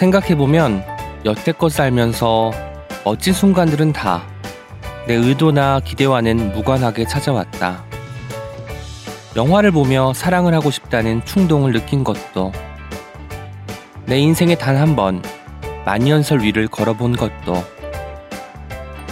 생각해보면 0.00 0.82
여태껏 1.26 1.70
살면서 1.70 2.52
멋진 3.04 3.32
순간들은 3.32 3.92
다 3.92 4.22
내 5.06 5.14
의도나 5.14 5.80
기대와는 5.80 6.52
무관하게 6.52 7.04
찾아왔다. 7.06 7.82
영화를 9.34 9.72
보며 9.72 10.12
사랑을 10.12 10.54
하고 10.54 10.70
싶다는 10.70 11.24
충동을 11.24 11.72
느낀 11.72 12.04
것도 12.04 12.52
내 14.06 14.18
인생에 14.18 14.54
단 14.56 14.76
한 14.76 14.94
번 14.94 15.22
만년설 15.84 16.42
위를 16.42 16.68
걸어본 16.68 17.16
것도 17.16 17.64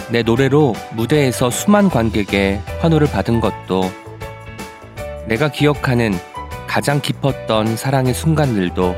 내 0.09 0.21
노래로 0.21 0.73
무대에서 0.93 1.49
수만 1.49 1.89
관객의 1.89 2.61
환호를 2.79 3.07
받은 3.07 3.41
것도 3.41 3.91
내가 5.27 5.49
기억하는 5.49 6.13
가장 6.67 7.01
깊었던 7.01 7.75
사랑의 7.75 8.13
순간들도 8.13 8.95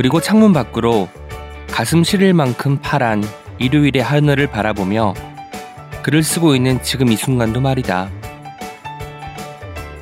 그리고 0.00 0.18
창문 0.18 0.54
밖으로 0.54 1.10
가슴 1.70 2.04
시릴 2.04 2.32
만큼 2.32 2.78
파란 2.80 3.22
일요일의 3.58 4.02
하늘을 4.02 4.46
바라보며 4.46 5.12
글을 6.02 6.22
쓰고 6.22 6.56
있는 6.56 6.82
지금 6.82 7.12
이 7.12 7.16
순간도 7.16 7.60
말이다. 7.60 8.10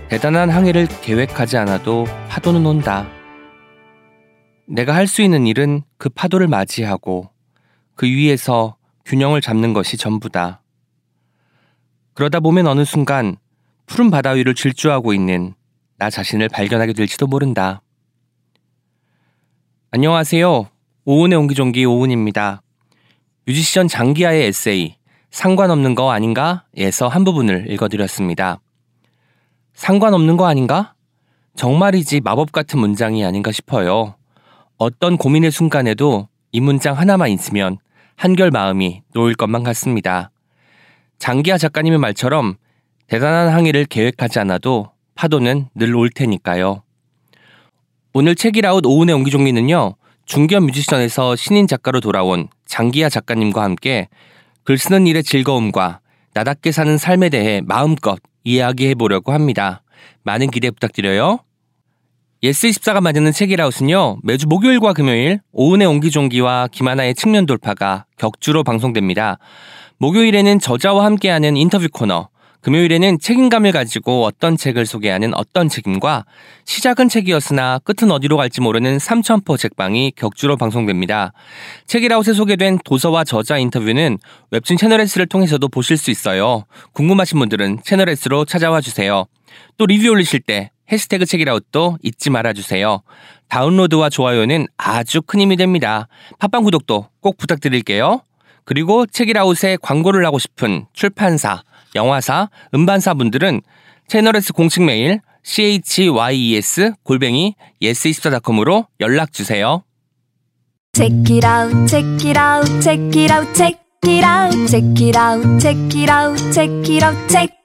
대단한 0.08 0.50
항해를 0.50 0.86
계획하지 0.86 1.56
않아도 1.56 2.06
파도는 2.28 2.64
온다. 2.64 3.08
내가 4.68 4.94
할 4.94 5.08
수 5.08 5.20
있는 5.20 5.48
일은 5.48 5.82
그 5.96 6.08
파도를 6.08 6.46
맞이하고 6.46 7.30
그 7.96 8.06
위에서 8.06 8.76
균형을 9.04 9.40
잡는 9.40 9.72
것이 9.72 9.96
전부다. 9.96 10.62
그러다 12.14 12.38
보면 12.38 12.68
어느 12.68 12.84
순간 12.84 13.34
푸른 13.86 14.12
바다 14.12 14.30
위를 14.30 14.54
질주하고 14.54 15.12
있는 15.12 15.54
나 15.96 16.08
자신을 16.08 16.50
발견하게 16.50 16.92
될지도 16.92 17.26
모른다. 17.26 17.82
안녕하세요. 19.90 20.66
오은의 21.06 21.38
옹기종기 21.38 21.86
오은입니다. 21.86 22.60
뮤지션 23.46 23.88
장기하의 23.88 24.44
에세이 24.46 24.96
상관없는 25.30 25.94
거 25.94 26.10
아닌가? 26.10 26.64
에서 26.76 27.08
한 27.08 27.24
부분을 27.24 27.70
읽어드렸습니다. 27.70 28.60
상관없는 29.72 30.36
거 30.36 30.46
아닌가? 30.46 30.94
정말이지 31.56 32.20
마법 32.20 32.52
같은 32.52 32.78
문장이 32.78 33.24
아닌가 33.24 33.50
싶어요. 33.50 34.14
어떤 34.76 35.16
고민의 35.16 35.50
순간에도 35.50 36.28
이 36.52 36.60
문장 36.60 36.96
하나만 36.98 37.30
있으면 37.30 37.78
한결 38.14 38.50
마음이 38.50 39.02
놓일 39.14 39.36
것만 39.36 39.62
같습니다. 39.64 40.30
장기하 41.18 41.56
작가님의 41.56 41.98
말처럼 41.98 42.56
대단한 43.06 43.48
항해를 43.48 43.86
계획하지 43.86 44.38
않아도 44.40 44.90
파도는 45.14 45.68
늘 45.74 45.94
올 45.94 46.10
테니까요. 46.10 46.82
오늘 48.20 48.34
책읽아웃 48.34 48.84
오은의 48.84 49.14
옹기종기는요, 49.14 49.94
중견 50.26 50.64
뮤지션에서 50.64 51.36
신인 51.36 51.68
작가로 51.68 52.00
돌아온 52.00 52.48
장기하 52.66 53.08
작가님과 53.08 53.62
함께 53.62 54.08
글 54.64 54.76
쓰는 54.76 55.06
일의 55.06 55.22
즐거움과 55.22 56.00
나답게 56.34 56.72
사는 56.72 56.98
삶에 56.98 57.28
대해 57.28 57.62
마음껏 57.64 58.18
이야기해 58.42 58.96
보려고 58.96 59.32
합니다. 59.32 59.84
많은 60.24 60.50
기대 60.50 60.72
부탁드려요. 60.72 61.38
예스24가 62.42 63.00
만드는 63.00 63.30
책읽아웃은요, 63.30 64.18
매주 64.24 64.48
목요일과 64.48 64.94
금요일 64.94 65.38
오은의 65.52 65.86
옹기종기와 65.86 66.70
김하나의 66.72 67.14
측면 67.14 67.46
돌파가 67.46 68.06
격주로 68.16 68.64
방송됩니다. 68.64 69.38
목요일에는 69.98 70.58
저자와 70.58 71.04
함께하는 71.04 71.56
인터뷰 71.56 71.86
코너, 71.92 72.30
금요일에는 72.60 73.18
책임감을 73.20 73.72
가지고 73.72 74.24
어떤 74.24 74.56
책을 74.56 74.84
소개하는 74.84 75.32
어떤 75.34 75.68
책임과 75.68 76.24
시작은 76.64 77.08
책이었으나 77.08 77.78
끝은 77.80 78.10
어디로 78.10 78.36
갈지 78.36 78.60
모르는 78.60 78.98
삼천포 78.98 79.56
책방이 79.56 80.12
격주로 80.16 80.56
방송됩니다. 80.56 81.32
책이라웃에 81.86 82.32
소개된 82.32 82.80
도서와 82.84 83.24
저자 83.24 83.58
인터뷰는 83.58 84.18
웹툰 84.50 84.76
채널 84.76 85.00
S를 85.00 85.26
통해서도 85.26 85.68
보실 85.68 85.96
수 85.96 86.10
있어요. 86.10 86.64
궁금하신 86.92 87.38
분들은 87.38 87.80
채널 87.84 88.08
S로 88.08 88.44
찾아와 88.44 88.80
주세요. 88.80 89.26
또 89.76 89.86
리뷰 89.86 90.08
올리실 90.10 90.40
때 90.40 90.70
해시태그 90.90 91.26
책이라웃도 91.26 91.98
잊지 92.02 92.30
말아주세요. 92.30 93.02
다운로드와 93.48 94.10
좋아요는 94.10 94.66
아주 94.76 95.22
큰 95.22 95.40
힘이 95.40 95.56
됩니다. 95.56 96.08
팟빵 96.38 96.64
구독도 96.64 97.08
꼭 97.20 97.36
부탁드릴게요. 97.36 98.22
그리고 98.64 99.06
책이라웃에 99.06 99.78
광고를 99.80 100.26
하고 100.26 100.38
싶은 100.38 100.86
출판사, 100.92 101.62
영화사, 101.94 102.48
음반사 102.74 103.14
분들은 103.14 103.62
채널S 104.08 104.52
공식 104.52 104.82
메일 104.82 105.20
chyes 105.44 106.92
골뱅이 107.04 107.54
yes24.com으로 107.82 108.86
연락 109.00 109.32
주세요. 109.32 109.84
Check 110.94 111.36
it 111.36 111.46
out, 111.46 111.86
check 111.86 112.28
it 112.28 112.38
out, 112.38 112.80
check 112.82 113.00
it 113.14 113.32
out, 113.32 113.54
check 113.54 113.78
it 114.04 114.24
out, 114.24 114.66
check 114.66 115.00
it 115.00 115.16
out, 115.16 115.60
check 115.60 115.76
it 115.94 116.10
out, 116.10 116.52
check 116.52 116.90
it 116.90 117.04
out, 117.04 117.28
check. 117.28 117.58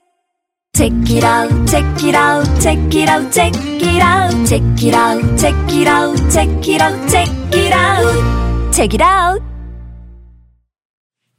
Check 0.75 0.91
it 1.07 1.23
out, 1.23 1.49
check 1.67 1.85
it 2.03 2.15
out, 2.15 2.45
check 2.59 2.77
it 2.95 3.07
out, 3.07 3.31
check 3.31 3.53
it 3.53 4.01
out, 4.01 4.33
check 4.47 4.63
it 4.81 4.93
out, 4.93 5.37
check 5.37 5.53
it 5.71 5.87
out, 5.87 6.29
check 6.29 6.59
it 6.65 6.81
out, 6.81 7.11
check 7.11 7.53
it 7.53 7.73
out, 7.73 8.73
check 8.73 8.93
it 8.93 9.03
out. 9.03 9.41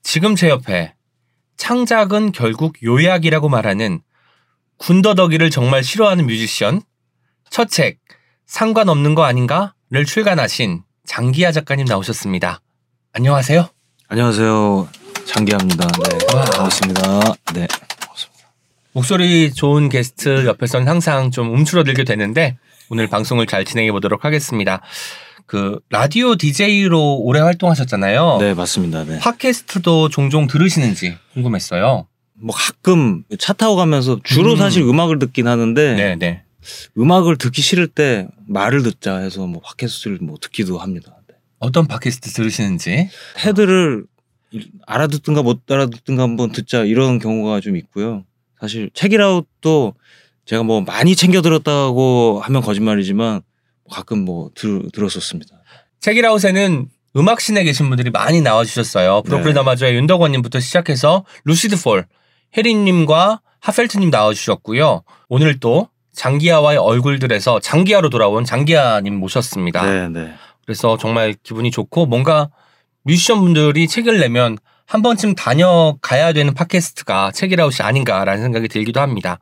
지금 0.02 0.36
제 0.36 0.48
옆에 0.50 0.93
창작은 1.56 2.32
결국 2.32 2.82
요약이라고 2.82 3.48
말하는 3.48 4.00
군더더기를 4.78 5.50
정말 5.50 5.82
싫어하는 5.84 6.26
뮤지션 6.26 6.82
첫 7.50 7.68
책 7.70 7.98
상관없는 8.46 9.14
거 9.14 9.24
아닌가를 9.24 10.04
출간하신 10.06 10.82
장기하 11.06 11.52
작가님 11.52 11.86
나오셨습니다. 11.86 12.60
안녕하세요. 13.12 13.68
안녕하세요. 14.08 14.88
장기합니다. 15.26 15.86
네. 15.86 16.36
와. 16.36 16.44
반갑습니다. 16.44 17.02
네. 17.54 17.66
반갑습니다. 18.00 18.48
목소리 18.92 19.52
좋은 19.52 19.88
게스트 19.88 20.46
옆에서는 20.46 20.86
항상 20.88 21.30
좀 21.30 21.52
움츠러들게 21.54 22.04
되는데 22.04 22.58
오늘 22.90 23.06
방송을 23.08 23.46
잘 23.46 23.64
진행해 23.64 23.90
보도록 23.92 24.24
하겠습니다. 24.24 24.82
그 25.46 25.78
라디오 25.90 26.36
DJ로 26.36 27.16
오래 27.18 27.40
활동하셨잖아요. 27.40 28.38
네, 28.40 28.54
맞습니다. 28.54 29.04
네. 29.04 29.18
팟캐스트도 29.18 30.08
종종 30.08 30.46
들으시는지 30.46 31.16
궁금했어요. 31.34 32.06
뭐 32.34 32.54
가끔 32.54 33.24
차 33.38 33.52
타고 33.52 33.76
가면서 33.76 34.18
주로 34.24 34.52
음. 34.52 34.56
사실 34.56 34.82
음악을 34.82 35.18
듣긴 35.18 35.46
하는데 35.46 35.94
네, 35.94 36.16
네. 36.16 36.42
음악을 36.98 37.36
듣기 37.36 37.60
싫을 37.62 37.86
때 37.88 38.26
말을 38.48 38.82
듣자 38.82 39.18
해서 39.18 39.46
뭐 39.46 39.60
팟캐스트를 39.62 40.18
뭐 40.22 40.36
듣기도 40.40 40.78
합니다. 40.78 41.14
네. 41.28 41.34
어떤 41.58 41.86
팟캐스트 41.86 42.30
들으시는지. 42.30 43.10
헤드를 43.44 44.04
일- 44.50 44.70
알아듣든가 44.86 45.42
못 45.42 45.70
알아듣든가 45.70 46.22
한번 46.22 46.52
듣자 46.52 46.84
이런 46.84 47.18
경우가 47.18 47.60
좀 47.60 47.76
있고요. 47.76 48.24
사실 48.60 48.90
책이라웃도 48.94 49.94
제가 50.46 50.62
뭐 50.62 50.80
많이 50.80 51.14
챙겨 51.16 51.42
들었다고 51.42 52.40
하면 52.42 52.62
거짓말이지만 52.62 53.42
가끔 53.90 54.24
뭐 54.24 54.50
들, 54.54 54.82
들었었습니다. 54.92 55.56
책이라웃에는 56.00 56.88
음악신에 57.16 57.62
계신 57.64 57.88
분들이 57.88 58.10
많이 58.10 58.40
나와주셨어요. 58.40 59.22
브로콜리 59.22 59.52
네. 59.52 59.60
너마저의 59.60 59.94
윤덕원님부터 59.96 60.60
시작해서 60.60 61.24
루시드 61.44 61.80
폴, 61.82 62.06
혜린님과 62.56 63.40
하펠트님 63.60 64.10
나와주셨고요. 64.10 65.02
오늘 65.28 65.60
또 65.60 65.88
장기하와의 66.12 66.78
얼굴들에서 66.78 67.60
장기하로 67.60 68.10
돌아온 68.10 68.44
장기하님 68.44 69.14
모셨습니다. 69.14 69.84
네, 69.84 70.08
네. 70.08 70.34
그래서 70.64 70.96
정말 70.96 71.34
기분이 71.42 71.70
좋고 71.70 72.06
뭔가 72.06 72.50
뮤지션 73.02 73.40
분들이 73.40 73.86
책을 73.86 74.18
내면 74.18 74.58
한 74.86 75.02
번쯤 75.02 75.34
다녀가야 75.34 76.32
되는 76.32 76.54
팟캐스트가 76.54 77.32
책이라웃이 77.32 77.84
아닌가라는 77.86 78.42
생각이 78.42 78.68
들기도 78.68 79.00
합니다. 79.00 79.38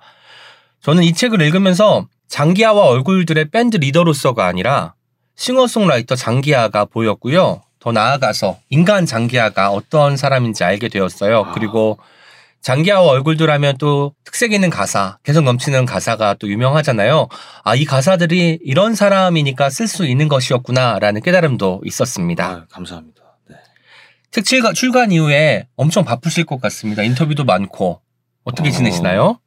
저는 0.82 1.02
이 1.04 1.12
책을 1.12 1.40
읽으면서 1.42 2.06
장기하와 2.32 2.86
얼굴들의 2.86 3.50
밴드 3.50 3.76
리더로서가 3.76 4.46
아니라 4.46 4.94
싱어송라이터 5.36 6.16
장기하가 6.16 6.86
보였고요. 6.86 7.60
더 7.78 7.92
나아가서 7.92 8.58
인간 8.70 9.04
장기하가 9.04 9.70
어떤 9.70 10.16
사람인지 10.16 10.64
알게 10.64 10.88
되었어요. 10.88 11.40
아. 11.40 11.52
그리고 11.52 11.98
장기하와 12.62 13.06
얼굴들 13.06 13.50
하면 13.50 13.76
또 13.76 14.14
특색 14.24 14.54
있는 14.54 14.70
가사, 14.70 15.18
개성 15.24 15.44
넘치는 15.44 15.84
가사가 15.84 16.36
또 16.38 16.48
유명하잖아요. 16.48 17.28
아, 17.64 17.74
이 17.74 17.84
가사들이 17.84 18.60
이런 18.64 18.94
사람이니까 18.94 19.68
쓸 19.68 19.86
수 19.86 20.06
있는 20.06 20.28
것이었구나라는 20.28 21.20
깨달음도 21.20 21.82
있었습니다. 21.84 22.46
아, 22.46 22.66
감사합니다. 22.70 23.20
네. 23.50 23.56
책 24.30 24.46
출간, 24.46 24.72
출간 24.72 25.12
이후에 25.12 25.66
엄청 25.76 26.06
바쁘실 26.06 26.46
것 26.46 26.62
같습니다. 26.62 27.02
인터뷰도 27.02 27.44
많고. 27.44 28.00
어떻게 28.44 28.70
어. 28.70 28.72
지내시나요? 28.72 29.38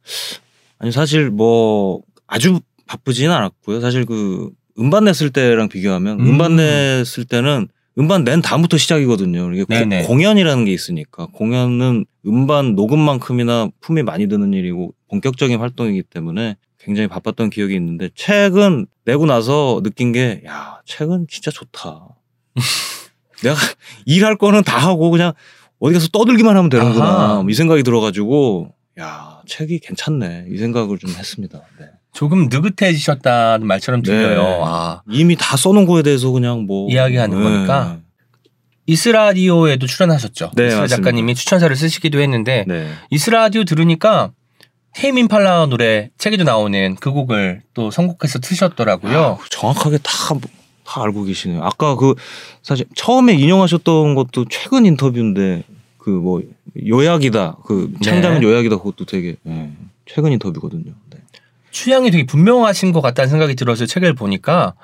아니 0.78 0.92
사실 0.92 1.32
뭐 1.32 2.02
아주 2.28 2.60
바쁘지는 2.88 3.32
않았고요. 3.34 3.82
사실 3.82 4.06
그 4.06 4.50
음반 4.78 5.06
냈을 5.06 5.30
때랑 5.32 5.70
비교하면 5.70 6.20
음. 6.20 6.28
음. 6.28 6.38
반 6.38 6.56
냈을 6.56 7.26
때는 7.26 7.68
음반 7.98 8.24
낸 8.26 8.42
다음부터 8.42 8.78
시작이거든요. 8.78 9.54
이게 9.54 9.64
고- 9.64 9.74
네네. 9.74 10.04
공연이라는 10.04 10.66
게 10.66 10.74
있으니까 10.74 11.28
공연은 11.28 12.06
음반 12.28 12.76
녹음만큼이나 12.76 13.70
품이 13.80 14.04
많이 14.04 14.28
드는 14.28 14.54
일이고 14.54 14.94
본격적인 15.10 15.60
활동이기 15.60 16.04
때문에 16.04 16.58
굉장히 16.78 17.08
바빴던 17.08 17.50
기억이 17.52 17.74
있는데 17.76 18.10
책은 18.16 18.88
내고 19.06 19.26
나서 19.26 19.82
느낀 19.84 20.12
게 20.12 20.42
야 20.46 20.80
책은 20.86 21.28
진짜 21.30 21.52
좋다. 21.52 22.10
내가 23.44 23.56
일할 24.06 24.38
거는 24.38 24.64
다 24.64 24.78
하고 24.78 25.10
그냥 25.10 25.34
어디 25.80 25.94
가서 25.94 26.08
떠들기만 26.10 26.56
하면 26.58 26.70
되는구나 26.70 27.06
아하. 27.06 27.42
뭐이 27.44 27.54
생각이 27.54 27.84
들어가지고 27.84 28.74
야 29.00 29.42
책이 29.48 29.80
괜찮네 29.80 30.48
이 30.52 30.58
생각을 30.58 30.98
좀 30.98 31.10
했습니다. 31.12 31.62
네. 31.80 31.86
조금 32.16 32.48
느긋해지셨다는 32.50 33.68
말처럼 33.68 34.02
들려요. 34.02 34.42
네. 34.42 34.62
아, 34.64 35.02
이미 35.12 35.36
다 35.36 35.58
써놓은 35.58 35.86
거에 35.86 36.02
대해서 36.02 36.32
그냥 36.32 36.62
뭐 36.66 36.90
이야기하는 36.90 37.38
네. 37.38 37.44
거니까. 37.44 37.98
이스라디오에도 38.88 39.86
출연하셨죠. 39.88 40.52
네, 40.56 40.68
이스라 40.68 40.82
맞습니다. 40.82 40.96
작가님이 40.96 41.36
추천사를 41.36 41.76
쓰시기도 41.76 42.20
했는데 42.22 42.64
네. 42.68 42.88
이스라디오 43.10 43.64
들으니까 43.64 44.32
테임 44.94 45.18
임팔라 45.18 45.66
노래 45.66 46.10
책에도 46.18 46.44
나오는 46.44 46.96
그 47.02 47.12
곡을 47.12 47.64
또 47.74 47.92
선곡해서 47.92 48.40
트셨더라고요. 48.40 49.20
아, 49.20 49.38
정확하게 49.50 49.98
다, 49.98 50.12
다 50.86 51.04
알고 51.04 51.24
계시네요. 51.24 51.64
아까 51.64 51.96
그 51.96 52.14
사실 52.62 52.86
처음에 52.96 53.34
인용하셨던 53.34 54.16
것도 54.16 54.46
최근 54.50 54.86
인터뷰인데 54.86 55.64
그 55.98 56.12
뭐 56.12 56.42
요약이다 56.88 57.58
그 57.66 57.92
네. 57.92 58.00
창작은 58.04 58.44
요약이다 58.44 58.78
그것도 58.78 59.06
되게 59.06 59.36
예, 59.48 59.72
최근 60.06 60.32
인터뷰거든요. 60.34 60.94
네. 61.76 61.84
취향이 61.84 62.12
되게 62.12 62.26
분명하신 62.26 62.94
것 62.94 63.02
같다는 63.02 63.30
생각이 63.30 63.56
들어서 63.56 63.86
책을 63.86 64.14
보니까 64.14 64.76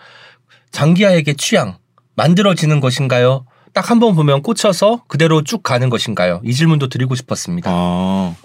장기하에게 0.71 1.33
취향 1.35 1.77
만들어지는 2.15 2.79
것인가요? 2.81 3.45
딱 3.73 3.89
한 3.89 3.99
번 3.99 4.15
보면 4.15 4.41
꽂혀서 4.41 5.03
그대로 5.07 5.41
쭉 5.43 5.63
가는 5.63 5.89
것인가요? 5.89 6.41
이 6.43 6.53
질문도 6.53 6.89
드리고 6.89 7.15
싶었습니다. 7.15 7.69
아 7.73 8.35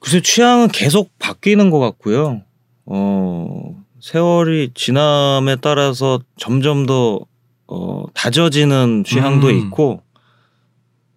글쎄 0.00 0.20
취향은 0.20 0.68
계속 0.68 1.10
바뀌는 1.18 1.70
것 1.70 1.78
같고요. 1.78 2.42
어 2.84 3.74
세월이 4.00 4.72
지남에 4.74 5.56
따라서 5.62 6.20
점점 6.36 6.84
더 6.84 7.20
어, 7.66 8.04
다져지는 8.12 9.04
취향도 9.06 9.46
음. 9.48 9.56
있고 9.58 10.02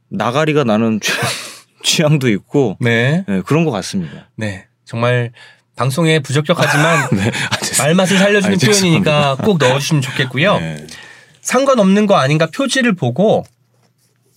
나가리가 0.07 0.63
나는 0.63 0.99
취향, 1.03 1.27
취향도 1.83 2.29
있고 2.29 2.77
네, 2.79 3.25
네, 3.27 3.41
그런 3.41 3.65
것 3.65 3.71
같습니다. 3.71 4.29
네, 4.37 4.67
정말 4.85 5.33
방송에 5.77 6.19
부적격하지만 6.19 7.09
네. 7.15 7.31
말맛을 7.79 8.17
살려주는 8.17 8.55
아, 8.55 8.65
표현이니까 8.65 9.37
꼭 9.43 9.57
넣어주시면 9.59 10.01
좋겠고요. 10.01 10.59
네. 10.59 10.87
상관없는 11.41 12.07
거 12.07 12.15
아닌가 12.15 12.47
표지를 12.47 12.93
보고 12.93 13.45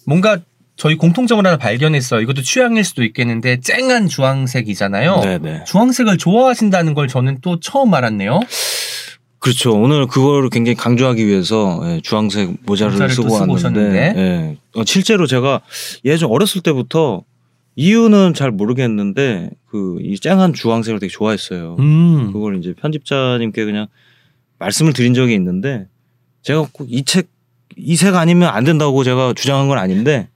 뭔가 0.06 0.38
저희 0.76 0.94
공통점을 0.94 1.44
하나 1.44 1.56
발견했어요. 1.56 2.20
이것도 2.20 2.42
취향일 2.42 2.84
수도 2.84 3.02
있겠는데 3.02 3.60
쨍한 3.60 4.08
주황색이잖아요. 4.08 5.20
네네. 5.20 5.64
주황색을 5.64 6.18
좋아하신다는 6.18 6.94
걸 6.94 7.08
저는 7.08 7.38
또 7.42 7.58
처음 7.58 7.92
알았네요. 7.92 8.40
그렇죠. 9.40 9.72
오늘 9.72 10.06
그거를 10.06 10.50
굉장히 10.50 10.76
강조하기 10.76 11.26
위해서 11.26 11.80
예, 11.84 12.00
주황색 12.02 12.58
모자를 12.64 12.92
모자를 12.92 13.14
또 13.16 13.22
쓰고 13.22 13.34
왔는데 13.34 13.52
오셨는데. 13.54 14.14
예. 14.16 14.56
어, 14.74 14.84
실제로 14.84 15.26
제가 15.26 15.60
예전 16.04 16.30
어렸을 16.30 16.60
때부터 16.60 17.22
이유는 17.80 18.34
잘 18.34 18.50
모르겠는데 18.50 19.50
그 19.66 19.98
이 20.02 20.18
쨍한 20.18 20.52
주황색을 20.52 21.00
되게 21.00 21.10
좋아했어요. 21.10 21.76
음. 21.78 22.32
그걸 22.32 22.58
이제 22.58 22.74
편집자님께 22.74 23.64
그냥 23.64 23.86
말씀을 24.58 24.92
드린 24.92 25.14
적이 25.14 25.34
있는데 25.34 25.86
제가 26.42 26.66
꼭 26.72 26.86
이 26.90 27.02
책 27.04 27.28
이 27.76 27.96
색 27.96 28.14
아니면 28.16 28.50
안 28.50 28.64
된다고 28.64 29.02
제가 29.04 29.32
주장한 29.34 29.68
건 29.68 29.78
아닌데 29.78 30.28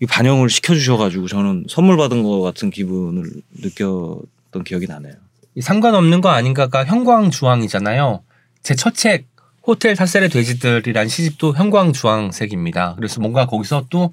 이 0.00 0.06
반영을 0.06 0.48
시켜주셔가지고 0.50 1.26
저는 1.26 1.64
선물 1.68 1.96
받은 1.96 2.22
것 2.22 2.40
같은 2.42 2.70
기분을 2.70 3.24
느꼈던 3.60 4.62
기억이 4.64 4.86
나네요. 4.86 5.14
이 5.56 5.60
상관없는 5.60 6.20
거 6.20 6.28
아닌가가 6.28 6.84
형광주황이잖아요. 6.84 8.22
제 8.62 8.74
첫 8.74 8.96
책 8.96 9.26
호텔 9.66 9.96
사셀의 9.96 10.28
돼지들이란 10.28 11.08
시집도 11.08 11.54
형광주황색입니다. 11.54 12.94
그래서 12.96 13.20
뭔가 13.20 13.46
거기서 13.46 13.86
또 13.90 14.12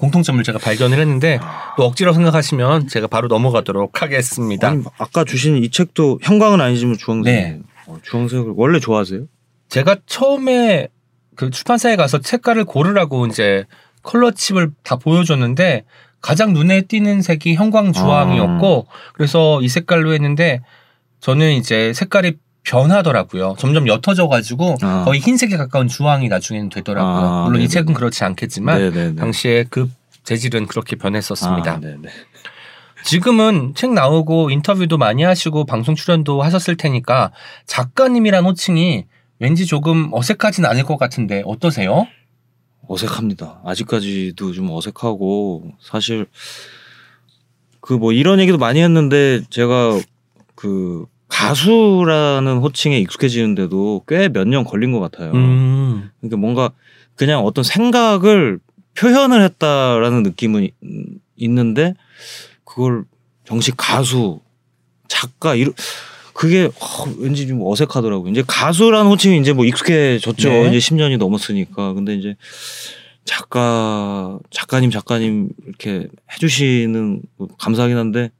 공통점을 0.00 0.42
제가 0.42 0.58
발견을 0.58 0.98
했는데 0.98 1.38
또 1.76 1.84
억지로 1.84 2.14
생각하시면 2.14 2.88
제가 2.88 3.06
바로 3.06 3.28
넘어가도록 3.28 4.00
하겠습니다. 4.00 4.68
아니, 4.68 4.82
아까 4.98 5.24
주신 5.24 5.62
이 5.62 5.70
책도 5.70 6.20
형광은 6.22 6.60
아니지만 6.60 6.96
주황색. 6.96 7.24
네. 7.24 7.58
어, 7.86 7.98
주황색을 8.02 8.54
원래 8.56 8.80
좋아하세요? 8.80 9.26
제가 9.68 9.96
처음에 10.06 10.88
그 11.36 11.50
출판사에 11.50 11.96
가서 11.96 12.18
책가를 12.18 12.64
고르라고 12.64 13.26
이제 13.26 13.66
컬러칩을 14.02 14.70
다 14.82 14.96
보여줬는데 14.96 15.84
가장 16.22 16.54
눈에 16.54 16.82
띄는 16.82 17.20
색이 17.20 17.54
형광 17.54 17.92
주황이었고 17.92 18.86
그래서 19.12 19.60
이 19.60 19.68
색깔로 19.68 20.14
했는데 20.14 20.62
저는 21.20 21.52
이제 21.52 21.92
색깔이 21.92 22.36
변하더라고요. 22.62 23.56
점점 23.58 23.86
옅어져 23.88 24.28
가지고 24.28 24.76
아. 24.82 25.04
거의 25.04 25.20
흰색에 25.20 25.56
가까운 25.56 25.88
주황이 25.88 26.28
나중에는 26.28 26.68
되더라고요. 26.68 27.12
아, 27.14 27.44
물론 27.44 27.56
이 27.60 27.64
네네. 27.64 27.68
책은 27.68 27.94
그렇지 27.94 28.24
않겠지만 28.24 28.78
네네네. 28.78 29.14
당시에 29.16 29.64
그 29.70 29.90
재질은 30.24 30.66
그렇게 30.66 30.96
변했었습니다. 30.96 31.72
아. 31.72 31.80
지금은 33.04 33.72
책 33.74 33.92
나오고 33.92 34.50
인터뷰도 34.50 34.98
많이 34.98 35.22
하시고 35.22 35.64
방송 35.64 35.94
출연도 35.94 36.42
하셨을 36.42 36.76
테니까 36.76 37.32
작가님이란 37.66 38.44
호칭이 38.44 39.06
왠지 39.38 39.64
조금 39.64 40.10
어색하진 40.12 40.66
않을 40.66 40.82
것 40.84 40.98
같은데 40.98 41.42
어떠세요? 41.46 42.06
어색합니다. 42.86 43.60
아직까지도 43.64 44.52
좀 44.52 44.70
어색하고 44.70 45.72
사실 45.80 46.26
그 47.80 47.94
뭐 47.94 48.12
이런 48.12 48.38
얘기도 48.38 48.58
많이 48.58 48.80
했는데 48.82 49.40
제가 49.50 49.98
그 50.54 51.06
가수라는 51.40 52.58
호칭에 52.58 52.98
익숙해지는데도 52.98 54.04
꽤 54.06 54.28
몇 54.28 54.46
년 54.46 54.64
걸린 54.64 54.92
것 54.92 55.00
같아요. 55.00 55.32
음. 55.32 56.10
그러니까 56.20 56.36
뭔가 56.36 56.70
그냥 57.14 57.40
어떤 57.44 57.64
생각을 57.64 58.58
표현을 58.98 59.42
했다라는 59.42 60.22
느낌은 60.22 60.64
이- 60.64 60.72
있는데 61.36 61.94
그걸 62.64 63.04
정식 63.46 63.74
가수, 63.76 64.40
작가 65.08 65.54
이런 65.54 65.72
그게 66.34 66.66
어, 66.66 67.04
왠지 67.18 67.46
좀 67.46 67.60
어색하더라고요. 67.64 68.30
이제 68.30 68.42
가수라는 68.46 69.10
호칭이 69.10 69.38
이제 69.40 69.52
뭐 69.52 69.64
익숙해졌죠. 69.64 70.48
네. 70.48 70.68
이제 70.68 70.78
10년이 70.78 71.16
넘었으니까. 71.18 71.92
근데 71.94 72.14
이제 72.14 72.36
작가, 73.24 74.38
작가님, 74.50 74.90
작가님 74.90 75.50
이렇게 75.66 76.08
해주시는 76.32 77.22
거 77.38 77.48
감사하긴 77.58 77.96
한데 77.96 78.30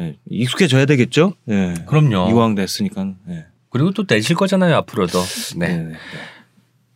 예, 0.00 0.16
익숙해져야 0.28 0.86
되겠죠. 0.86 1.34
예. 1.50 1.74
그럼요. 1.86 2.30
이왕 2.30 2.54
됐으니까. 2.54 3.12
예. 3.30 3.46
그리고 3.70 3.92
또 3.92 4.04
내실 4.08 4.36
거잖아요 4.36 4.76
앞으로도. 4.76 5.20
네. 5.56 5.68
네, 5.68 5.82
네. 5.84 5.92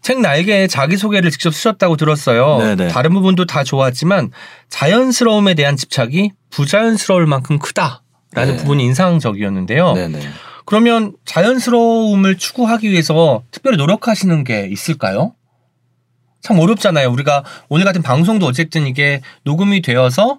책 0.00 0.20
날개에 0.20 0.68
자기 0.68 0.96
소개를 0.96 1.30
직접 1.30 1.52
쓰셨다고 1.52 1.96
들었어요. 1.96 2.58
네네. 2.58 2.88
다른 2.88 3.12
부분도 3.12 3.46
다 3.46 3.64
좋았지만 3.64 4.30
자연스러움에 4.68 5.54
대한 5.54 5.76
집착이 5.76 6.32
부자연스러울 6.50 7.26
만큼 7.26 7.58
크다라는 7.58 8.00
네. 8.34 8.56
부분이 8.56 8.84
인상적이었는데요. 8.84 9.92
네, 9.94 10.08
네. 10.08 10.20
그러면 10.64 11.14
자연스러움을 11.24 12.36
추구하기 12.36 12.90
위해서 12.90 13.42
특별히 13.50 13.76
노력하시는 13.76 14.44
게 14.44 14.68
있을까요? 14.70 15.34
참 16.40 16.58
어렵잖아요. 16.58 17.10
우리가 17.10 17.44
오늘 17.68 17.84
같은 17.84 18.02
방송도 18.02 18.46
어쨌든 18.46 18.86
이게 18.86 19.20
녹음이 19.44 19.82
되어서 19.82 20.38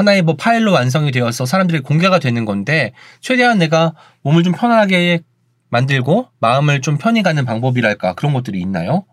하나의 0.00 0.22
뭐 0.22 0.34
파일로 0.36 0.72
완성이 0.72 1.10
되어서 1.12 1.44
사람들이 1.44 1.80
공개가 1.80 2.18
되는 2.18 2.44
건데 2.46 2.92
최대한 3.20 3.58
내가 3.58 3.92
몸을 4.22 4.42
좀 4.42 4.54
편하게 4.54 5.20
만들고 5.68 6.28
마음을 6.40 6.80
좀 6.80 6.96
편히 6.96 7.22
가는 7.22 7.44
방법이랄까 7.44 8.14
그런 8.14 8.32
것들이 8.32 8.60
있나요? 8.60 9.04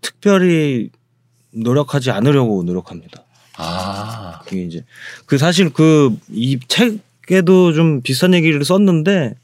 특별히 0.00 0.90
노력하지 1.52 2.10
않으려고 2.10 2.62
노력합니다. 2.64 3.24
아, 3.56 4.40
그게 4.44 4.62
이제 4.62 4.84
그 5.26 5.38
사실 5.38 5.70
그 5.72 6.16
이 6.30 6.58
책에도 6.68 7.72
좀 7.72 8.02
비슷한 8.02 8.34
얘기를 8.34 8.64
썼는데 8.64 9.34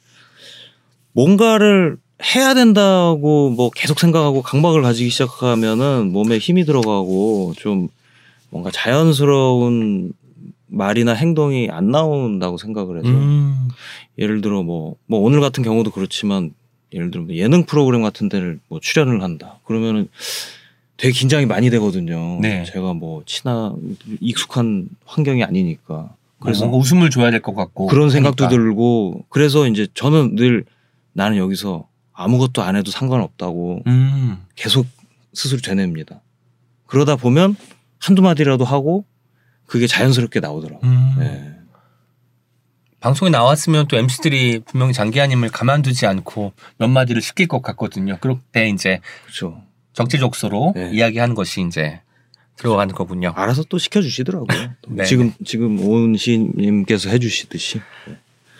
뭔가를 1.12 1.96
해야 2.34 2.54
된다고 2.54 3.50
뭐 3.50 3.70
계속 3.70 4.00
생각하고 4.00 4.42
강박을 4.42 4.82
가지기 4.82 5.10
시작하면은 5.10 6.12
몸에 6.12 6.38
힘이 6.38 6.64
들어가고 6.64 7.54
좀 7.56 7.88
뭔가 8.50 8.70
자연스러운 8.72 10.12
말이나 10.74 11.12
행동이 11.12 11.68
안 11.70 11.90
나온다고 11.90 12.56
생각을 12.58 12.98
해서 12.98 13.08
음, 13.08 13.68
예를 14.18 14.40
들어 14.40 14.62
뭐, 14.62 14.96
뭐 15.06 15.20
오늘 15.20 15.40
같은 15.40 15.62
경우도 15.62 15.90
그렇지만 15.90 16.52
예를 16.92 17.10
들어 17.10 17.24
뭐 17.24 17.34
예능 17.34 17.64
프로그램 17.64 18.02
같은 18.02 18.28
데를 18.28 18.58
뭐 18.68 18.80
출연을 18.80 19.22
한다. 19.22 19.58
그러면은 19.64 20.08
되게 20.96 21.12
긴장이 21.12 21.46
많이 21.46 21.70
되거든요. 21.70 22.38
네. 22.40 22.64
제가 22.64 22.94
뭐 22.94 23.22
친한 23.26 23.96
익숙한 24.20 24.88
환경이 25.04 25.42
아니니까. 25.42 26.14
그래서 26.40 26.60
뭔가 26.66 26.78
웃음을 26.78 27.10
줘야 27.10 27.30
될 27.30 27.40
것 27.40 27.54
같고 27.54 27.86
그런 27.86 28.10
생각도 28.10 28.44
하니까. 28.44 28.56
들고 28.62 29.24
그래서 29.28 29.66
이제 29.66 29.86
저는 29.94 30.36
늘 30.36 30.64
나는 31.12 31.36
여기서 31.38 31.88
아무것도 32.12 32.62
안 32.62 32.76
해도 32.76 32.90
상관없다고 32.90 33.82
음, 33.86 34.36
계속 34.54 34.86
스스로 35.32 35.60
되냅니다. 35.60 36.20
그러다 36.86 37.16
보면 37.16 37.56
한두 37.98 38.22
마디라도 38.22 38.64
하고 38.64 39.04
그게 39.66 39.86
자연스럽게 39.86 40.40
나오더라고요. 40.40 40.88
음. 40.88 41.14
네. 41.18 41.50
방송에 43.00 43.30
나왔으면 43.30 43.86
또 43.88 43.98
MC들이 43.98 44.60
분명히 44.60 44.94
장기하님을 44.94 45.50
가만두지 45.50 46.06
않고 46.06 46.54
몇 46.78 46.88
마디를 46.88 47.20
시킬 47.20 47.48
것 47.48 47.60
같거든요. 47.60 48.16
그럴 48.20 48.38
때 48.50 48.68
이제 48.68 49.00
그렇죠. 49.24 49.60
적재적소로 49.92 50.72
네. 50.74 50.90
이야기하는 50.92 51.34
것이 51.34 51.60
이제 51.66 52.00
들어가는 52.56 52.94
거군요. 52.94 53.32
알아서 53.36 53.64
또 53.68 53.78
시켜주시더라고요. 53.78 54.70
네. 54.88 55.04
지금 55.04 55.32
지금 55.44 55.80
오은 55.80 56.16
씨님께서 56.16 57.10
해주시듯이. 57.10 57.80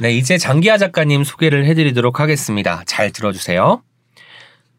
네, 0.00 0.12
이제 0.12 0.36
장기하 0.36 0.76
작가님 0.76 1.24
소개를 1.24 1.66
해드리도록 1.66 2.20
하겠습니다. 2.20 2.82
잘 2.86 3.12
들어주세요. 3.12 3.82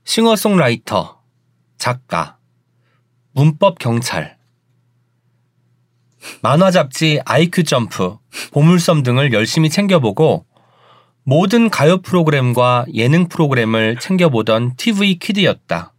싱어송라이터, 0.03 1.21
작가, 1.77 2.37
문법 3.31 3.79
경찰, 3.79 4.37
만화 6.41 6.71
잡지 6.71 7.19
아이큐 7.25 7.63
점프, 7.63 8.17
보물섬 8.51 9.03
등을 9.03 9.33
열심히 9.33 9.69
챙겨보고 9.69 10.45
모든 11.23 11.69
가요 11.69 12.01
프로그램과 12.01 12.85
예능 12.93 13.27
프로그램을 13.27 13.97
챙겨보던 13.99 14.75
TV 14.77 15.17
키드였다. 15.19 15.93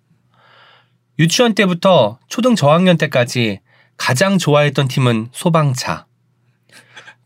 유치원 1.18 1.54
때부터 1.54 2.18
초등 2.28 2.54
저학년 2.54 2.97
때까지 2.97 3.61
가장 3.97 4.38
좋아했던 4.38 4.88
팀은 4.88 5.28
소방차. 5.33 6.06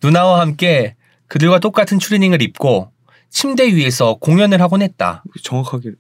누나와 0.02 0.40
함께 0.40 0.96
그들과 1.26 1.58
똑같은 1.58 1.98
추리닝을 1.98 2.40
입고 2.42 2.90
침대 3.28 3.74
위에서 3.74 4.14
공연을 4.14 4.60
하곤 4.60 4.82
했다. 4.82 5.22
정확하게 5.42 5.92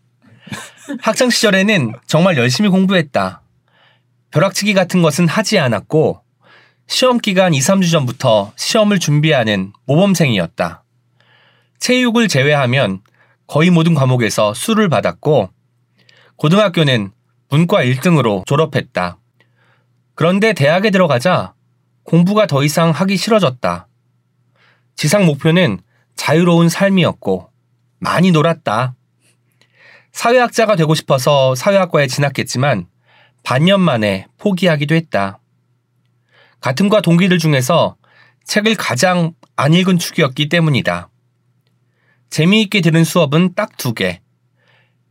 학창 1.02 1.30
시절에는 1.30 1.94
정말 2.06 2.36
열심히 2.36 2.68
공부했다. 2.68 3.42
벼락치기 4.30 4.74
같은 4.74 5.02
것은 5.02 5.28
하지 5.28 5.58
않았고 5.58 6.22
시험 6.90 7.18
기간 7.18 7.54
2, 7.54 7.60
3주 7.60 7.88
전부터 7.92 8.52
시험을 8.56 8.98
준비하는 8.98 9.72
모범생이었다. 9.86 10.82
체육을 11.78 12.26
제외하면 12.26 13.02
거의 13.46 13.70
모든 13.70 13.94
과목에서 13.94 14.54
수를 14.54 14.88
받았고 14.88 15.50
고등학교는 16.34 17.12
문과 17.48 17.84
1등으로 17.84 18.44
졸업했다. 18.44 19.18
그런데 20.16 20.52
대학에 20.52 20.90
들어가자 20.90 21.54
공부가 22.02 22.48
더 22.48 22.64
이상 22.64 22.90
하기 22.90 23.16
싫어졌다. 23.16 23.86
지상 24.96 25.26
목표는 25.26 25.78
자유로운 26.16 26.68
삶이었고 26.68 27.52
많이 28.00 28.32
놀았다. 28.32 28.96
사회학자가 30.10 30.74
되고 30.74 30.96
싶어서 30.96 31.54
사회학과에 31.54 32.08
진학했지만 32.08 32.88
반년 33.44 33.80
만에 33.80 34.26
포기하기도 34.38 34.96
했다. 34.96 35.39
같은 36.60 36.88
과 36.88 37.00
동기들 37.00 37.38
중에서 37.38 37.96
책을 38.44 38.76
가장 38.76 39.32
안 39.56 39.74
읽은 39.74 39.98
축이었기 39.98 40.48
때문이다. 40.48 41.08
재미있게 42.30 42.80
들은 42.80 43.04
수업은 43.04 43.54
딱 43.54 43.76
두 43.76 43.94
개. 43.94 44.20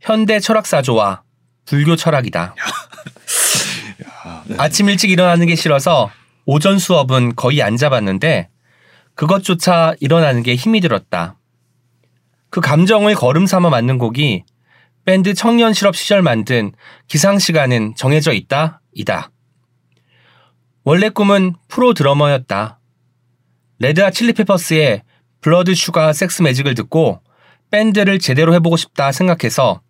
현대 0.00 0.40
철학사조와 0.40 1.22
불교 1.66 1.96
철학이다. 1.96 2.54
아침 4.58 4.88
일찍 4.88 5.10
일어나는 5.10 5.46
게 5.46 5.54
싫어서 5.54 6.10
오전 6.46 6.78
수업은 6.78 7.36
거의 7.36 7.62
안 7.62 7.76
잡았는데 7.76 8.48
그것조차 9.14 9.94
일어나는 10.00 10.42
게 10.42 10.54
힘이 10.54 10.80
들었다. 10.80 11.36
그 12.48 12.60
감정을 12.60 13.14
거름 13.14 13.46
삼아 13.46 13.70
만든 13.70 13.98
곡이 13.98 14.44
밴드 15.04 15.34
청년 15.34 15.72
실업 15.72 15.96
시절 15.96 16.22
만든 16.22 16.72
기상 17.06 17.38
시간은 17.38 17.94
정해져 17.96 18.32
있다. 18.32 18.80
이다. 18.94 19.30
원래 20.82 21.10
꿈은 21.10 21.54
프로 21.68 21.92
드러머였다. 21.92 22.78
레드아 23.80 24.10
칠리페퍼스의 24.10 25.02
블러드 25.40 25.74
슈가 25.74 26.12
섹스 26.12 26.42
매직을 26.42 26.74
듣고 26.74 27.20
밴드를 27.70 28.18
제대로 28.18 28.54
해보고 28.54 28.76
싶다 28.76 29.12
생각해서 29.12 29.82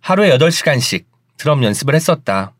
하루에 0.00 0.36
8시간씩 0.36 1.04
드럼 1.36 1.64
연습을 1.64 1.94
했었다. 1.94 2.54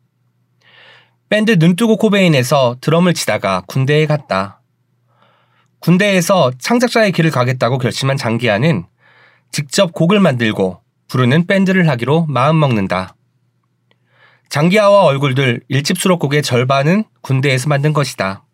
밴드 1.29 1.53
눈뜨고 1.59 1.97
코베인에서 1.97 2.77
드럼을 2.81 3.15
치다가 3.15 3.63
군대에 3.67 4.07
갔다. 4.07 4.61
군대에서 5.81 6.53
창작자의 6.59 7.13
길을 7.13 7.31
가겠다고 7.31 7.79
결심한 7.79 8.17
장기하는 8.17 8.85
직접 9.53 9.93
곡을 9.93 10.21
만들고 10.21 10.81
부르는 11.09 11.47
밴드를 11.47 11.89
하기로 11.89 12.27
마음먹는다. 12.27 13.15
장기하와 14.49 15.03
얼굴들 15.05 15.63
1집 15.71 15.99
수록곡의 15.99 16.43
절반은 16.43 17.05
군대에서 17.21 17.69
만든 17.69 17.93
것이다. 17.93 18.45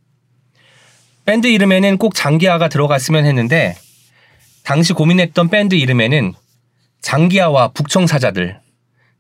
밴드 1.25 1.47
이름에는 1.47 1.99
꼭 1.99 2.15
장기하가 2.15 2.69
들어갔으면 2.69 3.27
했는데 3.27 3.77
당시 4.65 4.93
고민했던 4.93 5.49
밴드 5.49 5.75
이름에는 5.75 6.35
장기하와 7.01 7.69
북청사자들, 7.73 8.61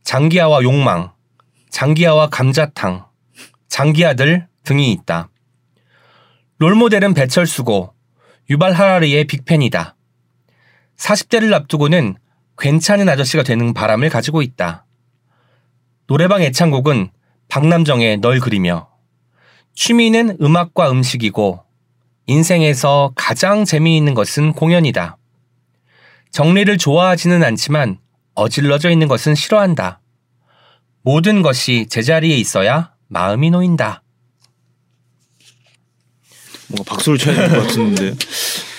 장기하와 0.05 0.62
욕망, 0.62 1.12
장기하와 1.71 2.29
감자탕, 2.29 3.07
장기하들 3.69 4.47
등이 4.64 4.93
있다. 4.93 5.31
롤모델은 6.59 7.14
배철수고 7.14 7.93
유발 8.50 8.73
하라리의 8.73 9.25
빅팬이다. 9.25 9.97
40대를 10.97 11.52
앞두고는 11.52 12.17
괜찮은 12.59 13.09
아저씨가 13.09 13.43
되는 13.43 13.75
바람을 13.75 14.11
가지고 14.11 14.43
있다. 14.43 14.85
노래방 16.06 16.42
애창곡은 16.42 17.11
박남정의 17.49 18.18
널 18.21 18.40
그리며 18.40 18.88
취미는 19.75 20.37
음악과 20.40 20.90
음식이고 20.90 21.62
인생에서 22.26 23.12
가장 23.14 23.64
재미있는 23.64 24.14
것은 24.14 24.52
공연이다. 24.52 25.16
정리를 26.30 26.78
좋아하지는 26.78 27.42
않지만 27.44 27.99
어질러져 28.35 28.90
있는 28.90 29.09
것은 29.09 29.35
싫어한다. 29.35 30.00
모든 31.02 31.42
것이 31.42 31.87
제자리에 31.90 32.37
있어야 32.37 32.92
마음이 33.09 33.50
놓인다. 33.50 34.02
뭔가 36.68 36.85
박수를 36.94 37.18
쳐야 37.18 37.35
될 37.37 37.50
것 37.50 37.66
같은데 37.66 38.14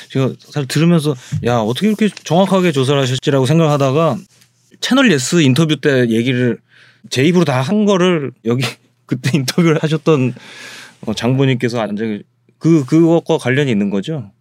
제가 0.10 0.30
사실 0.40 0.68
들으면서 0.68 1.16
야 1.46 1.58
어떻게 1.58 1.88
이렇게 1.88 2.10
정확하게 2.10 2.72
조사를 2.72 3.00
하셨지라고 3.02 3.46
생각하다가 3.46 4.18
채널 4.80 5.12
예스 5.12 5.42
인터뷰 5.42 5.80
때 5.80 6.08
얘기를 6.10 6.60
제 7.10 7.24
입으로 7.24 7.46
다 7.46 7.62
한 7.62 7.86
거를 7.86 8.32
여기 8.46 8.64
그때 9.06 9.32
인터뷰를 9.34 9.78
하셨던 9.82 10.34
어, 11.06 11.14
장본인께서 11.14 11.78
완전히 11.80 12.24
그 12.58 12.86
그것과 12.86 13.38
관련이 13.38 13.70
있는 13.72 13.90
거죠. 13.90 14.32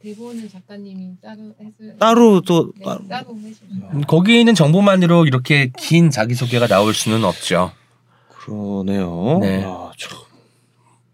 대본은 0.00 0.48
작가님이 0.48 1.16
따로 1.20 1.54
해서 1.60 1.96
따로 1.98 2.40
또 2.42 2.72
네, 2.78 2.84
아, 2.86 2.98
따로. 3.08 3.32
음, 3.32 4.02
거기에 4.06 4.38
있는 4.38 4.54
정보만으로 4.54 5.26
이렇게 5.26 5.72
긴 5.76 6.10
자기 6.10 6.34
소개가 6.34 6.68
나올 6.68 6.94
수는 6.94 7.24
없죠. 7.24 7.72
그러네요. 8.28 9.38
네. 9.40 9.64
아, 9.66 9.90
참. 9.98 10.16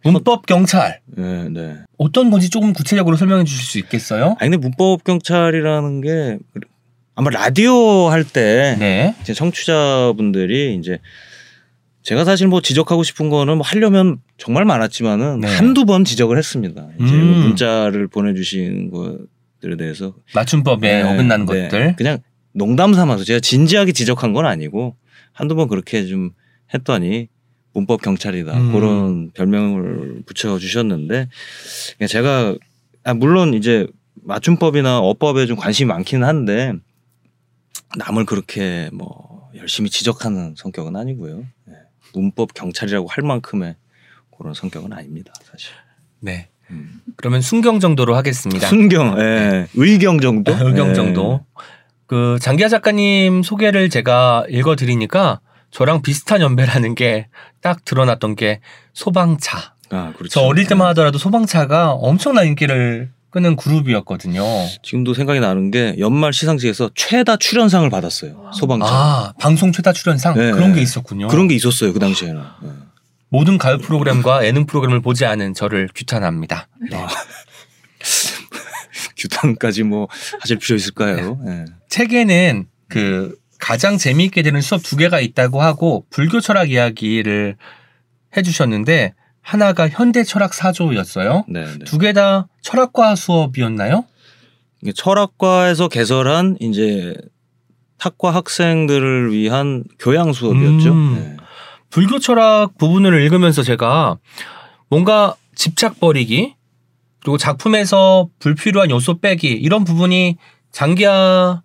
문법 0.04 0.44
경찰 0.44 1.00
네, 1.06 1.48
네. 1.48 1.78
어떤 1.96 2.30
건지 2.30 2.50
조금 2.50 2.74
구체적으로 2.74 3.16
설명해 3.16 3.44
주실 3.44 3.64
수 3.64 3.78
있겠어요? 3.78 4.36
아니 4.38 4.50
근데 4.50 4.58
문법 4.58 5.02
경찰이라는 5.02 6.00
게 6.02 6.38
아마 7.14 7.30
라디오 7.30 8.08
할때 8.08 8.76
네. 8.78 9.14
이제 9.22 9.34
청취자분들이 9.34 10.74
이제 10.76 10.98
제가 12.02 12.24
사실 12.24 12.48
뭐 12.48 12.60
지적하고 12.60 13.02
싶은 13.02 13.30
거는 13.30 13.56
뭐 13.56 13.66
하려면 13.66 14.18
정말 14.36 14.64
많았지만은 14.64 15.40
네. 15.40 15.48
한두 15.48 15.84
번 15.84 16.04
지적을 16.04 16.36
했습니다. 16.36 16.88
이제 17.00 17.14
음. 17.14 17.42
문자를 17.42 18.08
보내주신 18.08 18.90
것들에 18.90 19.76
대해서 19.78 20.14
맞춤법에 20.34 21.02
네, 21.02 21.02
어긋나는 21.02 21.46
네. 21.46 21.62
것들. 21.62 21.96
그냥 21.96 22.18
농담 22.52 22.92
삼아서 22.94 23.24
제가 23.24 23.40
진지하게 23.40 23.92
지적한 23.92 24.32
건 24.32 24.44
아니고 24.44 24.96
한두 25.32 25.54
번 25.54 25.68
그렇게 25.68 26.04
좀 26.06 26.30
했더니 26.74 27.28
문법 27.72 28.02
경찰이다 28.02 28.56
음. 28.56 28.72
그런 28.72 29.30
별명을 29.32 30.22
붙여 30.26 30.58
주셨는데 30.58 31.28
제가 32.08 32.56
아, 33.04 33.14
물론 33.14 33.54
이제 33.54 33.86
맞춤법이나 34.22 34.98
어법에 34.98 35.46
좀 35.46 35.56
관심이 35.56 35.88
많기는 35.88 36.26
한데 36.26 36.72
남을 37.96 38.26
그렇게 38.26 38.90
뭐 38.92 39.50
열심히 39.56 39.90
지적하는 39.90 40.54
성격은 40.56 40.96
아니고요. 40.96 41.44
네. 41.66 41.74
문법 42.12 42.54
경찰이라고 42.54 43.08
할 43.08 43.24
만큼의 43.24 43.76
그런 44.36 44.54
성격은 44.54 44.92
아닙니다, 44.92 45.32
사실. 45.50 45.70
네. 46.20 46.48
음. 46.70 47.00
그러면 47.16 47.40
순경 47.40 47.80
정도로 47.80 48.16
하겠습니다. 48.16 48.66
순경, 48.68 49.18
예. 49.20 49.68
의경 49.74 50.20
정도, 50.20 50.52
의경 50.52 50.90
예. 50.90 50.94
정도. 50.94 51.44
그 52.06 52.38
장기하 52.40 52.68
작가님 52.68 53.42
소개를 53.42 53.90
제가 53.90 54.44
읽어드리니까 54.48 55.40
저랑 55.70 56.02
비슷한 56.02 56.40
연배라는 56.40 56.94
게 56.94 57.28
딱 57.64 57.82
드러났던 57.86 58.36
게 58.36 58.60
소방차. 58.92 59.74
아, 59.88 60.12
그렇죠. 60.18 60.28
저 60.28 60.40
어릴 60.42 60.66
때만 60.66 60.86
하더라도 60.88 61.16
소방차가 61.16 61.92
엄청난 61.92 62.46
인기를 62.46 63.10
끄는 63.34 63.56
그룹이었거든요. 63.56 64.44
지금도 64.84 65.12
생각이 65.12 65.40
나는 65.40 65.72
게 65.72 65.96
연말 65.98 66.32
시상식에서 66.32 66.90
최다 66.94 67.36
출연상을 67.38 67.90
받았어요. 67.90 68.52
소방차. 68.54 68.86
아 68.88 69.34
방송 69.40 69.72
최다 69.72 69.92
출연상 69.92 70.34
네. 70.34 70.52
그런 70.52 70.72
게 70.72 70.80
있었군요. 70.80 71.26
그런 71.26 71.48
게 71.48 71.56
있었어요 71.56 71.92
그 71.92 71.98
당시에는. 71.98 72.40
예. 72.40 72.68
모든 73.30 73.58
가요 73.58 73.78
프로그램과 73.78 74.46
예능 74.46 74.66
프로그램을 74.66 75.02
보지 75.02 75.24
않은 75.24 75.54
저를 75.54 75.88
규탄합니다. 75.92 76.68
아. 76.92 77.08
규탄까지 79.18 79.82
뭐 79.82 80.06
하실 80.38 80.58
필요 80.58 80.76
있을까요? 80.76 81.40
예. 81.48 81.64
책에는 81.88 82.66
그 82.88 83.36
가장 83.58 83.98
재미있게 83.98 84.42
되는 84.42 84.60
수업 84.60 84.84
두 84.84 84.96
개가 84.96 85.18
있다고 85.18 85.60
하고 85.60 86.06
불교 86.08 86.38
철학 86.38 86.70
이야기를 86.70 87.56
해주셨는데 88.36 89.14
하나가 89.44 89.88
현대 89.88 90.24
철학 90.24 90.54
사조였어요. 90.54 91.44
네, 91.48 91.64
네. 91.64 91.84
두개 91.84 92.14
다 92.14 92.48
철학과 92.62 93.14
수업이었나요? 93.14 94.04
철학과에서 94.94 95.88
개설한 95.88 96.56
이제 96.60 97.14
학과 97.98 98.34
학생들을 98.34 99.32
위한 99.32 99.84
교양 99.98 100.32
수업이었죠. 100.32 100.92
음. 100.92 101.14
네. 101.14 101.36
불교 101.90 102.18
철학 102.18 102.76
부분을 102.78 103.22
읽으면서 103.22 103.62
제가 103.62 104.18
뭔가 104.88 105.36
집착 105.54 106.00
버리기 106.00 106.54
그리고 107.20 107.36
작품에서 107.36 108.28
불필요한 108.38 108.90
요소 108.90 109.20
빼기 109.20 109.48
이런 109.48 109.84
부분이 109.84 110.36
장기하 110.72 111.62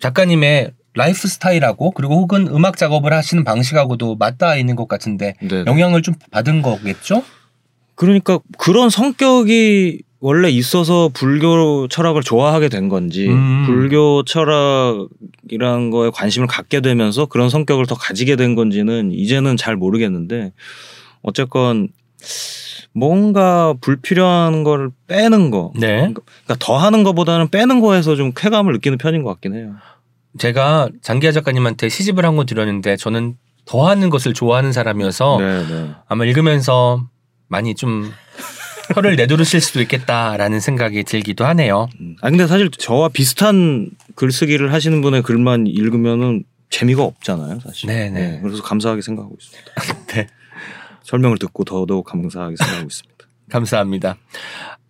작가님의 0.00 0.72
라이프 0.94 1.26
스타일하고 1.26 1.92
그리고 1.92 2.16
혹은 2.16 2.46
음악 2.48 2.76
작업을 2.76 3.12
하시는 3.12 3.44
방식하고도 3.44 4.16
맞닿아 4.16 4.56
있는 4.56 4.76
것 4.76 4.88
같은데 4.88 5.34
네. 5.40 5.64
영향을 5.66 6.02
좀 6.02 6.14
받은 6.30 6.62
거겠죠? 6.62 7.24
그러니까 7.94 8.38
그런 8.58 8.90
성격이 8.90 10.02
원래 10.20 10.50
있어서 10.50 11.10
불교 11.12 11.88
철학을 11.88 12.22
좋아하게 12.22 12.68
된 12.68 12.88
건지 12.88 13.28
음. 13.28 13.64
불교 13.66 14.22
철학이란 14.22 15.90
거에 15.90 16.10
관심을 16.10 16.46
갖게 16.46 16.80
되면서 16.80 17.26
그런 17.26 17.48
성격을 17.48 17.86
더 17.86 17.96
가지게 17.96 18.36
된 18.36 18.54
건지는 18.54 19.10
이제는 19.12 19.56
잘 19.56 19.76
모르겠는데 19.76 20.52
어쨌건 21.22 21.88
뭔가 22.92 23.74
불필요한 23.80 24.62
걸 24.62 24.90
빼는 25.08 25.50
거 25.50 25.72
네. 25.74 25.96
그러니까 25.96 26.56
더 26.58 26.76
하는 26.76 27.02
것보다는 27.02 27.48
빼는 27.48 27.80
거에서 27.80 28.14
좀 28.14 28.32
쾌감을 28.36 28.74
느끼는 28.74 28.98
편인 28.98 29.22
것 29.22 29.30
같긴 29.30 29.54
해요. 29.54 29.74
제가 30.38 30.88
장기하 31.02 31.32
작가님한테 31.32 31.88
시집을 31.88 32.24
한 32.24 32.36
권 32.36 32.46
드렸는데 32.46 32.96
저는 32.96 33.36
더 33.64 33.86
하는 33.88 34.10
것을 34.10 34.32
좋아하는 34.34 34.72
사람이어서 34.72 35.36
네, 35.38 35.66
네. 35.68 35.90
아마 36.08 36.24
읽으면서 36.24 37.06
많이 37.48 37.74
좀 37.74 38.10
혀를 38.94 39.16
내두르실 39.16 39.60
수도 39.60 39.80
있겠다라는 39.80 40.58
생각이 40.60 41.04
들기도 41.04 41.44
하네요. 41.46 41.88
음. 42.00 42.16
아 42.22 42.30
근데 42.30 42.46
사실 42.46 42.70
저와 42.70 43.08
비슷한 43.10 43.90
글쓰기를 44.16 44.72
하시는 44.72 45.00
분의 45.02 45.22
글만 45.22 45.66
읽으면은 45.66 46.44
재미가 46.70 47.02
없잖아요, 47.02 47.60
사실. 47.60 47.88
네네. 47.88 48.40
그래서 48.42 48.62
감사하게 48.62 49.02
생각하고 49.02 49.36
있습니다. 49.38 49.72
네. 50.14 50.26
설명을 51.04 51.38
듣고 51.38 51.64
더더욱 51.64 52.04
감사하게 52.06 52.56
생각하고 52.56 52.86
있습니다. 52.86 53.24
감사합니다. 53.50 54.16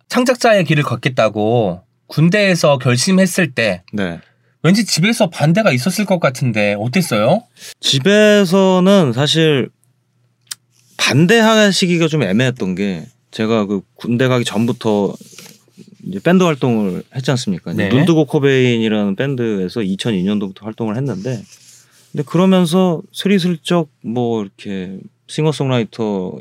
창작자의 0.07 0.63
길을 0.63 0.83
걷겠다고 0.83 1.81
군대에서 2.07 2.77
결심했을 2.77 3.51
때 3.51 3.83
네. 3.91 4.19
왠지 4.63 4.85
집에서 4.85 5.29
반대가 5.29 5.71
있었을 5.71 6.05
것 6.05 6.19
같은데 6.19 6.75
어땠어요? 6.79 7.43
집에서는 7.81 9.11
사실 9.13 9.69
반대하시기가 10.97 12.07
좀 12.07 12.23
애매했던 12.23 12.75
게 12.75 13.05
제가 13.31 13.65
그 13.65 13.81
군대 13.95 14.29
가기 14.29 14.45
전부터 14.45 15.13
이제 16.05 16.19
밴드 16.19 16.43
활동을 16.43 17.03
했지 17.13 17.29
않습니까? 17.31 17.73
네. 17.73 17.89
눈뜨고 17.89 18.25
코베인이라는 18.25 19.15
밴드에서 19.17 19.81
2002년도부터 19.81 20.63
활동을 20.63 20.95
했는데 20.95 21.43
근데 22.13 22.23
그러면서 22.25 23.01
스리슬쩍 23.11 23.89
뭐 24.01 24.43
이렇게 24.43 24.97
싱어송라이터 25.27 26.37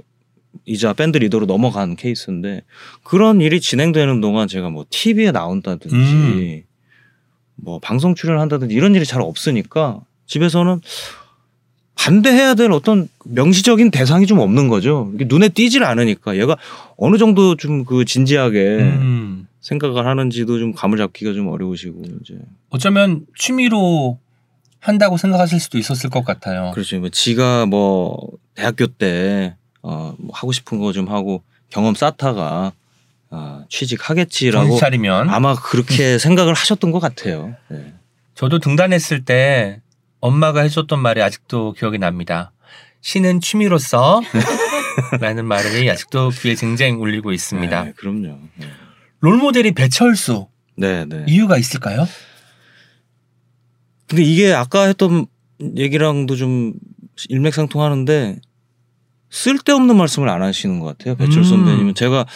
이자 0.67 0.93
밴드 0.93 1.19
리더로 1.19 1.47
넘어간 1.47 1.97
케이스인데 1.97 2.62
그런 3.02 3.41
일이 3.41 3.61
진행되는 3.61 4.21
동안 4.21 4.47
제가 4.47 4.71
뭐 4.71 4.85
TV에 4.91 5.33
나온다든지 5.33 5.97
음. 5.97 6.62
뭐 7.56 7.78
방송 7.78 8.14
출연을 8.14 8.40
한다든지 8.40 8.75
이런 8.75 8.94
일이 8.94 9.04
잘 9.04 9.21
없으니까 9.23 10.00
집에서는 10.26 10.80
반대해야 11.95 12.54
될 12.54 12.73
어떤 12.73 13.08
명시적인 13.25 13.91
대상이 13.91 14.26
좀 14.26 14.38
없는 14.38 14.69
거죠. 14.69 15.12
눈에 15.15 15.49
띄질 15.50 15.84
않으니까 15.84 16.36
얘가 16.38 16.56
어느 16.97 17.17
정도 17.19 17.54
좀 17.56 17.84
그 17.84 18.04
진지하게 18.04 18.60
음, 18.78 19.47
생각을 19.60 20.06
하는지도 20.06 20.58
좀 20.58 20.73
감을 20.73 20.99
잡기가 20.99 21.32
좀 21.32 21.49
어려우시고 21.49 22.02
이제 22.23 22.38
어쩌면 22.71 23.26
취미로 23.38 24.19
한다고 24.80 25.17
생각하실 25.17 25.60
수도 25.60 25.78
있었을 25.78 26.10
것 26.10 26.25
같아요. 26.25 26.73
그렇죠. 26.75 26.99
뭐 26.99 27.08
지가 27.08 27.67
뭐 27.67 28.19
대학교 28.54 28.86
때 28.88 29.54
어, 29.82 30.15
뭐 30.19 30.30
하고 30.34 30.50
싶은 30.52 30.78
거 30.78 30.93
좀 30.93 31.08
하고 31.08 31.43
경험 31.71 31.95
쌓다가 31.95 32.73
아, 33.34 33.64
취직하겠지라고 33.71 34.76
차리면 34.76 35.30
아마 35.30 35.54
그렇게 35.54 36.18
생각을 36.18 36.52
하셨던 36.52 36.92
것 36.92 37.00
같아요. 37.00 37.56
네. 37.68 37.95
저도 38.34 38.58
등단했을 38.58 39.25
때 39.25 39.80
엄마가 40.21 40.60
해줬던 40.60 41.00
말이 41.00 41.23
아직도 41.23 41.73
기억이 41.73 41.99
납니다. 41.99 42.52
시는 43.00 43.40
취미로서 43.40 44.21
라는 45.21 45.47
말이 45.47 45.90
아직도 45.90 46.28
귀에 46.30 46.54
쟁쟁 46.54 47.00
울리고 47.00 47.32
있습니다. 47.32 47.84
네, 47.84 47.92
그럼요. 47.97 48.38
네. 48.56 48.66
롤모델이 49.21 49.73
배철수 49.73 50.49
네, 50.76 51.06
네. 51.06 51.25
이유가 51.26 51.56
있을까요? 51.56 52.06
근데 54.08 54.23
이게 54.23 54.52
아까 54.52 54.84
했던 54.84 55.26
얘기랑도 55.76 56.36
좀 56.36 56.75
일맥상통하는데 57.30 58.40
쓸데없는 59.30 59.97
말씀을 59.97 60.28
안 60.28 60.42
하시는 60.42 60.78
것 60.80 60.86
같아요. 60.86 61.16
배철 61.16 61.38
음. 61.38 61.45
선배님은 61.45 61.95
제가 61.95 62.26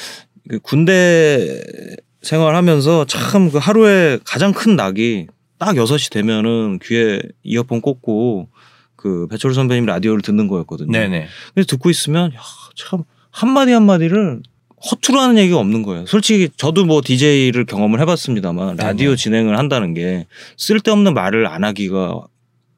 그 0.49 0.59
군대 0.61 1.63
생활하면서 2.23 3.07
참 3.07 3.51
그 3.51 3.59
하루에 3.59 4.19
가장 4.25 4.53
큰 4.53 4.77
낙이 4.77 5.27
딱 5.59 5.77
6시 5.77 6.11
되면은 6.13 6.81
귀에 6.83 7.21
이어폰 7.43 7.81
꽂고 7.81 8.49
그 8.97 9.27
배철 9.29 9.55
선배님 9.55 9.87
라디오를 9.87 10.23
듣는 10.23 10.49
거였거든요. 10.49 10.91
네네. 10.91 11.27
근데 11.55 11.67
듣고 11.67 11.91
있으면 11.91 12.33
야, 12.35 12.41
참 12.75 13.05
한마디 13.31 13.73
한마디를 13.73 14.43
허투루 14.91 15.19
하는 15.19 15.39
얘기가 15.39 15.59
없는 15.59 15.83
거예요. 15.83 16.07
솔직히 16.07 16.49
저도 16.57 16.85
뭐 16.85 17.01
DJ를 17.05 17.65
경험을 17.65 18.01
해봤습니다만 18.01 18.77
라디오 18.77 19.11
네네. 19.11 19.17
진행을 19.17 19.59
한다는 19.59 19.95
게 19.95 20.27
쓸데없는 20.57 21.15
말을 21.15 21.47
안 21.47 21.65
하기가 21.65 22.23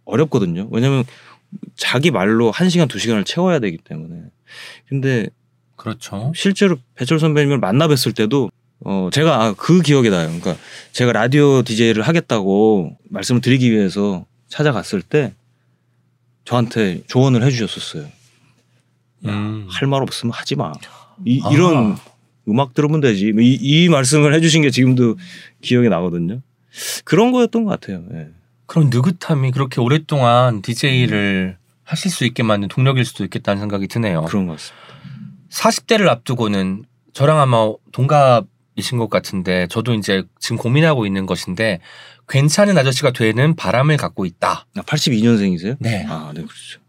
어렵거든요. 0.04 0.68
왜냐면 0.70 1.04
자기 1.76 2.10
말로 2.10 2.50
한 2.50 2.68
시간 2.68 2.88
두 2.88 2.98
시간을 2.98 3.24
채워야 3.24 3.58
되기 3.58 3.78
때문에. 3.78 4.22
근데 4.88 5.28
그렇죠. 5.78 6.32
실제로 6.34 6.76
배철 6.96 7.18
선배님을 7.18 7.58
만나 7.58 7.88
뵀을 7.88 8.14
때도 8.14 8.50
어 8.84 9.08
제가 9.12 9.42
아, 9.42 9.54
그 9.56 9.80
기억이 9.80 10.10
나요. 10.10 10.26
그러니까 10.26 10.56
제가 10.92 11.12
라디오 11.12 11.62
DJ를 11.62 12.02
하겠다고 12.02 12.98
말씀을 13.08 13.40
드리기 13.40 13.70
위해서 13.70 14.26
찾아갔을 14.48 15.02
때 15.02 15.32
저한테 16.44 17.02
조언을 17.06 17.42
해주셨었어요. 17.44 18.06
음. 19.26 19.66
할말 19.70 20.02
없으면 20.02 20.32
하지 20.32 20.56
마. 20.56 20.72
이, 21.24 21.40
아. 21.44 21.50
이런 21.52 21.96
음악 22.48 22.74
들으면 22.74 23.00
되지. 23.00 23.32
뭐 23.32 23.42
이, 23.42 23.58
이 23.60 23.88
말씀을 23.88 24.34
해주신 24.34 24.62
게 24.62 24.70
지금도 24.70 25.16
기억이 25.60 25.88
나거든요. 25.88 26.40
그런 27.04 27.32
거였던 27.32 27.64
것 27.64 27.70
같아요. 27.70 28.02
예. 28.12 28.28
그런 28.66 28.90
느긋함이 28.90 29.52
그렇게 29.52 29.80
오랫동안 29.80 30.62
DJ를 30.62 31.56
하실 31.84 32.10
수 32.10 32.24
있게 32.24 32.42
만든 32.42 32.68
동력일 32.68 33.04
수도 33.04 33.24
있겠다는 33.24 33.60
생각이 33.60 33.88
드네요. 33.88 34.24
그런 34.24 34.46
것 34.46 34.52
같습니다. 34.52 34.87
40대를 35.50 36.08
앞두고는 36.08 36.84
저랑 37.12 37.40
아마 37.40 37.72
동갑이신 37.92 38.98
것 38.98 39.08
같은데 39.10 39.66
저도 39.68 39.94
이제 39.94 40.24
지금 40.38 40.56
고민하고 40.56 41.06
있는 41.06 41.26
것인데 41.26 41.80
괜찮은 42.28 42.76
아저씨가 42.76 43.12
되는 43.12 43.56
바람을 43.56 43.96
갖고 43.96 44.26
있다. 44.26 44.66
아, 44.76 44.82
82년생이세요? 44.82 45.76
네. 45.80 46.04
아, 46.08 46.32
네, 46.34 46.42
그렇죠. 46.42 46.80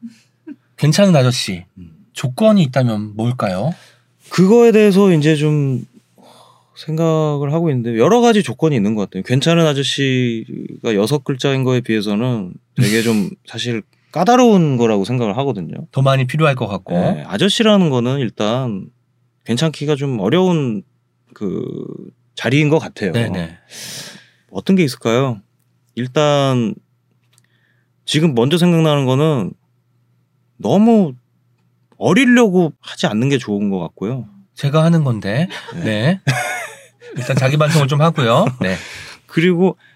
괜찮은 0.78 1.16
아저씨. 1.16 1.66
음. 1.78 2.06
조건이 2.14 2.64
있다면 2.64 3.16
뭘까요? 3.16 3.74
그거에 4.30 4.72
대해서 4.72 5.12
이제 5.14 5.36
좀 5.36 5.86
생각을 6.76 7.54
하고 7.54 7.70
있는데 7.70 7.98
여러 7.98 8.22
가지 8.22 8.44
조건이 8.44 8.76
있는 8.76 8.96
것 8.96 9.10
같아요. 9.10 9.24
괜찮은 9.24 9.66
아저씨가 9.66 10.96
여섯 10.96 11.24
글자인 11.24 11.64
거에 11.64 11.82
비해서는 11.82 12.54
되게 12.76 13.02
좀 13.02 13.30
사실 13.46 13.82
까다로운 14.12 14.78
거라고 14.78 15.06
생각을 15.06 15.38
하거든요. 15.38 15.76
더 15.92 16.02
많이 16.02 16.26
필요할 16.26 16.56
것 16.56 16.68
같고. 16.68 16.94
네, 16.94 17.24
아저씨라는 17.28 17.90
거는 17.90 18.20
일단 18.20 18.90
괜찮기가 19.46 19.96
좀 19.96 20.20
어려운 20.20 20.84
그 21.34 21.64
자리인 22.36 22.70
것 22.70 22.80
같아요. 22.80 23.12
네네. 23.12 23.58
어떤 24.52 24.76
게 24.76 24.84
있을까요? 24.84 25.42
일단 25.96 26.74
지금 28.06 28.34
먼저 28.34 28.58
생각나는 28.58 29.06
거는 29.06 29.52
너무 30.58 31.14
어리려고 31.98 32.74
하지 32.80 33.06
않는 33.08 33.30
게 33.30 33.38
좋은 33.38 33.70
것 33.70 33.80
같고요. 33.80 34.26
제가 34.56 34.84
하는 34.84 35.04
건데. 35.04 35.48
네. 35.76 35.84
네. 35.84 36.22
일단 37.18 37.36
자기 37.36 37.58
반성을 37.58 37.88
좀 37.88 38.02
하고요. 38.02 38.46
네. 38.62 38.76
그리고 39.26 39.78
그 39.78 39.89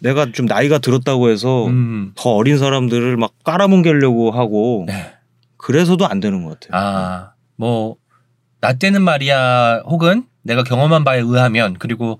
내가 0.00 0.32
좀 0.32 0.46
나이가 0.46 0.78
들었다고 0.78 1.30
해서 1.30 1.66
음. 1.66 2.12
더 2.14 2.30
어린 2.30 2.58
사람들을 2.58 3.16
막 3.16 3.32
깔아뭉개려고 3.44 4.30
하고 4.30 4.84
네. 4.86 5.12
그래서도 5.56 6.06
안 6.06 6.20
되는 6.20 6.44
것 6.44 6.58
같아요. 6.60 6.80
아, 6.80 7.32
뭐, 7.56 7.96
나 8.60 8.72
때는 8.72 9.02
말이야, 9.02 9.82
혹은 9.84 10.24
내가 10.42 10.62
경험한 10.62 11.04
바에 11.04 11.18
의하면, 11.20 11.74
그리고 11.78 12.18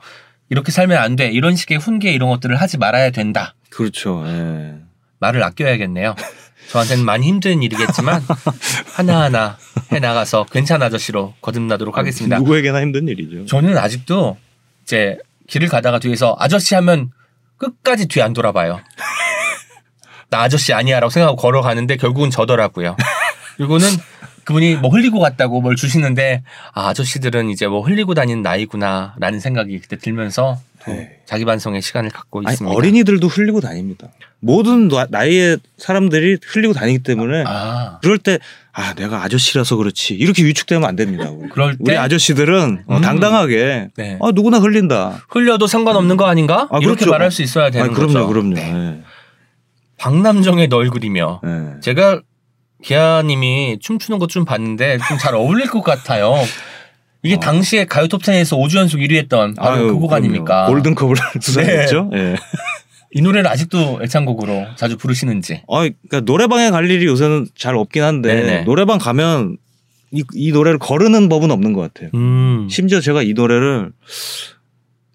이렇게 0.51 0.73
살면 0.73 0.99
안 0.99 1.17
돼. 1.17 1.31
이런 1.31 1.57
식의 1.57 1.79
훈계 1.79 2.13
이런 2.13 2.29
것들을 2.31 2.57
하지 2.57 2.79
말아야 2.79 3.11
된다. 3.11 3.55
그렇죠. 3.71 4.25
예. 4.27 4.75
말을 5.21 5.43
아껴야겠네요. 5.43 6.15
저한테는 6.71 7.05
많이 7.05 7.27
힘든 7.27 7.63
일이겠지만 7.63 8.23
하나하나 8.95 9.57
해 9.93 10.01
나가서 10.01 10.45
괜찮은 10.45 10.87
아저씨로 10.87 11.35
거듭나도록 11.41 11.97
하겠습니다. 11.97 12.39
누구에게나 12.39 12.83
힘든 12.83 13.09
일이죠. 13.09 13.47
저는 13.47 13.79
아직도 13.79 14.37
이제 14.83 15.19
길을 15.47 15.69
가다가 15.69 15.99
뒤에서 15.99 16.37
아저씨 16.39 16.75
하면 16.75 17.11
끝까지 17.59 18.07
뒤 18.07 18.23
안 18.23 18.33
돌아봐요. 18.33 18.81
나 20.31 20.43
아저씨 20.43 20.73
아니야라고 20.73 21.11
생각하고 21.11 21.37
걸어가는데 21.41 21.97
결국은 21.97 22.31
저더라고요. 22.31 22.97
그리고는 23.57 23.89
그분이 24.49 24.77
뭐 24.77 24.91
흘리고 24.91 25.19
갔다고 25.21 25.61
뭘 25.61 25.77
주시는데 25.77 26.43
아, 26.73 26.89
아저씨들은 26.89 27.51
이제 27.51 27.67
뭐 27.67 27.83
흘리고 27.83 28.15
다니는 28.15 28.41
나이구나라는 28.41 29.41
생각이 29.41 29.79
그때 29.79 29.97
들면서 29.99 30.59
또 30.87 30.93
네. 30.93 31.19
자기 31.27 31.45
반성의 31.45 31.83
시간을 31.83 32.09
갖고 32.09 32.41
아니, 32.47 32.55
있습니다. 32.55 32.75
어린이들도 32.75 33.27
흘리고 33.29 33.61
다닙니다. 33.61 34.09
모든 34.41 34.89
나- 34.89 35.07
나이의 35.11 35.59
사람들이 35.77 36.39
흘리고 36.47 36.73
다니기 36.73 37.01
때문에 37.01 37.45
아, 37.47 37.99
그럴 38.03 38.17
때 38.17 38.39
아 38.73 38.95
내가 38.95 39.25
아저씨라서 39.25 39.75
그렇지 39.77 40.15
이렇게 40.15 40.45
위축되면 40.45 40.89
안 40.89 40.95
됩니다. 40.97 41.29
우리, 41.31 41.49
그럴 41.51 41.73
때 41.73 41.79
우리 41.81 41.97
아저씨들은 41.97 42.85
어, 42.87 42.97
음. 42.99 43.01
당당하게 43.03 43.89
네. 43.97 44.19
아 44.23 44.31
누구나 44.33 44.61
흘린다. 44.61 45.21
흘려도 45.29 45.67
상관없는 45.67 46.17
거 46.17 46.27
아닌가? 46.27 46.69
아, 46.71 46.79
이렇게 46.81 46.95
그렇죠. 47.01 47.11
말할 47.11 47.33
수 47.33 47.43
있어야 47.43 47.71
되는 47.71 47.91
아, 47.91 47.93
그럼요, 47.93 48.13
거죠. 48.15 48.27
그럼요. 48.29 48.55
네. 48.55 48.73
네. 48.73 49.03
박남정의 49.97 50.69
널 50.69 50.91
그리며 50.91 51.41
네. 51.43 51.81
제가 51.83 52.21
기아님이 52.83 53.79
춤추는 53.81 54.19
것 54.19 54.29
좀 54.29 54.45
봤는데 54.45 54.99
좀 55.09 55.19
잘 55.19 55.35
어울릴 55.35 55.67
것 55.69 55.83
같아요. 55.83 56.35
이게 57.23 57.35
어. 57.35 57.41
당시에 57.41 57.85
가요 57.87 58.07
톱10에서 58.07 58.57
5주 58.59 58.77
연속 58.77 58.99
1위 58.99 59.17
했던 59.17 59.55
바로 59.55 59.89
그 59.89 59.95
곡. 59.95 60.13
아닙니까? 60.13 60.67
골든컵을 60.67 61.17
수상했죠. 61.41 62.11
예. 62.15 62.37
이 63.13 63.23
노래를 63.23 63.51
아직도 63.51 64.01
애창곡으로 64.03 64.67
자주 64.77 64.97
부르시는지. 64.97 65.63
아, 65.69 65.79
그러니까 65.81 66.21
노래방에 66.21 66.71
갈 66.71 66.89
일이 66.91 67.07
요새는 67.07 67.49
잘 67.57 67.75
없긴 67.75 68.03
한데 68.03 68.35
네네. 68.35 68.65
노래방 68.65 68.99
가면 68.99 69.57
이, 70.13 70.23
이 70.35 70.53
노래를 70.53 70.79
거르는 70.79 71.29
법은 71.29 71.51
없는 71.51 71.73
것 71.73 71.81
같아요. 71.81 72.11
음. 72.15 72.69
심지어 72.71 73.01
제가 73.01 73.23
이 73.23 73.33
노래를 73.33 73.93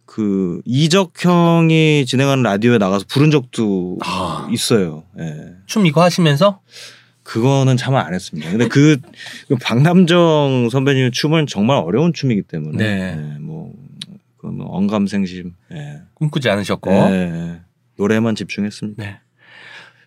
그 0.05 0.61
이적 0.65 1.13
형이 1.23 2.05
진행하는 2.05 2.43
라디오에 2.43 2.77
나가서 2.79 3.05
부른 3.07 3.31
적도 3.31 3.97
아. 4.03 4.47
있어요. 4.51 5.03
예. 5.19 5.53
춤 5.67 5.85
이거 5.85 6.01
하시면서 6.03 6.59
그거는 7.33 7.77
참안 7.77 8.13
했습니다. 8.13 8.51
근데 8.51 8.67
그, 8.67 8.97
그 9.47 9.55
박남정 9.55 10.69
선배님의 10.71 11.09
춤은 11.09 11.47
정말 11.47 11.77
어려운 11.77 12.13
춤이기 12.13 12.43
때문에 12.43 12.77
네. 12.77 13.17
예, 13.17 13.39
뭐, 13.39 13.73
그뭐 14.37 14.67
언감생심 14.69 15.51
예. 15.73 16.01
꿈꾸지 16.13 16.47
않으셨고. 16.51 16.91
예. 16.91 17.61
노래만 17.97 18.35
집중했습니다. 18.35 19.03
네. 19.03 19.19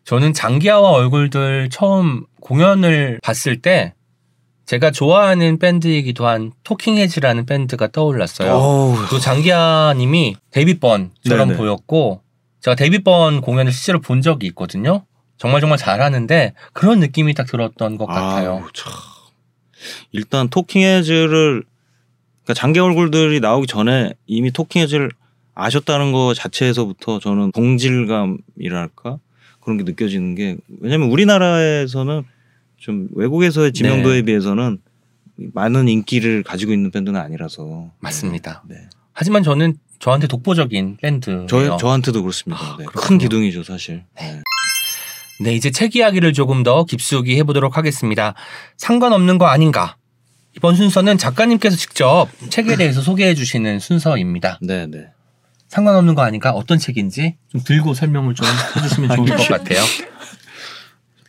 저는 0.05 0.35
장기하와 0.35 0.89
얼굴들 0.89 1.69
처음 1.73 2.27
공연을 2.41 3.19
봤을 3.25 3.61
때 3.61 3.95
제가 4.67 4.93
좋아하는 4.93 5.59
밴드이기도 5.59 6.29
한 6.29 6.53
토킹 6.63 6.97
헤즈라는 6.97 7.45
밴드가 7.47 7.89
떠올랐어요. 7.89 8.53
어우, 8.53 8.97
또 9.11 9.19
장기하님이 9.19 10.37
데뷔번처럼 10.53 11.49
네네. 11.49 11.59
보였고 11.59 12.21
제가 12.61 12.77
데뷔번 12.77 13.41
공연을 13.41 13.73
실제로 13.73 14.01
본 14.01 14.23
적이 14.23 14.47
있거든요. 14.49 15.05
정말 15.39 15.61
정말 15.61 15.79
잘하는데 15.79 16.55
그런 16.73 17.01
느낌이 17.01 17.35
딱 17.35 17.47
들었던 17.47 17.99
것 17.99 18.07
같아요. 18.07 18.63
아우, 18.63 18.69
참. 18.73 18.93
일단 20.13 20.49
토킹 20.49 20.83
헤즈를 20.83 21.63
그러니까 22.45 22.55
장기 22.55 22.81
얼굴들이 22.81 23.41
나오기 23.41 23.67
전에 23.67 24.13
이미 24.27 24.51
토킹 24.51 24.83
헤즈를 24.83 25.11
아셨다는 25.55 26.13
거 26.13 26.35
자체에서부터 26.35 27.19
저는 27.19 27.53
동질감이랄까 27.53 29.19
그런 29.61 29.79
게 29.79 29.85
느껴지는 29.85 30.35
게 30.35 30.57
왜냐면 30.81 31.11
우리나라에서는 31.11 32.25
좀 32.79 33.09
외국에서의 33.15 33.73
지명도에 33.73 34.17
네. 34.17 34.23
비해서는 34.23 34.79
많은 35.37 35.89
인기를 35.89 36.43
가지고 36.43 36.73
있는 36.73 36.91
밴드는 36.91 37.21
아니라서 37.21 37.91
맞습니다. 37.99 38.63
네. 38.69 38.77
하지만 39.13 39.43
저는 39.43 39.77
저한테 39.99 40.27
독보적인 40.27 40.99
밴드예요. 41.01 41.47
저 41.49 41.77
저한테도 41.79 42.23
그렇습니다. 42.23 42.63
아, 42.63 42.77
네. 42.79 42.85
큰. 42.87 43.19
기둥이죠 43.19 43.65
사실. 43.65 44.05
네. 44.19 44.43
네, 45.39 45.55
이제 45.55 45.71
책 45.71 45.97
이야기를 45.97 46.33
조금 46.33 46.63
더 46.63 46.85
깊숙이 46.85 47.37
해보도록 47.39 47.77
하겠습니다. 47.77 48.35
상관없는 48.77 49.39
거 49.39 49.47
아닌가? 49.47 49.97
이번 50.57 50.75
순서는 50.75 51.19
작가님께서 51.19 51.77
직접 51.77 52.29
책에 52.49 52.77
대해서 52.77 53.03
소개해 53.03 53.35
주시는 53.35 53.79
순서입니다. 53.79 54.59
네, 54.63 54.87
네. 54.87 55.09
상관없는 55.69 56.15
거 56.15 56.23
아닌가? 56.23 56.53
어떤 56.53 56.79
책인지 56.79 57.37
좀 57.51 57.61
들고 57.63 57.93
설명을 57.93 58.35
좀 58.35 58.47
해주시면 58.77 59.17
좋을 59.17 59.29
것 59.37 59.49
같아요. 59.49 59.81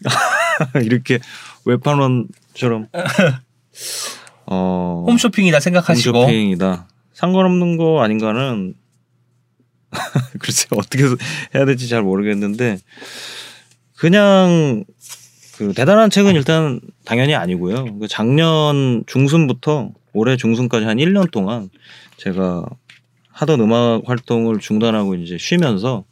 이렇게 0.85 1.19
외판원처럼 1.65 2.87
어 4.45 5.03
홈쇼핑이다 5.07 5.59
생각하시고 5.59 6.17
홈쇼핑이다. 6.19 6.87
상관없는 7.13 7.77
거 7.77 8.01
아닌가는 8.01 8.73
글쎄 10.39 10.67
어떻게 10.71 11.03
해야 11.55 11.65
될지 11.65 11.89
잘 11.89 12.03
모르겠는데 12.03 12.77
그냥 13.97 14.85
그 15.57 15.73
대단한 15.73 16.09
책은 16.09 16.35
일단 16.35 16.79
당연히 17.03 17.33
아니고요. 17.33 17.97
그 17.99 18.07
작년 18.07 19.03
중순부터 19.07 19.91
올해 20.13 20.37
중순까지 20.37 20.85
한 20.85 20.97
1년 20.97 21.31
동안 21.31 21.69
제가 22.17 22.63
하던 23.31 23.59
음악 23.61 24.03
활동을 24.05 24.59
중단하고 24.59 25.15
이제 25.15 25.37
쉬면서 25.39 26.05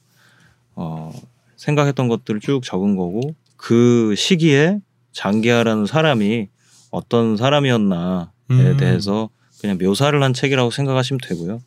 어 0.76 1.12
생각했던 1.58 2.08
것들을 2.08 2.40
쭉 2.40 2.62
적은 2.64 2.96
거고 2.96 3.36
그 3.56 4.16
시기에 4.16 4.80
장기하라는 5.12 5.86
사람이 5.86 6.50
어떤 6.90 7.38
사람이었나에 7.38 8.26
음. 8.52 8.78
대해서 8.78 9.30
그냥 9.62 9.78
묘사를 9.80 10.22
한 10.22 10.34
책이라고 10.34 10.72
생각하시면 10.72 11.20
되고요. 11.24 11.62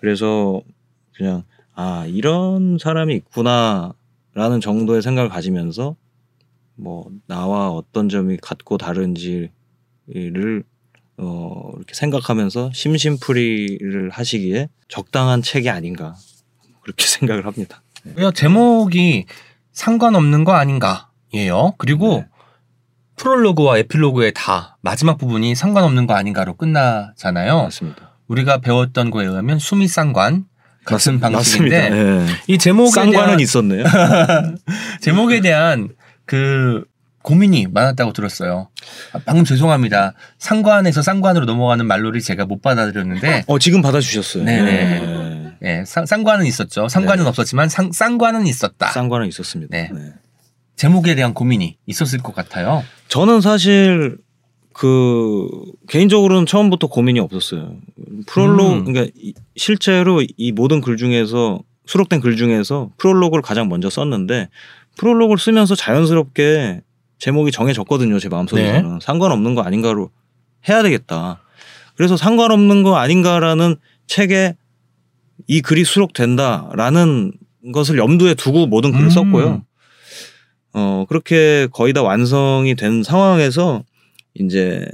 그래서 0.00 0.62
그냥 1.16 1.42
아 1.74 2.06
이런 2.06 2.78
사람이 2.80 3.14
있구나 3.14 3.94
라는 4.34 4.60
정도의 4.60 5.00
생각을 5.00 5.30
가지면서 5.30 5.96
뭐 6.74 7.08
나와 7.26 7.70
어떤 7.70 8.08
점이 8.08 8.36
같고 8.38 8.78
다른지를 8.78 9.50
어 11.16 11.70
이렇게 11.76 11.94
생각하면서 11.94 12.72
심심풀이를 12.74 14.10
하시기에 14.10 14.68
적당한 14.88 15.40
책이 15.40 15.70
아닌가 15.70 16.16
그렇게 16.82 17.06
생각을 17.06 17.46
합니다. 17.46 17.82
왜요? 18.16 18.32
제목이 18.32 19.26
상관없는 19.72 20.44
거 20.44 20.52
아닌가예요. 20.52 21.74
그리고 21.78 22.18
네. 22.18 22.26
프롤로그와 23.16 23.78
에필로그의 23.78 24.32
다 24.34 24.76
마지막 24.80 25.16
부분이 25.16 25.54
상관없는 25.54 26.06
거 26.06 26.14
아닌가로 26.14 26.54
끝나잖아요. 26.54 27.62
맞습니다. 27.62 28.16
우리가 28.26 28.58
배웠던 28.58 29.10
거에 29.10 29.26
의하면 29.26 29.58
수미 29.58 29.86
쌍관 29.86 30.46
같은. 30.84 31.20
방식인데 31.20 31.90
예. 31.92 32.26
이 32.46 32.58
제목에 32.58 32.90
쌍관은 32.90 33.12
대한 33.12 33.40
있었네요. 33.40 33.84
제목에 35.00 35.40
대한 35.40 35.90
그 36.26 36.84
고민이 37.22 37.68
많았다고 37.72 38.12
들었어요. 38.12 38.68
아, 39.12 39.18
방금 39.24 39.44
죄송합니다. 39.44 40.12
상관에서 40.38 41.00
쌍관으로 41.00 41.46
넘어가는 41.46 41.86
말로를 41.86 42.20
제가 42.20 42.44
못 42.44 42.60
받아들였는데 42.60 43.44
어 43.46 43.58
지금 43.58 43.80
받아주셨어요. 43.80 44.44
네네. 44.44 44.72
예. 44.72 45.44
예, 45.62 45.84
상, 45.86 46.04
쌍관은 46.04 46.44
있었죠. 46.44 46.88
상관은 46.88 47.24
네. 47.24 47.28
없었지만 47.30 47.70
상, 47.70 47.90
쌍관은 47.90 48.46
있었다. 48.46 48.88
쌍관은 48.88 49.26
있었습니다. 49.28 49.74
네. 49.74 49.90
네. 49.92 50.12
제목에 50.76 51.14
대한 51.14 51.32
고민이 51.32 51.78
있었을 51.86 52.18
것 52.18 52.34
같아요. 52.34 52.84
저는 53.08 53.40
사실 53.40 54.18
그 54.74 55.48
개인적으로는 55.88 56.46
처음부터 56.46 56.88
고민이 56.88 57.20
없었어요. 57.20 57.76
프롤로그 58.26 58.72
음. 58.72 58.84
그러니까 58.84 59.10
이- 59.16 59.32
실제로 59.56 60.20
이 60.36 60.52
모든 60.52 60.80
글 60.80 60.96
중에서 60.96 61.60
수록된 61.86 62.20
글 62.20 62.36
중에서 62.36 62.90
프롤로그를 62.98 63.40
가장 63.42 63.68
먼저 63.68 63.88
썼는데 63.88 64.48
프롤로그를 64.98 65.38
쓰면서 65.38 65.74
자연스럽게 65.76 66.80
제목이 67.18 67.52
정해졌거든요. 67.52 68.18
제 68.18 68.28
마음속에서는 68.28 68.98
상관없는 69.00 69.54
거 69.54 69.62
아닌가로 69.62 70.10
해야 70.68 70.82
되겠다. 70.82 71.40
그래서 71.94 72.16
상관없는 72.16 72.82
거 72.82 72.96
아닌가라는 72.96 73.76
책에 74.08 74.56
이 75.46 75.60
글이 75.60 75.84
수록된다라는 75.84 77.32
것을 77.72 77.98
염두에 77.98 78.34
두고 78.34 78.66
모든 78.66 78.90
글을 78.90 79.04
음. 79.06 79.10
썼고요. 79.10 79.62
어, 80.72 81.04
그렇게 81.08 81.68
거의 81.72 81.92
다 81.92 82.02
완성이 82.02 82.74
된 82.74 83.04
상황에서 83.04 83.84
이제 84.34 84.86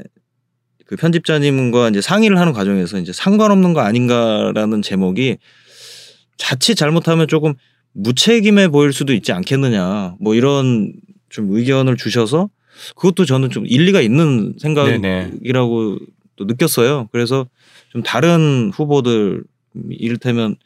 그 0.87 0.96
편집자님과 0.96 1.88
이제 1.90 2.00
상의를 2.00 2.38
하는 2.38 2.53
과정에서 2.53 2.98
이제 2.98 3.12
상관없는 3.12 3.72
거 3.72 3.81
아닌가라는 3.81 4.83
제목이 4.83 5.38
자칫 6.37 6.74
잘못하면 6.74 7.29
조금 7.29 7.55
무책임해 7.92 8.68
보일 8.68 8.92
수도 8.92 9.12
있지 9.12 9.33
않겠느냐. 9.33 10.16
뭐 10.20 10.35
이런 10.35 10.92
좀 11.29 11.55
의견을 11.55 11.96
주셔서 11.96 12.50
그것도 12.96 13.24
저는 13.24 13.50
좀 13.50 13.66
일리가 13.66 14.00
있는. 14.00 14.55
생각이라고 14.59 15.98
또 16.37 16.44
느꼈어요. 16.44 17.09
그래서 17.12 17.46
좀 17.90 18.03
다른 18.03 18.70
후보들 18.74 19.44
이를테면 19.90 20.57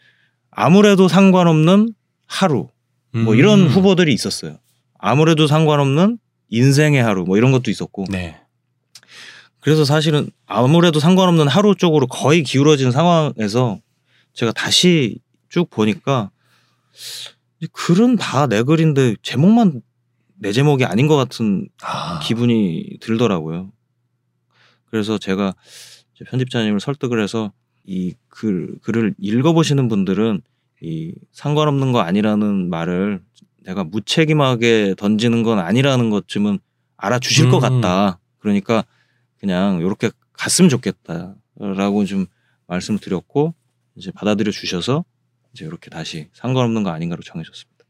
아무래도 0.50 1.08
상관없는 1.08 1.92
하루 2.26 2.68
뭐 3.12 3.34
이런 3.34 3.60
음. 3.60 3.66
후보들이 3.66 4.12
있었어요. 4.12 4.58
아무래도 4.98 5.46
상관없는 5.46 6.18
인생의 6.50 7.02
하루 7.02 7.24
뭐 7.24 7.36
이런 7.36 7.52
것도 7.52 7.70
있었고 7.70 8.06
네. 8.10 8.40
그래서 9.64 9.86
사실은 9.86 10.28
아무래도 10.44 11.00
상관없는 11.00 11.48
하루 11.48 11.74
쪽으로 11.74 12.06
거의 12.06 12.42
기울어진 12.42 12.90
상황에서 12.90 13.80
제가 14.34 14.52
다시 14.52 15.18
쭉 15.48 15.70
보니까 15.70 16.30
이 17.60 17.66
글은 17.72 18.16
다 18.16 18.46
내 18.46 18.62
글인데 18.62 19.16
제목만 19.22 19.80
내 20.34 20.52
제목이 20.52 20.84
아닌 20.84 21.06
것 21.06 21.16
같은 21.16 21.66
아, 21.82 22.20
기분이 22.22 22.98
들더라고요. 23.00 23.72
그래서 24.90 25.16
제가 25.16 25.54
편집자님을 26.26 26.78
설득을 26.78 27.22
해서 27.22 27.50
이 27.86 28.12
글, 28.28 28.76
글을 28.82 29.14
읽어보시는 29.18 29.88
분들은 29.88 30.42
이 30.82 31.14
상관없는 31.32 31.92
거 31.92 32.00
아니라는 32.00 32.68
말을 32.68 33.22
내가 33.64 33.82
무책임하게 33.82 34.96
던지는 34.98 35.42
건 35.42 35.58
아니라는 35.58 36.10
것쯤은 36.10 36.58
알아주실 36.98 37.48
것 37.48 37.64
음. 37.64 37.80
같다. 37.80 38.20
그러니까 38.38 38.84
그냥 39.44 39.80
이렇게 39.80 40.10
갔으면 40.32 40.70
좋겠다라고 40.70 42.06
좀 42.06 42.24
말씀을 42.66 42.98
드렸고 42.98 43.54
이제 43.94 44.10
받아들여 44.10 44.50
주셔서 44.50 45.04
이제 45.52 45.66
이렇게 45.66 45.90
다시 45.90 46.28
상관없는 46.32 46.82
거 46.82 46.88
아닌가로 46.88 47.20
정해졌습니다. 47.22 47.84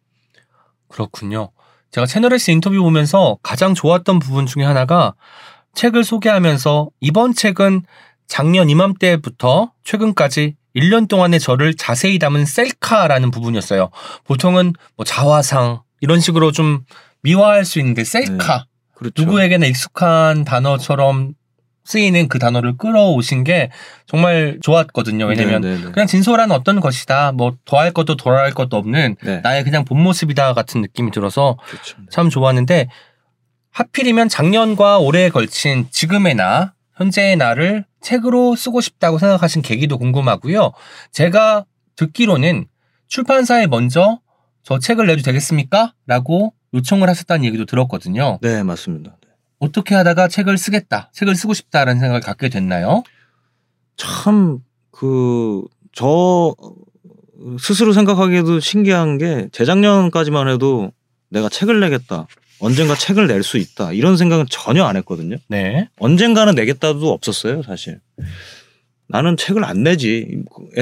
그렇군요. 0.89 1.53
제가 1.93 2.09
채널에서 2.09 2.51
인터뷰 2.51 2.83
보면서 2.83 3.39
가장 3.45 3.73
좋았던 3.73 4.19
부분 4.19 4.47
중에 4.47 4.65
하나가 4.65 5.15
책을 5.75 6.03
소개하면서 6.03 6.91
이번 6.99 7.35
책은 7.35 7.83
작년 8.27 8.69
이맘때부터 8.69 9.71
최근까지 9.85 10.57
1년 10.75 11.07
동안의 11.07 11.39
저를 11.39 11.75
자세히 11.75 12.19
담은 12.19 12.47
셀카라는 12.47 13.31
부분이었어요. 13.31 13.91
보통은 14.25 14.73
뭐 14.97 15.05
자화상 15.05 15.83
이런 16.01 16.19
식으로 16.19 16.51
좀 16.51 16.85
미화할 17.23 17.65
수 17.65 17.79
있는데 17.79 18.03
셀카 18.03 18.67
그렇죠. 18.97 19.23
누구에게나 19.23 19.67
익숙한 19.67 20.45
단어처럼 20.45 21.35
쓰이는 21.85 22.29
그 22.29 22.39
단어를 22.39 22.77
끌어오신 22.77 23.45
게 23.45 23.71
정말 24.07 24.59
좋았거든요. 24.63 25.27
왜냐면 25.27 25.61
네, 25.61 25.77
네, 25.77 25.85
네. 25.85 25.93
그냥 25.93 26.07
진솔한 26.07 26.51
어떤 26.51 26.81
것이다. 26.81 27.33
뭐 27.33 27.57
더할 27.65 27.93
것도 27.93 28.17
덜 28.17 28.35
할 28.37 28.53
것도 28.53 28.77
없는 28.77 29.17
네. 29.23 29.41
나의 29.43 29.65
그냥 29.65 29.85
본 29.85 30.03
모습이다 30.03 30.55
같은 30.55 30.81
느낌이 30.81 31.11
들어서 31.11 31.57
그렇죠. 31.67 31.97
네. 31.99 32.07
참 32.11 32.31
좋았는데 32.31 32.89
하필이면 33.71 34.29
작년과 34.29 34.99
올해에 34.99 35.29
걸친 35.29 35.87
지금의 35.91 36.37
나, 36.37 36.75
현재의 36.97 37.37
나를 37.37 37.85
책으로 38.01 38.55
쓰고 38.57 38.81
싶다고 38.81 39.19
생각하신 39.19 39.63
계기도 39.63 39.99
궁금하고요. 39.99 40.73
제가 41.11 41.65
듣기로는 41.97 42.67
출판사에 43.09 43.67
먼저 43.67 44.21
저 44.63 44.79
책을 44.79 45.07
내도 45.07 45.23
되겠습니까? 45.23 45.93
라고 46.07 46.55
요청을 46.73 47.09
하셨다는 47.09 47.45
얘기도 47.45 47.67
들었거든요. 47.67 48.39
네, 48.43 48.63
맞습니다. 48.63 49.17
네. 49.65 49.69
어떻게 49.69 49.95
하다가 49.95 50.29
책을 50.29 50.59
쓰겠다, 50.59 51.11
책을 51.13 51.35
쓰고 51.35 51.55
싶다라는 51.55 52.01
생각을 52.01 52.21
갖게 52.21 52.49
됐나요? 52.49 53.03
참 53.97 54.61
그 54.91 55.65
저 55.97 56.55
스스로 57.61 57.93
생각하기에도 57.93 58.59
신기한 58.59 59.17
게 59.19 59.49
재작년까지만 59.53 60.49
해도 60.49 60.91
내가 61.31 61.49
책을 61.49 61.79
내겠다. 61.81 62.27
언젠가 62.61 62.95
책을 62.97 63.27
낼 63.29 63.43
수 63.43 63.59
있다. 63.59 63.93
이런 63.93 64.17
생각은 64.17 64.47
전혀 64.51 64.85
안 64.85 64.97
했거든요. 64.97 65.37
네. 65.49 65.89
언젠가는 65.99 66.55
내겠다도 66.55 67.13
없었어요, 67.13 67.63
사실. 67.63 68.01
나는 69.09 69.37
책을 69.37 69.65
안 69.65 69.83
내지에 69.83 70.27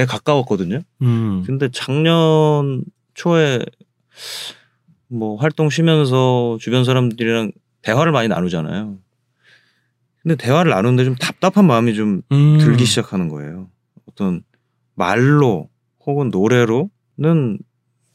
가까웠거든요. 0.09 0.81
음. 1.03 1.43
근데 1.47 1.69
작년 1.73 2.85
초에 3.15 3.59
뭐 5.09 5.37
활동 5.37 5.69
쉬면서 5.69 6.57
주변 6.61 6.85
사람들이랑 6.85 7.53
대화를 7.83 8.13
많이 8.13 8.29
나누잖아요. 8.29 8.99
근데 10.23 10.37
대화를 10.37 10.71
나누는데 10.71 11.05
좀 11.05 11.17
답답한 11.17 11.67
마음이 11.67 11.95
좀 11.95 12.23
음. 12.31 12.59
들기 12.59 12.85
시작하는 12.85 13.29
거예요. 13.29 13.69
어떤 14.09 14.43
말로 14.95 15.69
혹은 16.07 16.29
노래로는 16.31 17.59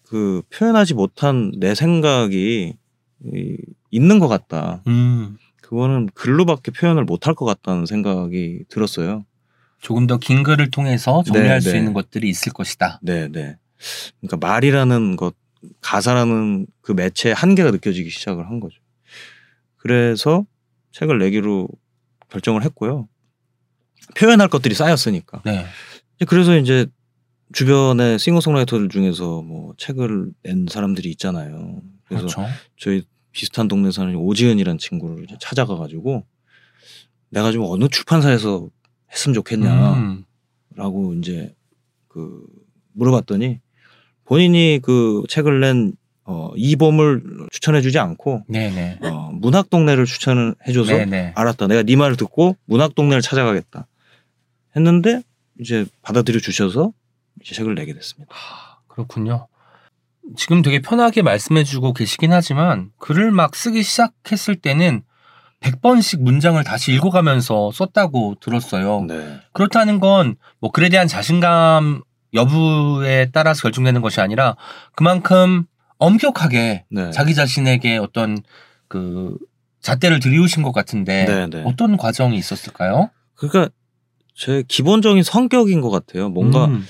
그 0.03 0.41
표현하지 0.53 0.93
못한 0.93 1.51
내 1.57 1.75
생각이 1.75 2.75
이, 3.33 3.57
있는 3.91 4.19
것 4.19 4.27
같다. 4.29 4.81
음. 4.87 5.37
그거는 5.61 6.07
글로밖에 6.13 6.71
표현을 6.71 7.03
못할 7.03 7.33
것 7.35 7.45
같다는 7.45 7.85
생각이 7.85 8.63
들었어요. 8.69 9.25
조금 9.81 10.07
더 10.07 10.17
긴 10.17 10.43
글을 10.43 10.71
통해서 10.71 11.23
정리할 11.23 11.59
네, 11.59 11.59
수 11.59 11.71
네. 11.73 11.79
있는 11.79 11.93
것들이 11.93 12.29
있을 12.29 12.53
것이다. 12.53 12.99
네, 13.03 13.27
네. 13.27 13.57
그러니까 14.21 14.37
말이라는 14.47 15.17
것, 15.17 15.35
가사라는 15.81 16.67
그 16.81 16.93
매체의 16.93 17.35
한계가 17.35 17.71
느껴지기 17.71 18.09
시작을 18.09 18.47
한 18.47 18.61
거죠. 18.61 18.79
그래서 19.87 20.45
책을 20.91 21.17
내기로 21.17 21.69
결정을 22.29 22.63
했고요. 22.65 23.07
표현할 24.17 24.49
것들이 24.49 24.75
쌓였으니까. 24.75 25.41
네. 25.45 25.65
그래서 26.27 26.57
이제 26.57 26.87
주변의 27.53 28.19
싱어송라이터들 28.19 28.89
중에서 28.89 29.41
뭐 29.41 29.73
책을 29.77 30.31
낸 30.43 30.65
사람들이 30.69 31.09
있잖아요. 31.11 31.81
그래서 32.03 32.27
그렇죠. 32.27 32.45
저희 32.77 33.03
비슷한 33.31 33.69
동네 33.69 33.91
사는 33.91 34.13
오지은이라는 34.13 34.77
친구를 34.77 35.25
찾아가가지고 35.39 36.25
내가 37.29 37.53
좀 37.53 37.63
어느 37.65 37.87
출판사에서 37.87 38.69
했으면 39.09 39.33
좋겠냐라고 39.35 40.23
음. 41.11 41.19
이제 41.19 41.55
그 42.09 42.45
물어봤더니 42.91 43.61
본인이 44.25 44.81
그 44.83 45.23
책을 45.29 45.61
낸 45.61 45.93
어, 46.29 46.51
이범을 46.57 47.47
추천해주지 47.51 47.97
않고 47.99 48.43
네네. 48.49 48.99
어, 49.01 49.31
문학 49.33 49.69
동네를 49.69 50.05
추천을 50.05 50.55
해줘서 50.67 50.91
네네. 50.91 51.31
알았다. 51.35 51.67
내가 51.67 51.83
네 51.83 51.95
말을 51.95 52.17
듣고 52.17 52.57
문학 52.65 52.95
동네를 52.95 53.21
찾아가겠다. 53.21 53.87
했는데 54.75 55.21
이제 55.59 55.85
받아들여 56.01 56.39
주셔서 56.39 56.91
이제 57.41 57.55
책을 57.55 57.75
내게 57.75 57.93
됐습니다. 57.93 58.35
아, 58.35 58.77
그렇군요. 58.87 59.47
지금 60.35 60.61
되게 60.61 60.81
편하게 60.81 61.21
말씀해주고 61.21 61.93
계시긴 61.93 62.33
하지만 62.33 62.91
글을 62.99 63.31
막 63.31 63.55
쓰기 63.55 63.81
시작했을 63.81 64.57
때는 64.57 65.03
100번씩 65.61 66.21
문장을 66.21 66.61
다시 66.65 66.93
읽어가면서 66.93 67.71
썼다고 67.71 68.35
들었어요. 68.41 69.05
네. 69.07 69.39
그렇다는 69.53 69.99
건 69.99 70.35
뭐 70.59 70.71
글에 70.71 70.89
대한 70.89 71.07
자신감 71.07 72.01
여부에 72.33 73.29
따라서 73.31 73.61
결정되는 73.61 74.01
것이 74.01 74.19
아니라 74.19 74.57
그만큼 74.95 75.63
엄격하게 75.97 76.85
네. 76.89 77.11
자기 77.11 77.33
자신에게 77.35 77.97
어떤 77.97 78.37
그 78.87 79.37
잣대를 79.81 80.19
들이우신 80.19 80.63
것 80.63 80.71
같은데 80.71 81.25
네, 81.25 81.47
네. 81.47 81.63
어떤 81.65 81.97
과정이 81.97 82.37
있었을까요? 82.37 83.09
그러니까 83.35 83.69
제 84.35 84.63
기본적인 84.67 85.23
성격인 85.23 85.81
것 85.81 85.89
같아요. 85.89 86.29
뭔가 86.29 86.65
음, 86.65 86.85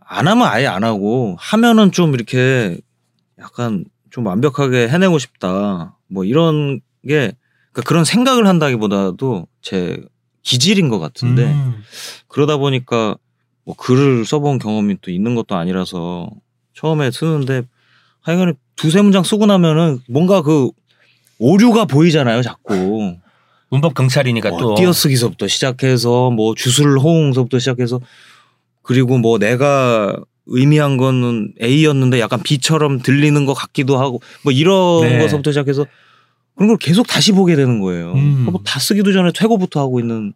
안 0.00 0.28
하면 0.28 0.46
아예 0.46 0.66
안 0.66 0.84
하고 0.84 1.36
하면은 1.38 1.92
좀 1.92 2.14
이렇게 2.14 2.78
약간 3.38 3.84
좀 4.10 4.26
완벽하게 4.26 4.88
해내고 4.88 5.18
싶다. 5.18 5.98
뭐 6.08 6.24
이런 6.24 6.80
게 7.06 7.32
그러니까 7.72 7.88
그런 7.88 8.04
생각을 8.04 8.46
한다기보다도 8.46 9.48
제 9.60 10.00
기질인 10.42 10.88
것 10.88 11.00
같은데 11.00 11.46
음, 11.46 11.82
그러다 12.28 12.58
보니까 12.58 13.16
뭐 13.64 13.74
글을 13.74 14.24
써본 14.24 14.58
경험이 14.58 14.98
또 15.00 15.10
있는 15.10 15.34
것도 15.34 15.56
아니라서 15.56 16.30
처음에 16.74 17.10
쓰는데 17.10 17.62
하여간에 18.24 18.54
두세 18.74 19.02
문장 19.02 19.22
쓰고 19.22 19.46
나면은 19.46 20.00
뭔가 20.08 20.42
그 20.42 20.70
오류가 21.38 21.84
보이잖아요, 21.84 22.42
자꾸. 22.42 23.16
문법 23.68 23.94
경찰이니까 23.94 24.56
또뭐 24.56 24.76
띄어쓰기서부터 24.76 25.46
시작해서 25.46 26.30
뭐 26.30 26.54
주술 26.54 26.98
호응서부터 26.98 27.58
시작해서 27.58 28.00
그리고 28.82 29.18
뭐 29.18 29.38
내가 29.38 30.16
의미한 30.46 30.96
거는 30.96 31.54
A였는데 31.60 32.20
약간 32.20 32.42
B처럼 32.42 33.00
들리는 33.00 33.44
것 33.46 33.54
같기도 33.54 33.98
하고 33.98 34.20
뭐 34.42 34.52
이런 34.52 35.02
네. 35.02 35.18
것부터 35.18 35.50
시작해서 35.50 35.86
그런 36.54 36.68
걸 36.68 36.76
계속 36.78 37.06
다시 37.06 37.32
보게 37.32 37.56
되는 37.56 37.80
거예요. 37.80 38.12
음. 38.12 38.46
뭐다 38.50 38.78
쓰기도 38.78 39.12
전에 39.12 39.32
퇴고부터 39.34 39.80
하고 39.80 40.00
있는 40.00 40.32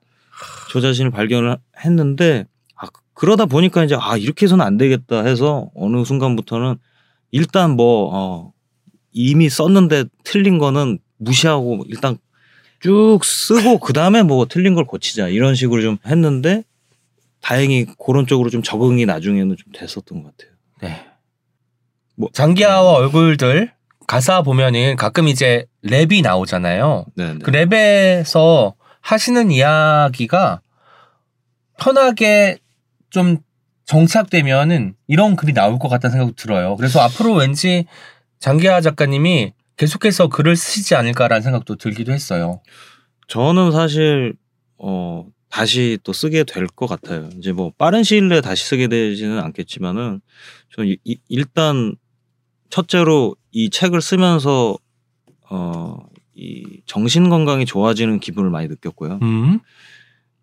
저 0.72 0.80
자신을 0.80 1.10
발견을 1.10 1.56
했는데 1.84 2.46
아, 2.74 2.86
그러다 3.14 3.46
보니까 3.46 3.84
이제 3.84 3.96
아 3.98 4.16
이렇게 4.16 4.46
해서는 4.46 4.64
안 4.64 4.76
되겠다 4.76 5.24
해서 5.24 5.70
어느 5.74 6.04
순간부터는 6.04 6.76
일단 7.30 7.72
뭐 7.72 8.10
어, 8.12 8.52
이미 9.12 9.48
썼는데 9.48 10.04
틀린 10.24 10.58
거는 10.58 10.98
무시하고 11.18 11.84
일단 11.88 12.18
쭉 12.80 13.20
쓰고 13.22 13.78
그 13.78 13.92
다음에 13.92 14.22
뭐 14.22 14.46
틀린 14.46 14.74
걸 14.74 14.84
고치자 14.84 15.28
이런 15.28 15.54
식으로 15.54 15.82
좀 15.82 15.98
했는데 16.06 16.64
다행히 17.40 17.86
그런 18.04 18.26
쪽으로 18.26 18.50
좀 18.50 18.62
적응이 18.62 19.06
나중에는 19.06 19.56
좀 19.56 19.72
됐었던 19.72 20.22
것 20.22 20.36
같아요. 20.36 20.56
네. 20.82 21.06
뭐 22.16 22.28
장기하와 22.32 22.92
얼굴들 22.92 23.72
가사 24.06 24.42
보면은 24.42 24.96
가끔 24.96 25.28
이제 25.28 25.66
랩이 25.84 26.22
나오잖아요. 26.22 27.06
네, 27.14 27.34
네. 27.34 27.38
그 27.42 27.50
랩에서 27.50 28.74
하시는 29.00 29.50
이야기가 29.50 30.60
편하게 31.78 32.58
좀 33.10 33.38
정착되면은 33.88 34.94
이런 35.06 35.34
글이 35.34 35.54
나올 35.54 35.78
것 35.78 35.88
같다는 35.88 36.12
생각이 36.12 36.36
들어요. 36.36 36.76
그래서 36.76 37.00
앞으로 37.00 37.32
왠지 37.32 37.86
장기하 38.38 38.82
작가님이 38.82 39.54
계속해서 39.76 40.28
글을 40.28 40.56
쓰시지 40.56 40.94
않을까라는 40.94 41.40
생각도 41.42 41.76
들기도 41.76 42.12
했어요. 42.12 42.60
저는 43.28 43.72
사실 43.72 44.34
어 44.76 45.24
다시 45.48 45.98
또 46.04 46.12
쓰게 46.12 46.44
될 46.44 46.66
것 46.66 46.86
같아요. 46.86 47.30
이제 47.38 47.52
뭐 47.52 47.72
빠른 47.78 48.02
시일 48.04 48.28
내에 48.28 48.42
다시 48.42 48.66
쓰게 48.66 48.88
되지는 48.88 49.38
않겠지만은 49.40 50.20
저는 50.76 50.90
이- 50.90 50.98
이- 51.04 51.18
일단 51.28 51.96
첫째로 52.68 53.36
이 53.52 53.70
책을 53.70 54.02
쓰면서 54.02 54.76
어이 55.48 56.82
정신 56.84 57.30
건강이 57.30 57.64
좋아지는 57.64 58.20
기분을 58.20 58.50
많이 58.50 58.68
느꼈고요. 58.68 59.18
음. 59.22 59.60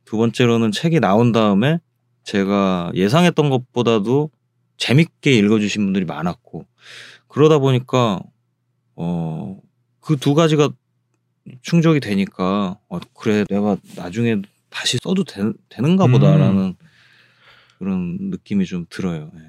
두 0.05 0.17
번째로는 0.17 0.71
책이 0.71 0.99
나온 0.99 1.31
다음에 1.31 1.77
제가 2.25 2.91
예상했던 2.93 3.49
것보다도 3.49 4.29
재밌게 4.77 5.31
읽어주신 5.31 5.85
분들이 5.85 6.03
많았고 6.05 6.65
그러다 7.29 7.59
보니까 7.59 8.19
어 8.95 9.55
그 10.05 10.17
두 10.17 10.35
가지가 10.35 10.69
충족이 11.63 11.99
되니까 11.99 12.77
어 12.89 12.99
그래 13.15 13.43
내가 13.49 13.75
나중에 13.95 14.38
다시 14.69 14.99
써도 15.01 15.23
되, 15.23 15.41
는가 15.81 16.05
음. 16.05 16.11
보다라는 16.11 16.75
그런 17.79 18.17
느낌이 18.29 18.65
좀 18.65 18.85
들어요. 18.89 19.31
예. 19.35 19.39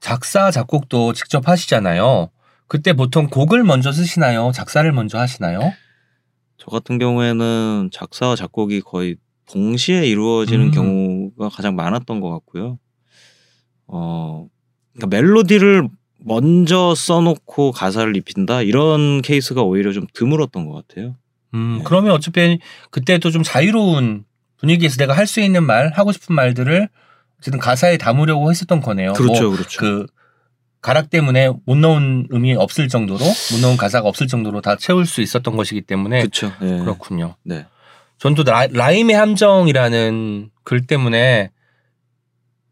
작사 0.00 0.50
작곡도 0.50 1.12
직접 1.12 1.46
하시잖아요. 1.48 2.30
그때 2.66 2.94
보통 2.94 3.28
곡을 3.28 3.62
먼저 3.62 3.92
쓰시나요? 3.92 4.52
작사를 4.54 4.90
먼저 4.92 5.18
하시나요? 5.18 5.60
저 6.56 6.66
같은 6.70 6.98
경우에는 6.98 7.90
작사와 7.92 8.36
작곡이 8.36 8.80
거의 8.80 9.16
동시에 9.50 10.06
이루어지는 10.06 10.66
음. 10.66 10.70
경우가 10.70 11.48
가장 11.48 11.74
많았던 11.76 12.20
것 12.20 12.30
같고요. 12.30 12.78
어, 13.86 14.46
그러니까 14.94 15.16
멜로디를 15.16 15.88
먼저 16.18 16.94
써놓고 16.94 17.72
가사를 17.72 18.14
입힌다 18.16 18.62
이런 18.62 19.22
케이스가 19.22 19.62
오히려 19.62 19.92
좀 19.92 20.06
드물었던 20.12 20.66
것 20.68 20.86
같아요. 20.86 21.16
음, 21.54 21.76
네. 21.78 21.84
그러면 21.84 22.12
어차피 22.12 22.58
그때도 22.90 23.30
좀 23.30 23.42
자유로운 23.42 24.24
분위기에서 24.58 24.96
내가 24.96 25.16
할 25.16 25.26
수 25.26 25.40
있는 25.40 25.64
말, 25.64 25.90
하고 25.94 26.12
싶은 26.12 26.34
말들을 26.34 26.88
어쨌든 27.38 27.58
가사에 27.58 27.96
담으려고 27.96 28.50
했었던 28.50 28.80
거네요. 28.80 29.14
그렇죠, 29.14 29.44
뭐 29.44 29.52
그렇죠. 29.52 29.80
그 29.80 30.06
가락 30.82 31.10
때문에 31.10 31.50
못 31.64 31.76
넣은 31.76 32.28
음이 32.32 32.54
없을 32.54 32.88
정도로 32.88 33.18
못 33.18 33.60
넣은 33.62 33.76
가사가 33.76 34.06
없을 34.08 34.26
정도로 34.26 34.60
다 34.60 34.76
채울 34.76 35.06
수 35.06 35.22
있었던 35.22 35.56
것이기 35.56 35.82
때문에 35.82 36.20
그렇죠. 36.20 36.52
예. 36.62 36.78
그렇군요. 36.78 37.36
네. 37.42 37.66
전 38.20 38.34
또 38.34 38.44
라임의 38.44 39.16
함정이라는 39.16 40.50
글 40.62 40.86
때문에 40.86 41.50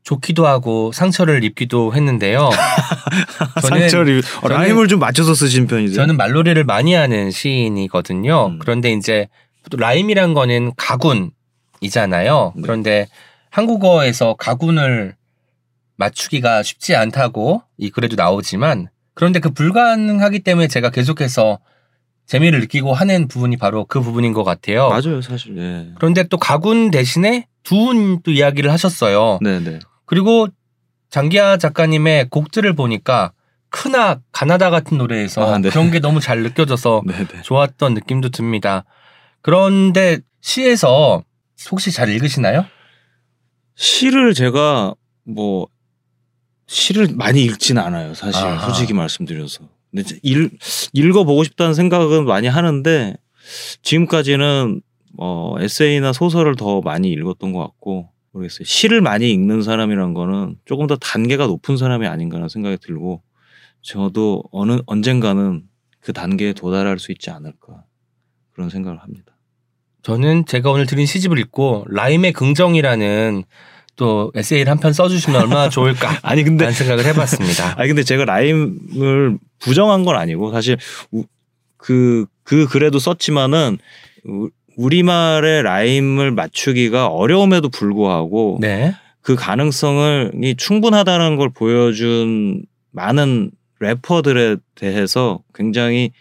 좋기도 0.05 0.47
하고 0.47 0.93
상처를 0.93 1.43
입기도 1.45 1.95
했는데요. 1.95 2.49
저는- 3.63 3.81
상처를 3.81 4.23
어, 4.43 4.49
라임을 4.49 4.89
좀 4.89 5.01
맞춰서 5.01 5.35
쓰신 5.35 5.67
편이세요? 5.67 5.97
저는 5.97 6.17
말놀이를 6.17 6.65
많이 6.65 6.95
하는 6.95 7.31
시인이거든요. 7.31 8.47
음. 8.49 8.59
그런데 8.59 8.93
이제 8.93 9.29
또 9.71 9.77
라임이란 9.79 10.35
거는 10.35 10.73
가군이잖아요. 10.77 12.53
네. 12.57 12.63
그런데 12.63 13.07
한국어에서 13.51 14.35
가군을 14.35 15.17
맞추기가 15.97 16.63
쉽지 16.63 16.95
않다고 16.95 17.63
이 17.77 17.91
글에도 17.91 18.17
나오지만 18.17 18.89
그런데 19.15 19.41
그 19.41 19.51
불가능하기 19.51 20.41
때문에 20.41 20.69
제가 20.69 20.91
계속해서 20.91 21.59
재미를 22.29 22.61
느끼고 22.61 22.93
하는 22.93 23.27
부분이 23.27 23.57
바로 23.57 23.87
그 23.87 24.03
부분인 24.03 24.35
것 24.35 24.45
같아요. 24.45 24.91
맞아요, 24.91 25.23
사실. 25.23 25.57
예. 25.57 25.93
그런데 25.99 26.25
또 26.25 26.37
가군 26.37 26.91
대신에 26.91 27.47
두운 27.63 28.21
또 28.23 28.31
이야기를 28.31 28.71
하셨어요. 28.71 29.39
네, 29.41 29.59
네. 29.61 29.79
그리고 30.05 30.47
장기하 31.09 31.57
작가님의 31.57 32.29
곡들을 32.29 32.71
보니까 32.75 33.33
크나 33.71 34.21
가나다 34.31 34.69
같은 34.69 34.99
노래에서 34.99 35.55
아, 35.55 35.59
네. 35.59 35.71
그런 35.71 35.91
게 35.91 36.01
너무 36.01 36.21
잘 36.21 36.43
느껴져서 36.43 37.03
네, 37.09 37.27
네. 37.27 37.43
좋았던 37.43 37.95
느낌도 37.95 38.29
듭니다. 38.29 38.85
그런데 39.41 40.19
시에서 40.43 41.25
혹시 41.71 41.91
잘 41.91 42.11
읽으시나요? 42.11 42.67
시를 43.75 44.35
제가 44.35 44.95
뭐 45.25 45.67
시를 46.67 47.09
많이 47.15 47.43
읽지는 47.43 47.83
않아요. 47.83 48.13
사실 48.13 48.45
아하. 48.45 48.67
솔직히 48.67 48.93
말씀드려서. 48.93 49.78
근데 49.91 50.05
읽 50.23 50.59
읽어보고 50.93 51.45
싶다는 51.45 51.75
생각은 51.75 52.25
많이 52.25 52.47
하는데 52.47 53.17
지금까지는 53.83 54.83
어 55.19 55.55
에세이나 55.59 56.13
소설을 56.13 56.57
더 56.57 56.81
많이 56.81 57.11
읽었던 57.11 57.53
것 57.53 57.61
같고 57.61 58.11
모르겠어요. 58.33 58.65
시를 58.65 59.01
많이 59.01 59.31
읽는 59.31 59.63
사람이란 59.63 60.15
거는 60.15 60.57
조금 60.65 60.87
더 60.87 60.97
단계가 60.97 61.47
높은 61.47 61.77
사람이 61.77 62.07
아닌가라는 62.07 62.49
생각이 62.49 62.79
들고 62.79 63.23
저도 63.83 64.45
어느 64.53 64.79
언젠가는 64.87 65.63
그 66.01 66.13
단계에 66.13 66.53
도달할 66.53 66.99
수 66.99 67.13
있지 67.13 67.31
않을까 67.31 67.85
그런 68.53 68.71
생각을 68.71 68.99
합니다. 68.99 69.37
저는 70.03 70.47
제가 70.47 70.71
오늘 70.71 70.87
드린 70.87 71.07
시집을 71.07 71.39
읽고 71.39 71.85
라임의 71.89 72.33
긍정이라는 72.33 73.45
또 73.99 74.31
에세이를 74.35 74.71
한 74.71 74.79
편 74.79 74.93
써주시면 74.95 75.41
얼마나 75.43 75.69
좋을까 75.69 76.19
아니 76.23 76.43
근데 76.45 76.65
라는 76.65 76.75
생각을 76.77 77.05
해봤습니다. 77.05 77.75
아니 77.79 77.89
근데 77.89 78.03
제가 78.05 78.25
라임을 78.25 79.39
부정한 79.59 80.05
건 80.05 80.17
아니고 80.17 80.51
사실 80.53 80.79
그그 81.77 82.27
그 82.45 82.67
글에도 82.67 82.99
썼지만은 82.99 83.79
우- 84.25 84.51
우리말의 84.77 85.65
라임을 85.65 86.31
맞추기가 86.31 87.09
어려움에도 87.09 87.69
불구하고 87.69 88.59
네. 88.61 88.95
그 89.21 89.35
가능성이 89.35 90.55
충분하다는 90.57 91.37
걸 91.37 91.51
보여준 91.51 92.63
많은 92.93 93.51
래퍼들에 93.81 94.57
대해서 94.77 95.41
굉장히 95.55 96.13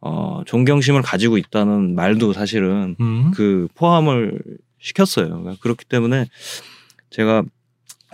어 0.00 0.42
존경심을 0.46 1.02
가지고 1.02 1.36
있다는 1.38 1.94
말도 1.94 2.32
사실은 2.32 2.94
음. 3.00 3.30
그 3.34 3.66
포함을 3.74 4.40
시켰어요. 4.80 5.28
그러니까 5.28 5.56
그렇기 5.60 5.84
때문에 5.86 6.26
제가 7.14 7.44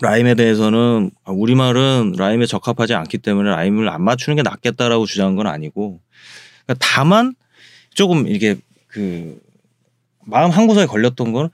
라임에 0.03 0.35
대해서는 0.35 1.11
아, 1.25 1.33
우리말은 1.33 2.15
라임에 2.17 2.47
적합하지 2.47 2.95
않기 2.95 3.19
때문에 3.19 3.51
라임을 3.51 3.89
안 3.89 4.03
맞추는 4.03 4.37
게 4.37 4.43
낫겠다라고 4.43 5.07
주장한 5.07 5.37
건 5.37 5.47
아니고 5.47 6.01
그러니까 6.67 6.87
다만 6.87 7.35
조금 7.95 8.29
이게 8.29 8.57
그 8.89 9.41
마음 10.27 10.51
한 10.51 10.67
구석에 10.67 10.87
걸렸던 10.87 11.33
건 11.33 11.49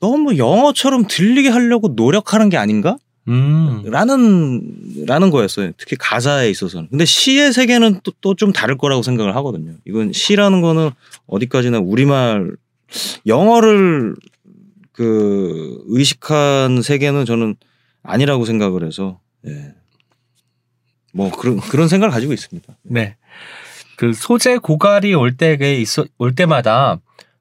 너무 0.00 0.36
영어처럼 0.36 1.06
들리게 1.08 1.48
하려고 1.48 1.88
노력하는 1.88 2.48
게 2.48 2.56
아닌가? 2.56 2.98
음. 3.28 3.82
라는 3.86 5.06
라는 5.06 5.30
거였어요. 5.30 5.72
특히 5.76 5.96
가사에 5.96 6.50
있어서는. 6.50 6.88
근데 6.90 7.04
시의 7.04 7.52
세계는 7.52 8.00
또좀 8.20 8.52
다를 8.52 8.76
거라고 8.76 9.02
생각을 9.02 9.34
하거든요. 9.36 9.72
이건 9.84 10.12
시라는 10.12 10.60
거는 10.60 10.90
어디까지나 11.26 11.78
우리말 11.78 12.52
영어를 13.26 14.14
그 14.96 15.84
의식한 15.88 16.80
세계는 16.80 17.26
저는 17.26 17.56
아니라고 18.02 18.46
생각을 18.46 18.84
해서 18.86 19.20
예. 19.46 19.74
뭐 21.12 21.30
그런 21.30 21.58
그런 21.58 21.86
생각을 21.86 22.10
가지고 22.10 22.32
있습니다. 22.32 22.76
네. 22.82 23.16
그 23.98 24.14
소재 24.14 24.56
고갈이 24.56 25.14
올 25.14 25.36
때에 25.36 25.76
있어 25.76 26.06
올 26.16 26.34
때마다 26.34 26.98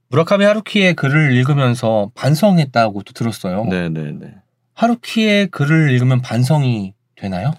무라카미 0.09 0.43
하루키의 0.43 0.95
글을 0.95 1.33
읽으면서 1.33 2.11
반성했다고 2.13 3.03
또 3.03 3.13
들었어요. 3.13 3.65
네, 3.65 3.87
네, 3.87 4.11
네. 4.11 4.35
하루키의 4.73 5.47
글을 5.47 5.91
읽으면 5.91 6.21
반성이 6.21 6.93
되나요? 7.15 7.53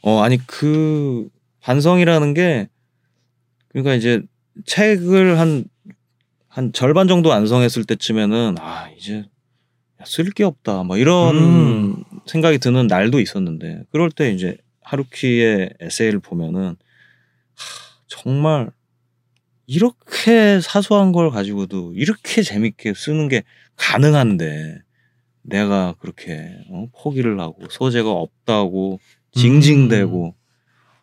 어 0.00 0.22
아니 0.22 0.38
그 0.46 1.28
반성이라는 1.60 2.32
게 2.32 2.68
그러니까 3.68 3.94
이제 3.94 4.22
책을 4.64 5.38
한 5.38 5.64
한 6.58 6.72
절반 6.72 7.06
정도 7.06 7.28
완성했을 7.28 7.84
때쯤에는 7.84 8.56
아 8.58 8.90
이제 8.98 9.24
쓸 10.04 10.32
게 10.32 10.42
없다 10.42 10.82
뭐 10.82 10.96
이런 10.96 11.36
음. 11.36 12.04
생각이 12.26 12.58
드는 12.58 12.88
날도 12.88 13.20
있었는데 13.20 13.84
그럴 13.92 14.10
때 14.10 14.32
이제 14.32 14.56
하루키의 14.82 15.74
에세이를 15.78 16.18
보면은 16.18 16.70
하, 16.70 16.74
정말 18.08 18.72
이렇게 19.68 20.60
사소한 20.60 21.12
걸 21.12 21.30
가지고도 21.30 21.92
이렇게 21.94 22.42
재밌게 22.42 22.94
쓰는 22.94 23.28
게 23.28 23.44
가능한데 23.76 24.78
내가 25.42 25.94
그렇게 26.00 26.56
어, 26.70 26.88
포기를 26.92 27.38
하고 27.38 27.68
소재가 27.70 28.10
없다고 28.10 28.98
징징대고 29.30 30.34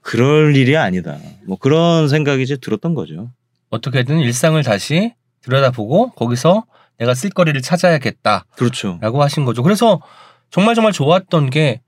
그럴 0.02 0.58
일이 0.58 0.76
아니다. 0.76 1.18
뭐 1.48 1.58
그런 1.58 2.10
생각이 2.10 2.44
이제 2.44 2.58
들었던 2.58 2.94
거죠. 2.94 3.32
어떻게든 3.70 4.20
일상을 4.20 4.62
다시 4.62 5.14
들여다보고 5.46 6.12
거기서 6.12 6.66
내가 6.98 7.14
쓸 7.14 7.30
거리를 7.30 7.62
찾아야겠다라고 7.62 8.46
그렇죠. 8.56 9.00
하신 9.02 9.46
거죠. 9.46 9.64
그래서 9.64 10.02
정말 10.50 10.76
정말 10.76 10.92
좋았던 10.94 11.50
게 11.50 11.82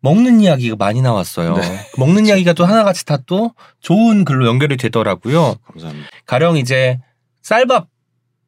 먹는 0.00 0.40
이야기가 0.40 0.76
많이 0.76 1.00
나왔어요. 1.02 1.54
네. 1.56 1.80
먹는 1.98 2.26
이야기가 2.26 2.54
또 2.54 2.64
하나같이 2.64 3.04
다 3.04 3.18
또 3.26 3.52
좋은 3.80 4.24
글로 4.24 4.46
연결이 4.46 4.76
되더라고요. 4.76 5.56
감사합니다. 5.64 6.08
가령 6.26 6.56
이제 6.56 6.98
쌀밥을 7.42 7.86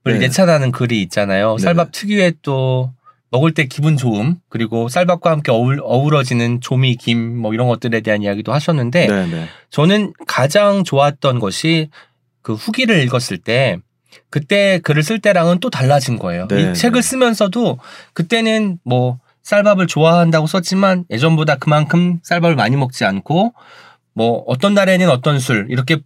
네. 0.07 0.23
예찬하는 0.23 0.73
글이 0.73 1.01
있잖아요. 1.03 1.57
네. 1.57 1.63
쌀밥 1.63 1.93
특유의 1.93 2.35
또 2.43 2.93
먹을 3.31 3.53
때 3.53 3.67
기분 3.67 3.97
좋음 3.97 4.37
그리고 4.49 4.89
쌀밥과 4.89 5.31
함께 5.31 5.51
어울, 5.53 5.81
어우러지는 5.83 6.61
조미 6.61 6.97
김 6.97 7.37
뭐 7.41 7.53
이런 7.55 7.67
것들에 7.69 8.01
대한 8.01 8.23
이야기도 8.23 8.53
하셨는데 8.53 9.07
네, 9.09 9.27
네. 9.27 9.49
저는 9.71 10.13
가장 10.27 10.85
좋았던 10.85 11.39
것이 11.41 11.89
그 12.43 12.55
후기를 12.55 13.01
읽었을 13.03 13.39
때 13.39 13.79
그때 14.31 14.79
글을 14.83 15.03
쓸 15.03 15.19
때랑은 15.21 15.61
또 15.61 15.71
달라진 15.71 16.19
거예요. 16.19 16.49
네, 16.49 16.71
이 16.71 16.75
책을 16.75 17.03
네. 17.03 17.09
쓰면서도 17.09 17.79
그때는 18.13 18.79
뭐 18.85 19.19
쌀밥을 19.43 19.87
좋아한다고 19.87 20.47
썼지만 20.47 21.05
예전보다 21.11 21.57
그만큼 21.57 22.19
쌀밥을 22.23 22.57
많이 22.57 22.77
먹지 22.77 23.05
않고 23.05 23.55
뭐 24.15 24.45
어떤 24.47 24.75
날에는 24.75 25.11
어떤 25.11 25.39
술 25.39 25.67
이렇게 25.69 25.99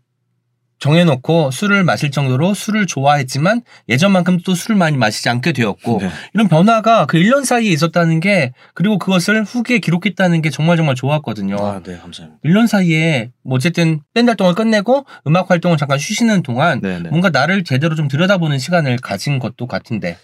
정해놓고 0.79 1.51
술을 1.51 1.85
마실 1.85 2.11
정도로 2.11 2.55
술을 2.55 2.87
좋아했지만 2.87 3.63
예전만큼 3.89 4.39
또 4.45 4.55
술을 4.55 4.77
많이 4.77 4.97
마시지 4.97 5.29
않게 5.29 5.53
되었고 5.53 5.99
네. 6.01 6.11
이런 6.35 6.49
변화가 6.49 7.07
그 7.07 7.19
1년 7.19 7.45
사이에 7.45 7.71
있었다는 7.71 8.21
게 8.21 8.53
그리고 8.75 8.99
그것을 8.99 9.45
후기에 9.45 9.79
기록했다는 9.79 10.43
게 10.43 10.51
정말 10.51 10.77
정말 10.77 10.95
좋았거든요. 10.95 11.57
아, 11.57 11.83
네, 11.83 11.97
감사합니다. 11.99 12.41
1년 12.45 12.67
사이에 12.67 13.33
뭐 13.43 13.57
어쨌든 13.57 14.01
밴드 14.15 14.31
활동을 14.31 14.55
끝내고 14.55 15.05
음악 15.27 15.51
활동을 15.51 15.77
잠깐 15.77 15.99
쉬시는 15.99 16.43
동안 16.43 16.81
네, 16.81 17.01
네. 17.01 17.09
뭔가 17.09 17.31
나를 17.31 17.65
제대로 17.65 17.95
좀 17.95 18.09
들여다보는 18.09 18.59
시간을 18.59 18.99
가진 18.99 19.39
것도 19.39 19.67
같은데. 19.67 20.17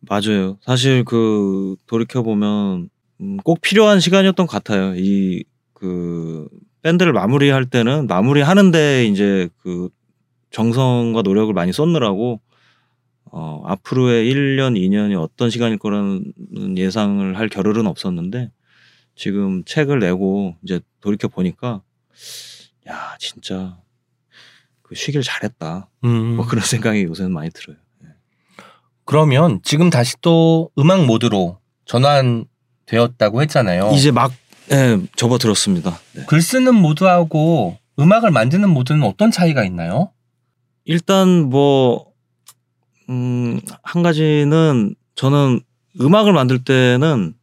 맞아요. 0.00 0.58
사실 0.64 1.04
그 1.04 1.76
돌이켜 1.86 2.22
보면 2.22 2.88
음, 3.20 3.36
꼭 3.38 3.60
필요한 3.60 4.00
시간이었던 4.00 4.46
것 4.46 4.52
같아요. 4.52 4.94
이그 4.96 6.48
밴드를 6.82 7.12
마무리할 7.12 7.64
때는 7.64 8.06
마무리하는데 8.06 9.06
이제 9.06 9.48
그 9.62 9.88
정성과 10.50 11.22
노력을 11.22 11.52
많이 11.54 11.72
쏟느라고 11.72 12.40
어 13.24 13.62
앞으로의 13.64 14.30
1년, 14.32 14.76
2년이 14.76 15.20
어떤 15.20 15.48
시간일 15.48 15.78
거라는 15.78 16.32
예상을 16.76 17.38
할 17.38 17.48
겨를은 17.48 17.86
없었는데 17.86 18.50
지금 19.14 19.64
책을 19.64 20.00
내고 20.00 20.56
이제 20.62 20.80
돌이켜 21.00 21.28
보니까 21.28 21.82
야 22.88 23.16
진짜 23.18 23.78
그 24.82 24.94
쉬길 24.94 25.22
잘했다. 25.22 25.88
음. 26.04 26.36
뭐 26.36 26.46
그런 26.46 26.64
생각이 26.64 27.04
요새는 27.04 27.32
많이 27.32 27.50
들어요. 27.50 27.76
그러면 29.04 29.60
지금 29.62 29.90
다시 29.90 30.16
또 30.20 30.70
음악 30.78 31.04
모드로 31.06 31.58
전환되었다고 31.86 33.42
했잖아요. 33.42 33.90
이제 33.94 34.10
막 34.10 34.32
예, 34.70 35.00
접어들었습니다. 35.16 35.98
네. 36.12 36.24
글 36.26 36.40
쓰는 36.40 36.74
모드하고 36.74 37.78
음악을 37.98 38.30
만드는 38.30 38.70
모드는 38.70 39.02
어떤 39.02 39.30
차이가 39.30 39.64
있나요? 39.64 40.12
일단 40.84 41.50
뭐, 41.50 42.12
음, 43.08 43.60
한 43.82 44.02
가지는 44.02 44.94
저는 45.14 45.60
음악을 46.00 46.32
만들 46.32 46.64
때는 46.64 47.34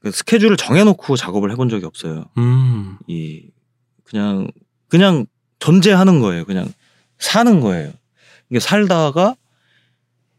그 0.00 0.10
스케줄을 0.10 0.56
정해놓고 0.56 1.16
작업을 1.16 1.50
해본 1.52 1.68
적이 1.68 1.86
없어요. 1.86 2.26
음. 2.36 2.98
이, 3.06 3.44
그냥, 4.04 4.48
그냥 4.88 5.26
존재하는 5.58 6.20
거예요. 6.20 6.44
그냥 6.44 6.72
사는 7.18 7.60
거예요. 7.60 7.92
이게 8.50 8.60
살다가 8.60 9.34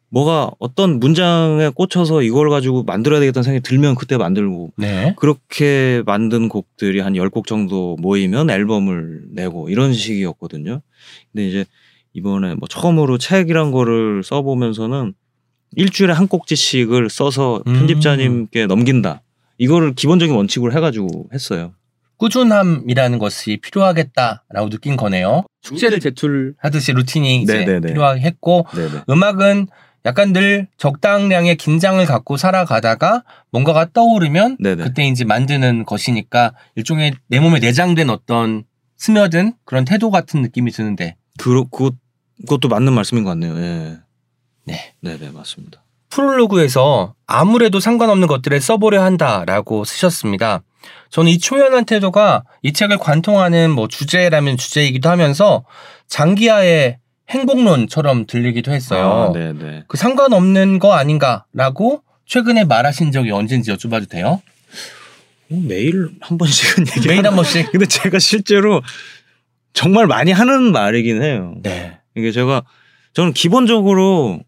뭐가 0.10 0.52
어떤 0.60 1.00
문장에 1.00 1.70
꽂혀서 1.70 2.24
이걸 2.24 2.50
가지고 2.50 2.84
만들어야 2.84 3.20
되겠다는 3.20 3.44
생각이 3.44 3.64
들면 3.64 3.96
그때 3.96 4.18
만들고 4.18 4.72
네. 4.78 5.14
그렇게 5.18 6.02
만든 6.06 6.50
곡들이 6.50 7.00
한 7.00 7.14
10곡 7.14 7.46
정도 7.46 7.96
모이면 8.00 8.50
앨범을 8.50 9.26
내고 9.32 9.70
이런 9.70 9.94
식이었거든요. 9.94 10.82
근데 11.32 11.48
이제 11.48 11.66
이번에 12.14 12.56
뭐 12.56 12.68
처음으로 12.68 13.18
책이란 13.18 13.72
거를 13.72 14.24
써보면서는 14.24 15.14
일주일에 15.76 16.14
한 16.14 16.28
꼭지씩을 16.28 17.10
써서 17.10 17.62
음. 17.68 17.74
편집자님께 17.74 18.66
넘긴다. 18.66 19.22
이거를 19.60 19.94
기본적인 19.94 20.34
원칙으로 20.36 20.74
해가지고 20.74 21.30
했어요. 21.34 21.74
꾸준함이라는 22.18 23.18
것이 23.20 23.58
필요하겠다라고 23.58 24.70
느낀 24.70 24.98
거네요. 24.98 25.44
숙제를 25.62 26.00
제출하듯이 26.00 26.94
루틴이 26.94 27.44
이제 27.44 27.60
네네네. 27.60 27.88
필요했고 27.88 28.66
네네. 28.74 29.04
음악은 29.10 29.68
약간 30.10 30.34
늘 30.34 30.68
적당량의 30.78 31.56
긴장을 31.58 32.04
갖고 32.04 32.36
살아가다가 32.36 33.24
뭔가가 33.52 33.86
떠오르면 33.94 34.58
네네. 34.60 34.84
그때 34.84 35.06
이제 35.06 35.24
만드는 35.24 35.86
것이니까 35.86 36.54
일종의 36.74 37.14
내 37.28 37.40
몸에 37.40 37.60
내장된 37.60 38.10
어떤 38.10 38.64
스며든 38.98 39.54
그런 39.66 39.86
태도 39.86 40.10
같은 40.10 40.42
느낌이 40.42 40.72
드는데 40.72 41.16
그, 41.38 41.64
그, 41.70 41.92
그것도 42.42 42.70
맞는 42.70 42.92
말씀인 42.92 43.24
것 43.24 43.30
같네요. 43.30 43.56
예. 43.58 44.00
네. 44.66 44.96
네네, 45.02 45.30
맞습니다. 45.30 45.84
프롤로그에서 46.10 47.14
아무래도 47.28 47.80
상관없는 47.80 48.28
것들을 48.28 48.60
써보려 48.60 49.04
한다라고 49.04 49.84
쓰셨습니다. 49.84 50.64
저는 51.12 51.32
이 51.32 51.38
초연한 51.38 51.86
태도가 51.86 52.46
이 52.64 52.74
책을 52.74 52.98
관통하는 52.98 53.70
뭐 53.70 53.88
주제라면 53.88 54.58
주제이기도 54.58 55.08
하면서 55.08 55.66
장기하의 56.08 56.98
행복론처럼 57.30 58.26
들리기도 58.26 58.72
했어요. 58.72 59.30
아, 59.30 59.34
네네. 59.34 59.84
그 59.88 59.98
상관없는 59.98 60.80
거 60.80 60.94
아닌가라고 60.94 62.02
최근에 62.26 62.66
말하신 62.66 63.12
적이 63.12 63.32
언젠지 63.32 63.72
여쭤봐도 63.72 64.10
돼요? 64.10 64.42
어, 65.52 65.56
매일 65.68 66.10
한 66.22 66.38
번씩은 66.38 66.86
얘기 66.98 67.08
매일 67.08 67.26
한 67.26 67.36
번씩? 67.36 67.70
근데 67.72 67.86
제가 67.86 68.20
실제로 68.20 68.82
정말 69.74 70.08
많이 70.08 70.32
하는 70.32 70.72
말이긴 70.72 71.22
해요. 71.24 71.56
네. 71.62 71.98
이게 72.16 72.32
제가 72.32 72.64
저는 73.14 73.34
기본적으로 73.34 74.40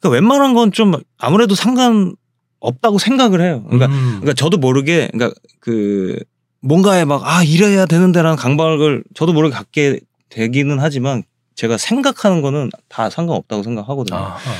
그러니까 0.00 0.14
웬만한 0.14 0.54
건 0.54 0.70
좀 0.72 0.94
아무래도 1.18 1.54
상관 1.54 2.14
없다고 2.60 2.98
생각을 2.98 3.40
해요. 3.40 3.64
그러니까 3.68 3.86
음. 3.86 4.04
그러니까 4.20 4.34
저도 4.34 4.58
모르게 4.58 5.08
그러니까 5.12 5.38
그 5.60 6.18
뭔가에 6.60 7.04
막 7.04 7.22
아 7.24 7.42
이래야 7.44 7.86
되는데라는 7.86 8.36
강박을 8.36 9.04
저도 9.14 9.32
모르게 9.32 9.54
갖게 9.54 10.00
되기는 10.30 10.78
하지만 10.80 11.22
제가 11.56 11.76
생각하는 11.78 12.42
거는 12.42 12.70
다 12.88 13.10
상관없다고 13.10 13.62
생각하거든요. 13.62 14.16
아하. 14.18 14.52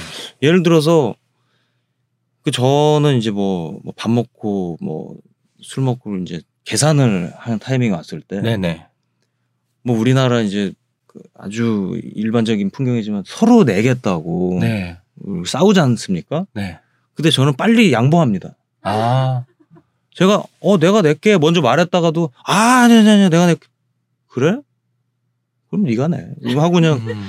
예를 0.43 0.63
들어서 0.63 1.15
그 2.43 2.51
저는 2.51 3.17
이제 3.19 3.31
뭐 3.31 3.81
밥 3.97 4.11
먹고 4.11 4.77
뭐 4.81 5.15
술 5.63 5.83
먹고 5.85 6.17
이제 6.19 6.43
계산을 6.65 7.33
하는 7.37 7.59
타이밍이 7.59 7.91
왔을 7.93 8.21
때 8.21 8.41
네네. 8.41 8.87
뭐 9.83 9.99
우리나라 9.99 10.41
이제 10.41 10.73
그 11.07 11.21
아주 11.35 11.99
일반적인 12.15 12.71
풍경이지만 12.71 13.25
서로 13.27 13.65
내겠다고 13.65 14.59
네. 14.61 14.99
싸우지 15.47 15.81
않습니까? 15.81 16.47
네. 16.53 16.79
근데 17.15 17.31
저는 17.31 17.55
빨리 17.57 17.93
양보합니다. 17.93 18.55
아. 18.83 19.45
제가 20.15 20.43
어 20.61 20.79
내가 20.79 21.03
낼게 21.03 21.39
먼저 21.39 21.61
말했다가도 21.63 22.31
아 22.45 22.53
아니 22.85 22.95
아니 22.95 23.09
아니 23.09 23.31
내가 23.31 23.47
낼게 23.47 23.67
그래? 24.29 24.59
그럼 25.71 25.85
네가 25.85 26.09
내. 26.09 26.29
이거 26.45 26.63
하고 26.63 26.75
그냥 26.75 26.99
음. 27.07 27.25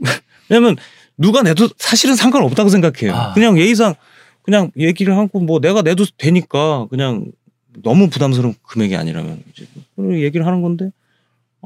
왜냐면 0.50 0.76
누가 1.16 1.42
내도 1.42 1.68
사실은 1.78 2.16
상관없다고 2.16 2.68
생각해요. 2.68 3.14
아. 3.14 3.32
그냥 3.34 3.58
예의상 3.58 3.94
그냥 4.42 4.70
얘기를 4.76 5.16
하고 5.16 5.40
뭐 5.40 5.60
내가 5.60 5.82
내도 5.82 6.04
되니까 6.18 6.86
그냥 6.90 7.26
너무 7.82 8.08
부담스러운 8.08 8.54
금액이 8.62 8.96
아니라면 8.96 9.42
이제 9.52 9.66
그런 9.96 10.18
얘기를 10.18 10.46
하는 10.46 10.62
건데 10.62 10.90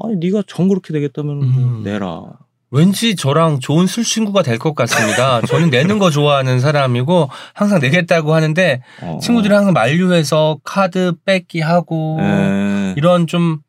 아니 0.01 0.15
네가 0.15 0.43
정 0.47 0.67
그렇게 0.67 0.93
되겠다면 0.93 1.35
뭐 1.37 1.45
음. 1.45 1.83
내라. 1.83 2.23
왠지 2.71 3.15
저랑 3.15 3.59
좋은 3.59 3.87
술 3.87 4.03
친구가 4.03 4.43
될 4.43 4.59
것 4.59 4.75
같습니다. 4.75 5.41
저는 5.49 5.71
내는 5.71 5.97
거 5.97 6.11
좋아하는 6.11 6.59
사람이고 6.59 7.27
항상 7.55 7.79
내겠다고 7.79 8.35
하는데 8.35 8.83
어. 9.01 9.17
친구들이 9.21 9.51
항상 9.53 9.73
만류해서 9.73 10.59
카드 10.63 11.13
뺏기 11.25 11.61
하고 11.61 12.19
에. 12.21 12.93
이런 12.95 13.25
좀 13.25 13.61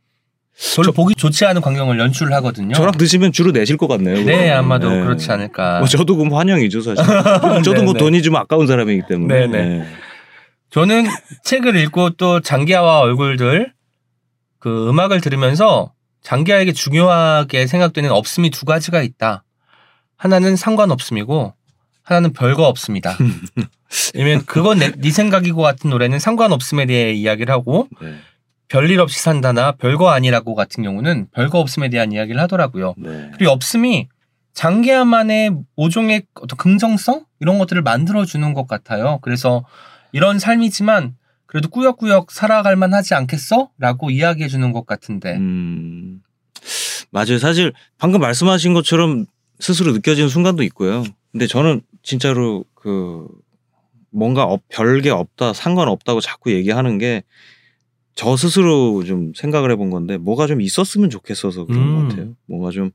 별로 0.77 0.93
보기 0.93 1.15
좋지 1.15 1.47
않은 1.47 1.63
광경을 1.63 1.99
연출을 1.99 2.33
하거든요. 2.35 2.75
저랑 2.75 2.93
드시면 2.93 3.33
주로 3.33 3.51
내실 3.51 3.77
것 3.77 3.89
같네요. 3.89 4.17
네, 4.17 4.25
그거는. 4.25 4.53
아마도 4.53 4.91
네. 4.91 5.01
그렇지 5.01 5.31
않을까. 5.33 5.79
뭐 5.79 5.89
저도 5.89 6.17
그럼 6.17 6.35
환영이죠 6.35 6.83
사실. 6.83 7.05
저도 7.65 7.83
뭐 7.83 7.93
네, 7.93 7.93
네. 7.93 7.99
돈이 7.99 8.23
좀 8.23 8.37
아까운 8.37 8.67
사람이기 8.67 9.03
때문에. 9.09 9.47
네, 9.47 9.87
저는 10.71 11.07
책을 11.45 11.77
읽고 11.77 12.11
또 12.11 12.41
장기하와 12.41 13.01
얼굴들 13.01 13.73
그 14.59 14.91
음악을 14.91 15.21
들으면서 15.23 15.93
장기하에게 16.23 16.73
중요하게 16.73 17.67
생각되는 17.67 18.11
없음이 18.11 18.51
두 18.51 18.67
가지가 18.67 19.03
있다. 19.03 19.45
하나는 20.17 20.57
상관없음이고 20.57 21.55
하나는 22.03 22.33
별거 22.35 22.67
없습니다. 22.67 23.17
왜냐면 24.15 24.45
그건 24.45 24.79
내, 24.79 24.93
네 24.93 25.11
생각이고 25.11 25.63
같은 25.63 25.89
노래는 25.89 26.19
상관없음에 26.19 26.85
대해 26.87 27.13
이야기를 27.13 27.53
하고 27.53 27.89
네. 28.01 28.15
별일 28.71 29.01
없이 29.01 29.21
산다나 29.21 29.73
별거 29.73 30.11
아니라고 30.11 30.55
같은 30.55 30.83
경우는 30.85 31.29
별거 31.33 31.59
없음에 31.59 31.89
대한 31.91 32.13
이야기를 32.13 32.41
하더라고요. 32.41 32.95
네. 32.97 33.31
그리고 33.35 33.51
없음이 33.53 34.09
장기하만의 34.55 35.51
모종의 35.77 36.23
어떤 36.35 36.57
긍정성 36.57 37.25
이런 37.41 37.59
것들을 37.59 37.83
만들어 37.83 38.25
주는 38.25 38.55
것 38.55 38.67
같아요. 38.69 39.19
그래서 39.23 39.65
이런 40.13 40.39
삶이지만 40.39 41.17
그래도 41.47 41.69
꾸역꾸역 41.69 42.31
살아갈 42.31 42.77
만하지 42.77 43.15
않겠어? 43.15 43.71
라고 43.79 44.11
이야기해 44.11 44.49
주는 44.49 44.71
것 44.73 44.87
같은데. 44.87 45.37
음, 45.37 46.23
맞아요. 47.11 47.39
사실 47.39 47.73
방금 47.99 48.21
말씀하신 48.21 48.73
것처럼 48.73 49.27
스스로 49.59 49.93
느껴지는 49.93 50.29
순간도 50.29 50.63
있고요. 50.65 51.03
근데 51.33 51.49
저는 51.49 51.81
진짜로 52.03 52.65
그 52.75 53.27
뭔가 54.11 54.45
없- 54.45 54.63
별게 54.69 55.11
없다, 55.11 55.55
상관없다고 55.55 56.21
자꾸 56.21 56.53
얘기하는 56.53 56.99
게 56.99 57.23
저 58.15 58.37
스스로 58.37 59.03
좀 59.05 59.33
생각을 59.35 59.71
해본 59.71 59.91
건데 59.91 60.19
뭐가 60.19 60.47
좀 60.47 60.61
있었으면 60.61 61.11
좋겠어서 61.11 61.67
그런 61.67 61.81
음. 61.81 61.95
것 61.95 62.09
같아요. 62.09 62.35
뭔가 62.47 62.71
좀 62.71 62.91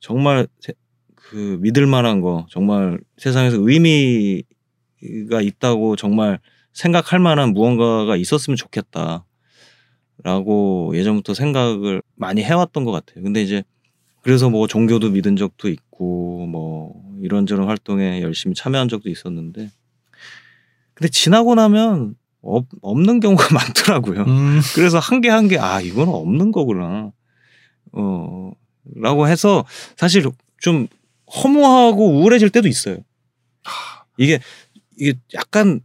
정말 0.00 0.46
세- 0.60 0.72
그 1.14 1.58
믿을 1.60 1.86
만한 1.86 2.20
거 2.20 2.46
정말 2.50 3.00
세상에서 3.16 3.58
의미가 3.60 5.40
있다고 5.42 5.96
정말 5.96 6.38
생각할 6.72 7.18
만한 7.18 7.52
무언가가 7.52 8.16
있었으면 8.16 8.56
좋겠다. 8.56 9.24
라고 10.22 10.92
예전부터 10.94 11.34
생각을 11.34 12.00
많이 12.14 12.42
해왔던 12.42 12.84
것 12.84 12.92
같아요. 12.92 13.22
근데 13.24 13.42
이제 13.42 13.64
그래서 14.22 14.48
뭐 14.48 14.66
종교도 14.66 15.10
믿은 15.10 15.36
적도 15.36 15.68
있고 15.68 16.46
뭐 16.46 17.02
이런저런 17.20 17.66
활동에 17.66 18.22
열심히 18.22 18.54
참여한 18.54 18.88
적도 18.88 19.10
있었는데 19.10 19.70
근데 20.94 21.08
지나고 21.10 21.54
나면 21.56 22.14
없, 22.44 22.66
없는 22.82 23.20
경우가 23.20 23.48
많더라고요. 23.54 24.22
음, 24.24 24.60
그래서 24.74 24.98
한 24.98 25.20
개 25.20 25.30
한 25.30 25.48
개 25.48 25.58
아 25.58 25.80
이건 25.80 26.08
없는 26.08 26.52
거구나. 26.52 27.10
어 27.92 28.52
라고 28.96 29.28
해서 29.28 29.64
사실 29.96 30.24
좀 30.60 30.86
허무하고 31.34 32.20
우울해질 32.20 32.50
때도 32.50 32.68
있어요. 32.68 32.98
이게 34.18 34.40
이게 34.98 35.14
약간 35.34 35.80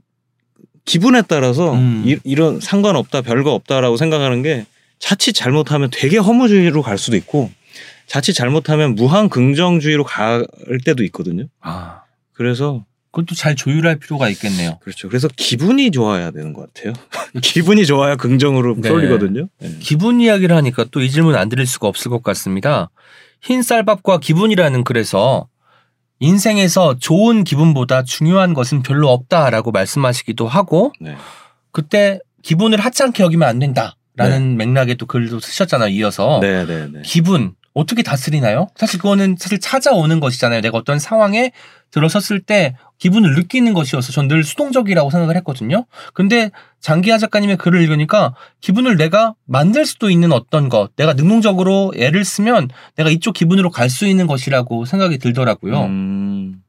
기분에 0.85 1.21
따라서 1.23 1.73
음. 1.73 2.03
이, 2.05 2.17
이런 2.23 2.59
상관없다 2.59 3.21
별거 3.21 3.53
없다라고 3.53 3.95
생각하는 3.97 4.41
게 4.43 4.65
자칫 4.99 5.33
잘못하면 5.33 5.89
되게 5.91 6.17
허무주의로 6.17 6.81
갈 6.81 6.97
수도 6.97 7.15
있고 7.15 7.49
자칫 8.07 8.33
잘못하면 8.33 8.95
무한 8.95 9.29
긍정주의로 9.29 10.03
갈 10.03 10.45
때도 10.83 11.03
있거든요. 11.05 11.45
아, 11.61 12.01
그래서 12.33 12.85
그것도 13.11 13.33
잘 13.35 13.55
조율할 13.55 13.97
필요가 13.97 14.29
있겠네요. 14.29 14.77
그렇죠. 14.81 15.07
그래서 15.07 15.27
기분이 15.35 15.89
좋아야 15.91 16.31
되는 16.31 16.53
것 16.53 16.71
같아요. 16.73 16.93
기분이 17.41 17.85
좋아야 17.85 18.15
긍정으로 18.15 18.75
네. 18.79 18.87
쏠리거든요. 18.87 19.47
네. 19.59 19.75
기분 19.79 20.21
이야기를 20.21 20.55
하니까 20.55 20.85
또 20.91 20.99
이 21.01 21.09
질문 21.09 21.35
안 21.35 21.49
드릴 21.49 21.65
수가 21.65 21.87
없을 21.87 22.11
것 22.11 22.21
같습니다. 22.21 22.89
흰 23.41 23.63
쌀밥과 23.63 24.19
기분이라는 24.19 24.83
글에서 24.83 25.47
인생에서 26.19 26.97
좋은 26.99 27.43
기분보다 27.43 28.03
중요한 28.03 28.53
것은 28.53 28.83
별로 28.83 29.09
없다라고 29.09 29.71
말씀하시기도 29.71 30.47
하고 30.47 30.91
네. 30.99 31.15
그때 31.71 32.19
기분을 32.43 32.79
하찮게 32.79 33.23
여기면 33.23 33.47
안 33.47 33.59
된다라는 33.59 34.57
맥락의 34.57 34.95
또 34.95 35.05
글도 35.05 35.39
쓰셨잖아요. 35.39 35.89
이어서 35.89 36.39
네, 36.41 36.65
네, 36.65 36.87
네. 36.91 37.01
기분 37.03 37.53
어떻게 37.73 38.03
다스리나요? 38.03 38.67
사실 38.75 38.99
그거는 38.99 39.35
사실 39.39 39.59
찾아오는 39.59 40.19
것이잖아요. 40.19 40.61
내가 40.61 40.77
어떤 40.77 40.99
상황에 40.99 41.51
들어섰을 41.91 42.41
때 42.41 42.75
기분을 42.97 43.33
느끼는 43.35 43.73
것이어서 43.73 44.11
전 44.11 44.27
늘 44.27 44.43
수동적이라고 44.43 45.09
생각을 45.09 45.35
했거든요. 45.37 45.85
근데 46.13 46.51
장기하 46.81 47.17
작가님의 47.17 47.57
글을 47.57 47.81
읽으니까 47.83 48.35
기분을 48.61 48.97
내가 48.97 49.33
만들 49.45 49.85
수도 49.85 50.09
있는 50.09 50.31
어떤 50.31 50.69
것, 50.69 50.95
내가 50.97 51.13
능동적으로 51.13 51.93
애를 51.95 52.25
쓰면 52.25 52.69
내가 52.95 53.09
이쪽 53.09 53.33
기분으로 53.33 53.69
갈 53.71 53.89
수 53.89 54.05
있는 54.07 54.27
것이라고 54.27 54.85
생각이 54.85 55.17
들더라고요. 55.17 55.85
음. 55.85 56.61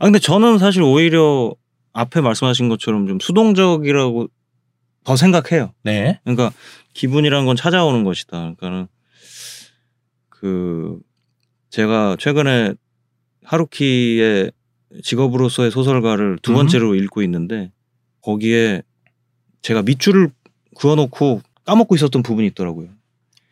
아 0.00 0.04
근데 0.06 0.18
저는 0.18 0.58
사실 0.58 0.82
오히려 0.82 1.54
앞에 1.92 2.20
말씀하신 2.20 2.68
것처럼 2.68 3.06
좀 3.06 3.18
수동적이라고 3.20 4.28
더 5.04 5.16
생각해요. 5.16 5.72
네. 5.84 6.20
그러니까 6.24 6.52
기분이란 6.94 7.44
건 7.46 7.54
찾아오는 7.56 8.02
것이다. 8.04 8.54
그러니까는 8.58 8.88
그 10.42 10.98
제가 11.70 12.16
최근에 12.18 12.74
하루키의 13.44 14.50
직업으로서의 15.04 15.70
소설가를 15.70 16.40
두 16.42 16.50
음. 16.50 16.56
번째로 16.56 16.96
읽고 16.96 17.22
있는데 17.22 17.70
거기에 18.22 18.82
제가 19.62 19.82
밑줄을 19.82 20.32
그어놓고 20.76 21.42
까먹고 21.64 21.94
있었던 21.94 22.24
부분이 22.24 22.48
있더라고요. 22.48 22.88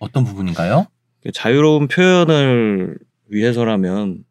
어떤 0.01 0.25
부분인가요? 0.25 0.89
자유로운 1.33 1.87
표현을 1.87 2.99
위해서라면 3.29 4.25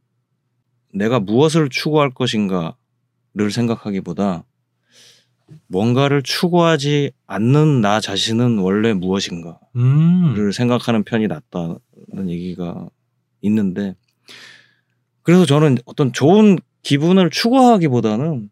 내가 0.94 1.22
무엇을 1.22 1.70
추구할 1.70 2.10
것인가를 2.10 2.74
생각하기보다 3.52 4.44
뭔가를 5.68 6.24
추구하지 6.24 7.12
않는 7.28 7.82
나 7.82 8.00
자신은 8.00 8.60
원래 8.60 8.94
무엇인가를 8.94 9.56
음. 9.76 10.52
생각하는 10.52 11.04
편이 11.04 11.28
낫다는 11.28 11.80
얘기가 12.28 12.88
있는데 13.42 13.96
그래서 15.24 15.46
저는 15.46 15.78
어떤 15.86 16.12
좋은 16.12 16.58
기분을 16.82 17.30
추구하기보다는 17.30 18.50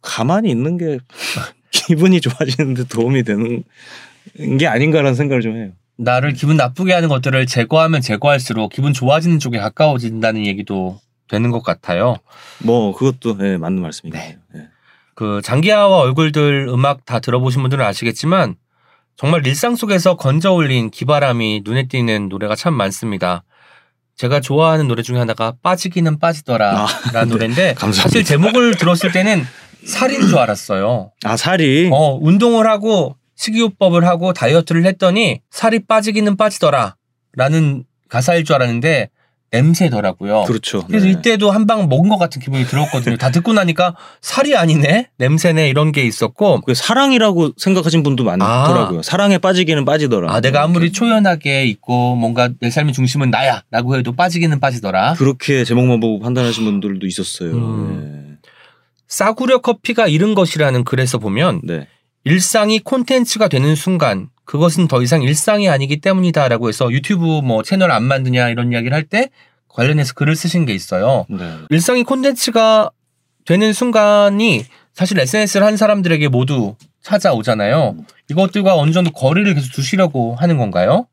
가만히 0.00 0.50
있는 0.50 0.78
게 0.78 0.98
기분이 1.70 2.20
좋아지는데 2.20 2.84
도움이 2.84 3.24
되는 3.24 3.64
게 4.58 4.66
아닌가라는 4.66 5.14
생각을 5.14 5.42
좀 5.42 5.56
해요. 5.56 5.72
나를 5.96 6.32
기분 6.32 6.56
나쁘게 6.56 6.92
하는 6.92 7.08
것들을 7.08 7.46
제거하면 7.46 8.00
제거할수록 8.00 8.70
기분 8.70 8.92
좋아지는 8.92 9.40
쪽에 9.40 9.58
가까워진다는 9.58 10.46
얘기도 10.46 11.00
되는 11.28 11.50
것 11.50 11.62
같아요. 11.62 12.16
뭐 12.62 12.94
그것도 12.94 13.36
예, 13.40 13.56
맞는 13.56 13.82
말씀인 13.82 14.12
것 14.12 14.18
네. 14.18 14.38
예. 14.54 14.68
그 15.18 15.40
장기하와 15.42 15.98
얼굴들 15.98 16.68
음악 16.68 17.04
다 17.04 17.18
들어보신 17.18 17.60
분들은 17.62 17.84
아시겠지만 17.84 18.54
정말 19.16 19.44
일상 19.48 19.74
속에서 19.74 20.14
건져 20.14 20.52
올린 20.52 20.92
기바람이 20.92 21.62
눈에 21.64 21.88
띄는 21.88 22.28
노래가 22.28 22.54
참 22.54 22.72
많습니다. 22.74 23.42
제가 24.14 24.38
좋아하는 24.38 24.86
노래 24.86 25.02
중에 25.02 25.18
하나가 25.18 25.54
빠지기는 25.60 26.20
빠지더라 26.20 26.86
라는 27.12 27.30
노래인데 27.30 27.74
감사합니다. 27.78 28.02
사실 28.02 28.22
제목을 28.22 28.76
들었을 28.76 29.10
때는 29.10 29.44
살인 29.84 30.20
줄 30.24 30.38
알았어요. 30.38 31.10
아 31.24 31.36
살이 31.36 31.90
어, 31.92 32.16
운동을 32.22 32.68
하고 32.68 33.16
식이요법을 33.34 34.06
하고 34.06 34.32
다이어트를 34.32 34.86
했더니 34.86 35.40
살이 35.50 35.80
빠지기는 35.80 36.36
빠지더라 36.36 36.94
라는 37.32 37.82
가사일 38.08 38.44
줄 38.44 38.54
알았는데 38.54 39.10
냄새더라고요. 39.50 40.44
그렇죠. 40.44 40.84
그래서 40.86 41.06
네. 41.06 41.12
이때도 41.12 41.50
한 41.50 41.66
방 41.68 41.88
먹은 41.88 42.08
것 42.08 42.16
같은 42.18 42.40
기분이 42.40 42.64
들었거든요. 42.64 43.16
다 43.18 43.30
듣고 43.30 43.52
나니까 43.52 43.94
살이 44.22 44.56
아니네? 44.56 45.08
냄새네? 45.18 45.68
이런 45.68 45.92
게 45.92 46.02
있었고, 46.02 46.62
그 46.62 46.72
사랑이라고 46.74 47.52
생각하신 47.58 48.02
분도 48.02 48.24
많더라고요. 48.24 49.02
사랑에 49.02 49.36
빠지기는 49.36 49.84
빠지더라. 49.84 50.32
아, 50.32 50.40
내가 50.40 50.62
아무리. 50.62 50.90
초연하게 50.92 51.66
있고, 51.66 52.14
뭔가 52.16 52.48
내 52.60 52.70
삶의 52.70 52.94
중심은 52.94 53.30
나야! 53.30 53.62
라고 53.70 53.96
해도 53.96 54.12
빠지기는 54.12 54.60
빠지더라. 54.60 55.14
그렇게 55.14 55.64
제목만 55.64 56.00
보고 56.00 56.20
판단하신 56.20 56.64
분들도 56.64 57.06
있었어요. 57.06 57.52
음. 57.52 58.38
싸구려 59.08 59.58
커피가 59.58 60.06
잃은 60.08 60.34
것이라는 60.34 60.84
글에서 60.84 61.18
보면, 61.18 61.60
네. 61.64 61.78
네. 61.80 61.88
일상이 62.24 62.78
콘텐츠가 62.78 63.48
되는 63.48 63.74
순간, 63.74 64.28
그것은 64.48 64.88
더 64.88 65.02
이상 65.02 65.22
일상이 65.22 65.68
아니기 65.68 66.00
때문이다. 66.00 66.48
라고 66.48 66.70
해서 66.70 66.90
유튜브 66.90 67.42
뭐 67.42 67.62
채널 67.62 67.90
안 67.90 68.02
만드냐 68.04 68.48
이런 68.48 68.72
이야기를 68.72 68.96
할 68.96 69.04
때 69.04 69.28
관련해서 69.68 70.14
글을 70.14 70.34
쓰신 70.34 70.64
게 70.64 70.74
있어요. 70.74 71.26
네. 71.28 71.58
일상이 71.68 72.02
콘텐츠가 72.02 72.90
되는 73.44 73.72
순간이 73.74 74.64
사실 74.94 75.18
SNS를 75.18 75.66
한 75.66 75.76
사람들에게 75.76 76.28
모두 76.28 76.76
찾아오잖아요. 77.02 77.96
이것들과 78.30 78.74
어느 78.74 78.90
정도 78.92 79.10
거리를 79.10 79.54
계속 79.54 79.70
두시려고 79.72 80.34
하는 80.36 80.56
건가요? 80.56 81.06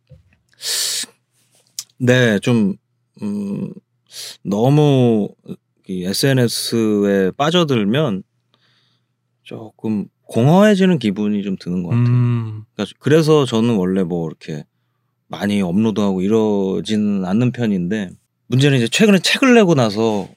네, 1.97 2.39
좀 2.39 2.75
음, 3.21 3.73
너무 4.43 5.27
이 5.87 6.05
SNS에 6.05 7.31
빠져들면 7.37 8.23
조금 9.43 10.07
공허해지는 10.27 10.99
기분이 10.99 11.43
좀 11.43 11.55
드는 11.59 11.83
것 11.83 11.89
같아요. 11.89 12.05
음, 12.05 12.63
그러니까 12.73 12.95
그래서 12.99 13.45
저는 13.45 13.75
원래 13.75 14.03
뭐 14.03 14.27
이렇게 14.27 14.65
많이 15.27 15.61
업로드하고 15.61 16.21
이러지는 16.21 17.25
않는 17.25 17.51
편인데 17.51 18.09
문제는 18.47 18.77
이제 18.77 18.87
최근에 18.87 19.19
책을 19.19 19.53
내고 19.55 19.75
나서 19.75 20.27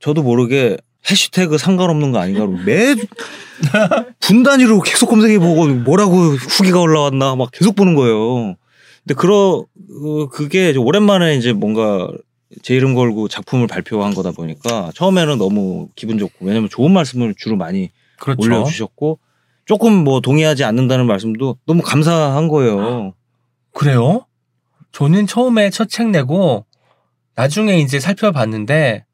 저도 0.00 0.22
모르게 0.22 0.76
해시태그 1.10 1.58
상관없는 1.58 2.12
거 2.12 2.18
아닌가 2.18 2.46
매 2.66 2.94
분단위로 4.20 4.80
계속 4.80 5.08
검색해 5.08 5.38
보고 5.38 5.66
뭐라고 5.66 6.16
후기가 6.16 6.80
올라왔나 6.80 7.36
막 7.36 7.50
계속 7.52 7.74
보는 7.76 7.94
거예요. 7.94 8.56
근데 9.04 9.14
그러 9.16 9.64
어, 10.04 10.28
그게 10.30 10.70
이제 10.70 10.78
오랜만에 10.78 11.36
이제 11.36 11.52
뭔가 11.52 12.08
제 12.62 12.74
이름 12.74 12.94
걸고 12.94 13.28
작품을 13.28 13.66
발표한 13.66 14.14
거다 14.14 14.32
보니까 14.32 14.90
처음에는 14.94 15.38
너무 15.38 15.88
기분 15.94 16.18
좋고 16.18 16.46
왜냐면 16.46 16.68
좋은 16.68 16.92
말씀을 16.92 17.34
주로 17.36 17.56
많이 17.56 17.90
그렇죠. 18.18 18.40
올려주셨고 18.42 19.18
조금 19.64 19.92
뭐 19.92 20.20
동의하지 20.20 20.64
않는다는 20.64 21.06
말씀도 21.06 21.58
너무 21.66 21.82
감사한 21.82 22.48
거예요. 22.48 23.14
그래요? 23.74 24.24
저는 24.92 25.26
처음에 25.26 25.70
첫 25.70 25.88
책 25.88 26.08
내고 26.08 26.64
나중에 27.34 27.78
이제 27.78 28.00
살펴봤는데 28.00 29.04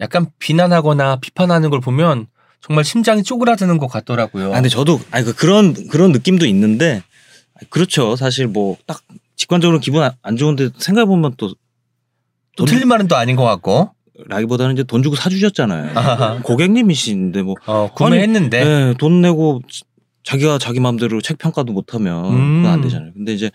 약간 0.00 0.30
비난하거나 0.38 1.16
비판하는 1.16 1.68
걸 1.70 1.80
보면 1.80 2.26
정말 2.62 2.84
심장이 2.84 3.22
쪼그라드는 3.22 3.78
것 3.78 3.86
같더라고요. 3.88 4.50
아, 4.52 4.54
근데 4.54 4.68
저도 4.68 5.00
아니 5.10 5.24
그 5.24 5.34
그런 5.34 5.88
그런 5.88 6.12
느낌도 6.12 6.46
있는데 6.46 7.02
그렇죠. 7.68 8.16
사실 8.16 8.46
뭐 8.46 8.76
딱 8.86 9.02
직관적으로 9.36 9.78
기분 9.80 10.02
안- 10.02 10.12
안 10.22 10.36
좋은데 10.36 10.70
생각해 10.78 11.06
보면 11.06 11.34
또 11.36 11.50
또 12.56 12.64
틀린 12.66 12.88
말은 12.88 13.08
또 13.08 13.16
아닌 13.16 13.36
것 13.36 13.44
같고. 13.44 13.90
라기보다는 14.28 14.74
이제 14.74 14.82
돈 14.84 15.02
주고 15.02 15.16
사주셨잖아요. 15.16 15.92
아하. 15.98 16.40
고객님이신데 16.42 17.42
뭐 17.42 17.54
어, 17.66 17.88
구매했는데 17.94 18.64
네, 18.64 18.94
돈 18.98 19.20
내고 19.20 19.60
지- 19.68 19.82
자기가 20.22 20.58
자기 20.58 20.80
마음대로 20.80 21.20
책 21.20 21.38
평가도 21.38 21.72
못하면 21.72 22.24
음. 22.32 22.56
그건 22.62 22.66
안 22.72 22.80
되잖아요. 22.82 23.12
근데 23.14 23.32
이제 23.32 23.50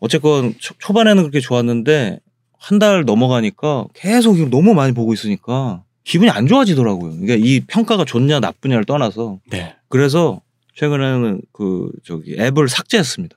어쨌건 0.00 0.54
초, 0.58 0.74
초반에는 0.78 1.22
그렇게 1.22 1.40
좋았는데 1.40 2.20
한 2.58 2.78
달 2.78 3.04
넘어가니까 3.04 3.86
계속 3.94 4.36
너무 4.50 4.74
많이 4.74 4.92
보고 4.92 5.12
있으니까 5.14 5.82
기분이 6.04 6.30
안 6.30 6.46
좋아지더라고요. 6.46 7.12
그러니까 7.12 7.34
이 7.36 7.60
평가가 7.60 8.04
좋냐 8.04 8.40
나쁘냐를 8.40 8.84
떠나서 8.84 9.38
네. 9.50 9.76
그래서 9.88 10.40
최근에는 10.76 11.40
그 11.52 11.90
저기 12.04 12.36
앱을 12.38 12.68
삭제했습니다. 12.68 13.36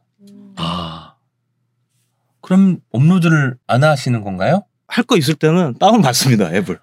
아. 0.57 1.13
그럼 2.41 2.79
업로드를 2.91 3.55
안 3.67 3.83
하시는 3.83 4.21
건가요? 4.21 4.63
할 4.87 5.03
거 5.05 5.17
있을 5.17 5.35
때는 5.35 5.75
다운 5.79 6.01
받습니다. 6.01 6.53
앱을 6.53 6.79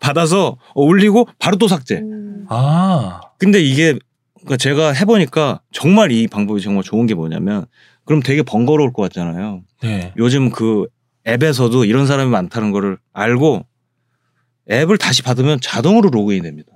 받아서 0.00 0.56
올리고 0.74 1.28
바로 1.38 1.56
또 1.56 1.68
삭제. 1.68 2.02
아. 2.48 3.20
근데 3.38 3.60
이게 3.60 3.98
그러니까 4.36 4.56
제가 4.56 4.92
해보니까 4.92 5.60
정말 5.72 6.10
이 6.12 6.26
방법이 6.26 6.60
정말 6.60 6.82
좋은 6.82 7.06
게 7.06 7.14
뭐냐면 7.14 7.66
그럼 8.04 8.22
되게 8.22 8.42
번거로울 8.42 8.92
것 8.92 9.02
같잖아요. 9.02 9.62
네. 9.82 10.12
요즘 10.16 10.50
그 10.50 10.86
앱에서도 11.26 11.84
이런 11.84 12.06
사람이 12.06 12.30
많다는 12.30 12.70
거를 12.72 12.98
알고 13.12 13.66
앱을 14.70 14.98
다시 14.98 15.22
받으면 15.22 15.60
자동으로 15.60 16.10
로그인 16.10 16.42
됩니다. 16.42 16.72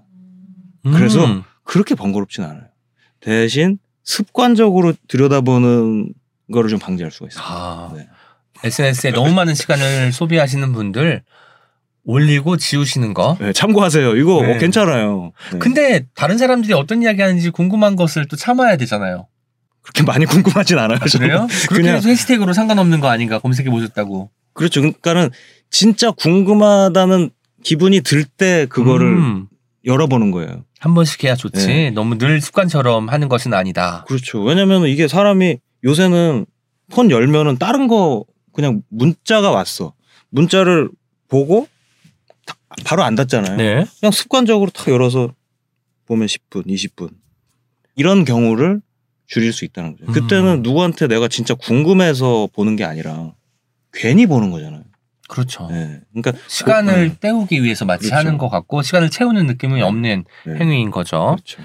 그래서 0.83 1.25
음. 1.25 1.43
그렇게 1.65 1.95
번거롭진 1.95 2.45
않아요. 2.45 2.65
대신 3.21 3.79
습관적으로 4.03 4.93
들여다보는 5.09 6.13
거를 6.53 6.69
좀 6.69 6.79
방지할 6.79 7.11
수가 7.13 7.29
있어요. 7.29 7.45
아. 7.47 7.93
네. 7.95 8.09
SNS에 8.65 9.11
너무 9.13 9.33
많은 9.35 9.55
시간을 9.55 10.13
소비하시는 10.13 10.73
분들 10.73 11.23
올리고 12.05 12.57
지우시는 12.57 13.15
거. 13.15 13.37
네, 13.41 13.53
참고하세요. 13.53 14.17
이거 14.17 14.43
네. 14.43 14.55
어, 14.55 14.59
괜찮아요. 14.59 15.33
네. 15.53 15.59
근데 15.59 16.07
다른 16.15 16.37
사람들이 16.39 16.73
어떤 16.73 17.03
이야기 17.03 17.23
하는지 17.23 17.51
궁금한 17.51 17.97
것을 17.97 18.27
또 18.27 18.37
참아야 18.37 18.77
되잖아요. 18.77 19.29
그렇게 19.83 20.03
많이 20.03 20.25
궁금하진 20.27 20.79
않아요. 20.79 20.99
저는. 20.99 21.27
그래요? 21.29 21.47
그렇게 21.69 21.83
그냥 21.83 21.97
해서 21.97 22.09
해시태그로 22.09 22.53
상관없는 22.53 23.01
거 23.01 23.09
아닌가 23.09 23.39
검색해 23.39 23.71
보셨다고. 23.71 24.31
그렇죠. 24.53 24.81
그러니까는 24.81 25.31
진짜 25.71 26.11
궁금하다는 26.11 27.31
기분이 27.63 28.01
들 28.01 28.25
때 28.25 28.67
그거를 28.69 29.07
음, 29.07 29.47
열어보는 29.85 30.31
거예요. 30.33 30.65
한 30.81 30.95
번씩 30.95 31.23
해야 31.25 31.37
좋지. 31.37 31.67
네. 31.67 31.91
너무 31.91 32.19
늘 32.19 32.41
습관처럼 32.41 33.09
하는 33.09 33.29
것은 33.29 33.55
아니다. 33.55 34.05
그렇죠. 34.09 34.43
왜냐면 34.43 34.87
이게 34.87 35.07
사람이 35.07 35.59
요새는 35.85 36.47
폰 36.91 37.11
열면은 37.11 37.59
다른 37.59 37.87
거 37.87 38.25
그냥 38.53 38.83
문자가 38.89 39.51
왔어. 39.51 39.95
문자를 40.31 40.89
보고 41.29 41.69
다- 42.47 42.57
바로 42.85 43.03
안 43.03 43.15
닫잖아요. 43.15 43.57
네. 43.57 43.85
그냥 44.01 44.13
습관적으로 44.13 44.71
탁 44.71 44.89
열어서 44.89 45.33
보면 46.07 46.27
10분, 46.27 46.67
20분. 46.67 47.11
이런 47.97 48.25
경우를 48.25 48.81
줄일 49.27 49.53
수 49.53 49.65
있다는 49.65 49.93
거죠. 49.97 50.05
음. 50.07 50.13
그때는 50.13 50.63
누구한테 50.63 51.07
내가 51.07 51.29
진짜 51.29 51.55
궁금해서 51.55 52.49
보는 52.55 52.77
게 52.77 52.85
아니라 52.85 53.33
괜히 53.93 54.27
보는 54.27 54.51
거잖아요. 54.51 54.83
그렇죠. 55.29 55.67
네. 55.71 56.01
그러니까 56.13 56.33
시간을 56.49 57.11
그- 57.11 57.17
때우기 57.17 57.63
위해서 57.63 57.85
마치 57.87 58.09
그렇죠. 58.09 58.17
하는 58.17 58.37
것 58.39 58.49
같고 58.51 58.83
시간을 58.83 59.09
채우는 59.11 59.47
느낌이 59.47 59.81
없는 59.81 60.25
네. 60.47 60.55
행위인 60.59 60.91
거죠. 60.91 61.37
그렇죠. 61.37 61.63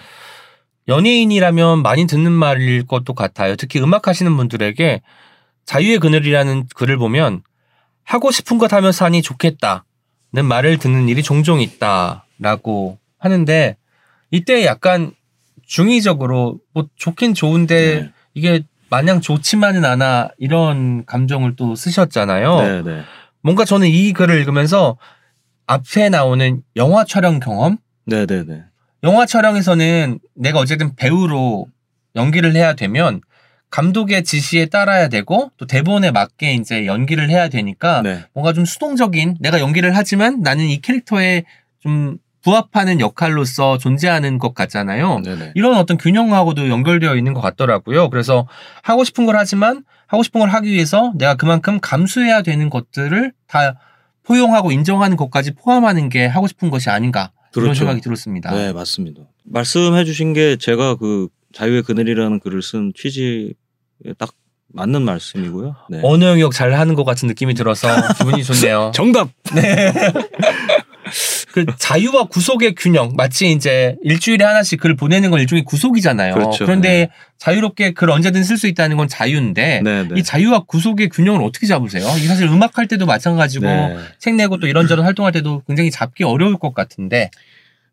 연예인이라면 0.87 1.81
많이 1.81 2.07
듣는 2.07 2.31
말일 2.31 2.85
것도 2.85 3.13
같아요. 3.13 3.55
특히 3.57 3.79
음악 3.81 4.07
하시는 4.07 4.35
분들에게 4.37 5.01
자유의 5.67 5.99
그늘이라는 5.99 6.67
글을 6.73 6.97
보면 6.97 7.43
하고 8.03 8.31
싶은 8.31 8.57
것 8.57 8.73
하면서 8.73 9.05
하니 9.05 9.21
좋겠다는 9.21 9.83
말을 10.45 10.79
듣는 10.79 11.09
일이 11.09 11.21
종종 11.21 11.61
있다라고 11.61 12.97
하는데 13.19 13.75
이때 14.31 14.65
약간 14.65 15.11
중의적으로 15.65 16.59
뭐 16.73 16.87
좋긴 16.95 17.33
좋은데 17.33 18.01
네. 18.01 18.11
이게 18.33 18.63
마냥 18.89 19.19
좋지만은 19.19 19.83
않아 19.83 20.29
이런 20.37 21.05
감정을 21.05 21.57
또 21.57 21.75
쓰셨잖아요. 21.75 22.61
네, 22.61 22.81
네. 22.83 23.01
뭔가 23.41 23.65
저는 23.65 23.89
이 23.89 24.13
글을 24.13 24.39
읽으면서 24.39 24.97
앞에 25.65 26.07
나오는 26.07 26.63
영화 26.77 27.03
촬영 27.03 27.39
경험 27.39 27.77
네, 28.05 28.25
네, 28.25 28.45
네. 28.45 28.63
영화 29.03 29.25
촬영에서는 29.25 30.19
내가 30.33 30.59
어쨌든 30.59 30.95
배우로 30.95 31.67
연기를 32.15 32.55
해야 32.55 32.73
되면 32.73 33.19
감독의 33.69 34.23
지시에 34.23 34.67
따라야 34.67 35.09
되고 35.09 35.51
또 35.57 35.65
대본에 35.65 36.11
맞게 36.11 36.53
이제 36.53 36.85
연기를 36.85 37.29
해야 37.29 37.49
되니까 37.49 38.01
네. 38.01 38.23
뭔가 38.33 38.53
좀 38.53 38.65
수동적인 38.65 39.37
내가 39.39 39.59
연기를 39.59 39.95
하지만 39.95 40.41
나는 40.41 40.65
이 40.65 40.79
캐릭터에 40.79 41.43
좀 41.79 42.17
부합하는 42.43 43.01
역할로서 43.01 43.77
존재하는 43.77 44.39
것 44.39 44.53
같잖아요. 44.53 45.19
네, 45.19 45.35
네. 45.35 45.51
이런 45.55 45.75
어떤 45.75 45.97
균형하고도 45.97 46.69
연결되어 46.69 47.17
있는 47.17 47.33
것 47.33 47.41
같더라고요. 47.41 48.09
그래서 48.09 48.47
하고 48.83 49.03
싶은 49.03 49.25
걸 49.25 49.35
하지만 49.35 49.83
하고 50.05 50.23
싶은 50.23 50.39
걸 50.39 50.49
하기 50.49 50.69
위해서 50.69 51.11
내가 51.17 51.35
그만큼 51.35 51.79
감수해야 51.81 52.43
되는 52.43 52.69
것들을 52.69 53.33
다 53.47 53.75
포용하고 54.23 54.71
인정하는 54.71 55.17
것까지 55.17 55.51
포함하는 55.55 56.07
게 56.07 56.25
하고 56.25 56.47
싶은 56.47 56.69
것이 56.69 56.89
아닌가 56.89 57.31
그렇죠. 57.53 57.73
생각이 57.73 58.01
들었습니다. 58.01 58.53
네, 58.53 58.71
맞습니다. 58.71 59.23
말씀해 59.43 60.05
주신 60.05 60.33
게 60.33 60.55
제가 60.57 60.95
그 60.95 61.27
자유의 61.57 61.81
그늘이라는 61.81 62.39
글을 62.39 62.61
쓴 62.61 62.93
취지에 62.95 63.53
딱 64.19 64.31
맞는 64.73 65.01
말씀이고요. 65.01 65.75
네. 65.89 66.01
언어 66.03 66.27
영역 66.27 66.53
잘 66.53 66.73
하는 66.73 66.93
것 66.93 67.03
같은 67.03 67.27
느낌이 67.27 67.55
들어서 67.55 67.87
기분이 68.19 68.43
좋네요. 68.43 68.91
정답. 68.95 69.29
그 71.53 71.65
자유와 71.79 72.25
구속의 72.25 72.75
균형 72.75 73.13
마치 73.15 73.51
이제 73.51 73.95
일주일에 74.03 74.45
하나씩 74.45 74.79
글 74.79 74.95
보내는 74.95 75.31
건 75.31 75.39
일종의 75.39 75.63
구속이잖아요. 75.63 76.35
그렇죠. 76.35 76.65
런데 76.65 76.89
네. 76.89 77.09
자유롭게 77.39 77.93
글 77.93 78.11
언제든 78.11 78.43
쓸 78.43 78.57
수 78.57 78.67
있다는 78.67 78.97
건 78.97 79.07
자유인데 79.07 79.81
네, 79.83 80.03
네. 80.03 80.09
이 80.15 80.23
자유와 80.23 80.65
구속의 80.65 81.09
균형을 81.09 81.41
어떻게 81.43 81.65
잡으세요? 81.65 82.03
이 82.17 82.27
사실 82.27 82.45
음악 82.47 82.77
할 82.77 82.87
때도 82.87 83.07
마찬가지고 83.07 83.65
네. 83.65 83.97
책 84.19 84.35
내고 84.35 84.59
또 84.59 84.67
이런저런 84.67 85.05
활동할 85.05 85.31
때도 85.31 85.63
굉장히 85.65 85.89
잡기 85.89 86.23
어려울 86.23 86.59
것 86.59 86.75
같은데 86.75 87.31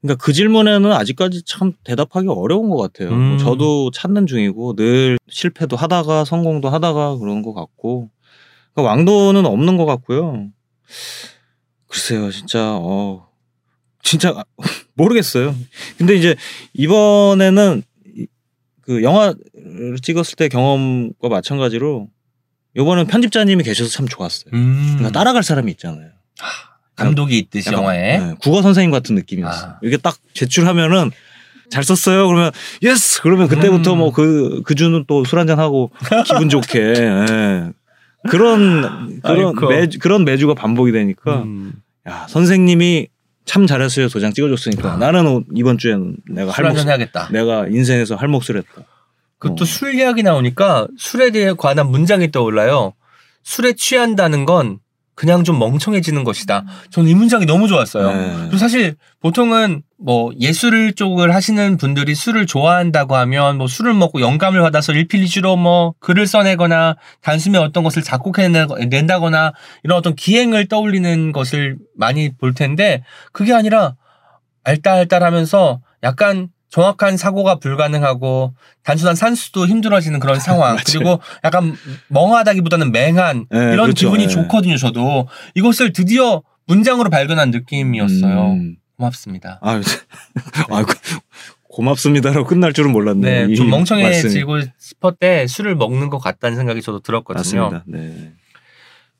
그러니까 0.05 0.22
그 0.22 0.34
질문에는 0.34 0.92
아직까지 0.92 1.44
참 1.46 1.72
대답하기 1.82 2.28
어려운 2.28 2.68
것 2.68 2.76
같아요. 2.76 3.09
음. 3.09 3.28
뭐 3.30 3.38
저도 3.38 3.90
찾는 3.90 4.26
중이고 4.26 4.76
늘 4.76 5.18
실패도 5.30 5.76
하다가 5.76 6.26
성공도 6.26 6.68
하다가 6.68 7.16
그런 7.16 7.40
것 7.40 7.55
같고 7.55 8.11
그러니까 8.74 8.90
왕도는 8.90 9.46
없는 9.46 9.78
것 9.78 9.86
같고요. 9.86 10.48
글쎄요, 11.88 12.30
진짜 12.30 12.76
어 12.76 13.28
진짜 14.02 14.44
모르겠어요. 14.92 15.55
근데 15.96 16.14
이제 16.16 16.36
이번에는 16.74 17.82
이- 18.14 18.26
그 18.82 19.02
영화를 19.02 19.96
찍었을 20.02 20.36
때 20.36 20.48
경험과 20.48 21.30
마찬가지로 21.30 22.09
이번엔 22.76 23.07
편집자님이 23.07 23.64
계셔서 23.64 23.88
참 23.88 24.07
좋았어요. 24.07 24.50
음, 24.52 24.96
그러니까 24.98 25.18
따라갈 25.18 25.42
사람이 25.42 25.70
있잖아요. 25.72 26.11
감독이 26.97 27.38
있듯이 27.38 27.68
약간, 27.68 27.80
영화에 27.80 28.18
네, 28.18 28.34
국어 28.40 28.62
선생님 28.62 28.90
같은 28.90 29.14
느낌이었어 29.14 29.66
요. 29.66 29.70
아. 29.72 29.78
이게 29.82 29.97
딱 29.97 30.16
제출하면은 30.34 31.11
잘 31.70 31.82
썼어요. 31.82 32.26
그러면 32.28 32.51
yes. 32.82 33.22
그러면 33.22 33.49
그때부터 33.49 33.95
음. 33.95 33.99
뭐그 33.99 34.62
그주는 34.64 35.05
또 35.07 35.24
술 35.24 35.38
한잔 35.38 35.59
하고 35.59 35.90
기분 36.26 36.49
좋게 36.49 36.78
예. 36.97 37.70
그런 38.28 39.20
그런 39.22 39.47
아이고. 39.49 39.68
매 39.68 39.86
그런 40.01 40.24
매주가 40.24 40.55
반복이 40.55 40.92
되니까 40.92 41.42
음, 41.42 41.72
야 42.09 42.26
선생님이 42.28 43.09
참 43.45 43.66
잘했어요. 43.66 44.09
도장 44.09 44.32
찍어줬으니까 44.32 44.92
아. 44.95 44.97
나는 44.97 45.26
오- 45.26 45.45
이번 45.55 45.78
주에는 45.78 46.16
내가 46.30 46.53
할 46.53 46.64
몫을 46.70 46.86
해야겠다. 46.86 47.28
내가 47.32 47.66
인생에서 47.68 48.14
할 48.16 48.28
몫을 48.28 48.57
했다. 48.57 48.82
그 49.38 49.49
어. 49.49 49.55
또술 49.55 49.95
이야기 49.95 50.22
나오니까 50.22 50.86
술에 50.97 51.30
대해 51.30 51.53
관한 51.57 51.90
문장이 51.90 52.30
떠올라요. 52.30 52.95
술에 53.42 53.74
취한다는 53.74 54.47
건 54.47 54.78
그냥 55.15 55.45
좀 55.45 55.59
멍청해지는 55.59 56.25
것이다. 56.25 56.65
저는 56.91 57.09
이 57.09 57.15
문장이 57.15 57.47
너무 57.47 57.69
좋았어요. 57.69 58.12
네. 58.12 58.35
그리고 58.43 58.57
사실 58.57 58.97
보통은 59.21 59.83
뭐 59.97 60.33
예술 60.41 60.93
쪽을 60.95 61.35
하시는 61.35 61.77
분들이 61.77 62.15
술을 62.15 62.47
좋아한다고 62.47 63.17
하면 63.17 63.59
뭐 63.59 63.67
술을 63.67 63.95
먹고 63.95 64.21
영감을 64.21 64.61
받아서 64.61 64.93
일필이주로 64.93 65.57
뭐 65.57 65.95
글을 66.01 66.27
써내거나 66.27 66.97
단숨에 67.23 67.59
어떤 67.59 67.85
것을 67.85 68.03
작곡해낸다거나 68.03 69.53
이런 69.85 69.99
어떤 69.99 70.15
기행을 70.15 70.67
떠올리는 70.69 71.33
것을 71.33 71.79
많이 71.97 72.31
볼 72.37 72.53
텐데 72.53 73.05
그게 73.33 73.55
아니라 73.55 73.95
알딸알딸하면서 74.65 75.81
약간 76.03 76.49
정확한 76.75 77.16
사고가 77.16 77.61
불가능하고 77.61 78.53
단순한 78.83 79.14
산수도 79.14 79.68
힘들어지는 79.68 80.18
그런 80.18 80.41
상황. 80.41 80.77
그리고 80.85 81.20
약간 81.45 81.77
멍하다기보다는 82.09 82.91
맹한 82.91 83.47
네, 83.49 83.59
이런 83.59 83.85
그렇죠. 83.85 84.07
기분이 84.07 84.27
네. 84.27 84.29
좋거든요 84.29 84.77
저도 84.77 85.29
이것을 85.55 85.93
드디어 85.93 86.43
문장으로 86.66 87.11
발견한 87.11 87.53
느낌이었어요 87.53 88.55
음. 88.55 88.77
고맙습니다 88.97 89.61
아유, 89.62 89.83
아유, 90.70 90.85
고맙습니다라고 91.68 92.45
끝날 92.45 92.72
줄은 92.72 92.91
몰랐네. 92.91 93.47
네좀 93.49 93.70
멍청해지고 93.70 94.62
싶었대 94.77 95.47
술을 95.47 95.77
먹는 95.77 96.11
것 96.11 96.18
같다는 96.18 96.57
생각이 96.57 96.83
저도 96.83 97.01
들었거든요. 97.01 97.83
네. 97.87 98.33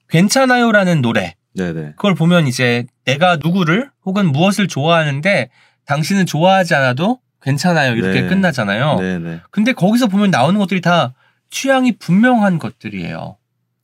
괜찮아요라는 0.09 1.03
노래 1.03 1.35
네네. 1.55 1.93
그걸 1.97 2.15
보면 2.17 2.49
이제 2.49 2.85
내가 3.05 3.37
누구를 3.37 3.91
혹은 4.05 4.33
무엇을 4.33 4.67
좋아하는데 4.67 5.51
당신은 5.87 6.27
좋아하지 6.27 6.75
않아도 6.75 7.21
괜찮아요. 7.45 7.95
이렇게 7.95 8.23
네. 8.23 8.29
끝나잖아요. 8.29 8.97
네네. 8.99 9.41
근데 9.51 9.73
거기서 9.73 10.07
보면 10.09 10.31
나오는 10.31 10.59
것들이 10.59 10.81
다 10.81 11.15
취향이 11.51 11.99
분명한 11.99 12.59
것들이에요. 12.59 13.37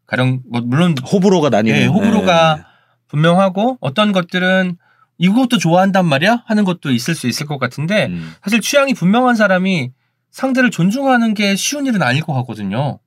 가령 0.07 0.43
뭐 0.51 0.61
물론 0.63 0.97
호불호가 0.99 1.51
나뉘는. 1.51 1.81
예, 1.81 1.87
호불호가 1.87 2.57
네. 2.57 2.63
분명하고 3.09 3.79
어떤 3.81 4.13
것들은 4.13 4.77
이것도 5.19 5.59
좋아한단 5.59 6.07
말이야 6.07 6.45
하는 6.47 6.65
것도 6.65 6.91
있을 6.91 7.15
수 7.15 7.29
있을 7.29 7.47
것 7.47 7.59
같은데 7.59 8.07
음. 8.07 8.33
사실 8.43 8.61
취향이 8.61 8.95
분명한 8.95 9.37
사람이 9.37 9.91
상대를 10.31 10.71
존중하는 10.71 11.35
게 11.35 11.55
쉬운 11.55 11.87
일은 11.87 12.03
아닐 12.03 12.23
것 12.23 12.33
같거든요. 12.33 12.99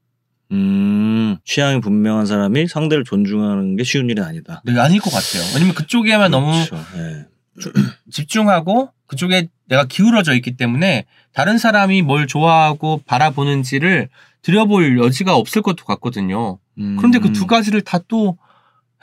음, 0.51 1.38
취향이 1.45 1.82
분명한 1.82 2.28
사람이 2.28 2.68
상대를 2.68 3.04
존중하는 3.04 3.76
게 3.76 3.84
쉬운 3.84 4.10
일은 4.10 4.24
아니다. 4.24 4.62
네, 4.66 4.80
아닐 4.80 4.99
것 5.01 5.10
같아요. 5.10 5.43
왜냐면 5.56 5.74
그쪽에만 5.74 6.30
너무 6.30 6.51
그렇죠. 6.51 6.76
예. 6.95 7.26
집중하고 8.12 8.91
그쪽에 9.14 9.47
내가 9.68 9.86
기울어져 9.86 10.34
있기 10.36 10.57
때문에 10.57 11.05
다른 11.34 11.57
사람이 11.57 12.01
뭘 12.01 12.28
좋아하고 12.28 13.01
바라보는지를 13.05 14.09
들여볼 14.41 14.99
여지가 14.99 15.36
없을 15.36 15.61
것도 15.61 15.86
같거든요. 15.86 16.59
음. 16.78 16.95
그런데 16.97 17.20
그 17.20 17.32
두 17.32 17.47
가지를 17.47 17.82
다 17.82 17.99
또 18.07 18.38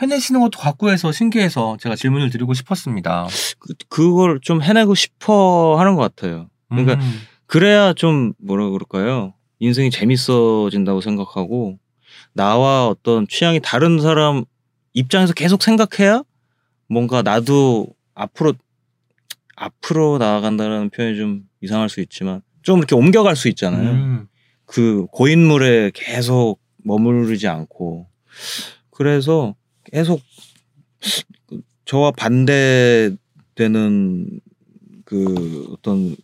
해내시는 0.02 0.40
것도 0.40 0.58
같고 0.58 0.90
해서 0.90 1.12
신기해서 1.12 1.76
제가 1.78 1.94
질문을 1.94 2.30
드리고 2.30 2.54
싶었습니다. 2.54 3.26
그, 3.58 3.74
그걸 3.88 4.40
좀 4.40 4.62
해내고 4.62 4.94
싶어 4.94 5.76
하는 5.78 5.94
것 5.94 6.02
같아요. 6.02 6.48
그러니까 6.70 6.94
음, 6.94 7.20
그래야 7.46 7.92
좀 7.92 8.32
뭐라 8.38 8.70
그럴까요? 8.70 9.34
인생이 9.58 9.90
재밌어진다고 9.90 11.02
생각하고 11.02 11.78
나와 12.32 12.86
어떤 12.88 13.26
취향이 13.28 13.60
다른 13.62 14.00
사람 14.00 14.44
입장에서 14.94 15.34
계속 15.34 15.62
생각해야 15.62 16.22
뭔가 16.88 17.20
나도 17.22 17.88
앞으로 18.14 18.54
앞으로 19.60 20.16
나아간다는 20.18 20.88
표현이 20.90 21.16
좀 21.18 21.42
이상할 21.60 21.90
수 21.90 22.00
있지만 22.00 22.40
좀 22.62 22.78
이렇게 22.78 22.94
옮겨갈 22.94 23.36
수 23.36 23.48
있잖아요. 23.48 23.90
음, 23.90 24.26
그 24.64 25.06
고인물에 25.12 25.90
계속 25.94 26.60
머무르지 26.78 27.46
않고 27.46 28.08
그래서 28.90 29.54
계속 29.84 30.22
저와 31.84 32.12
반대되는 32.12 33.18
그 35.04 35.66
어떤 35.72 36.16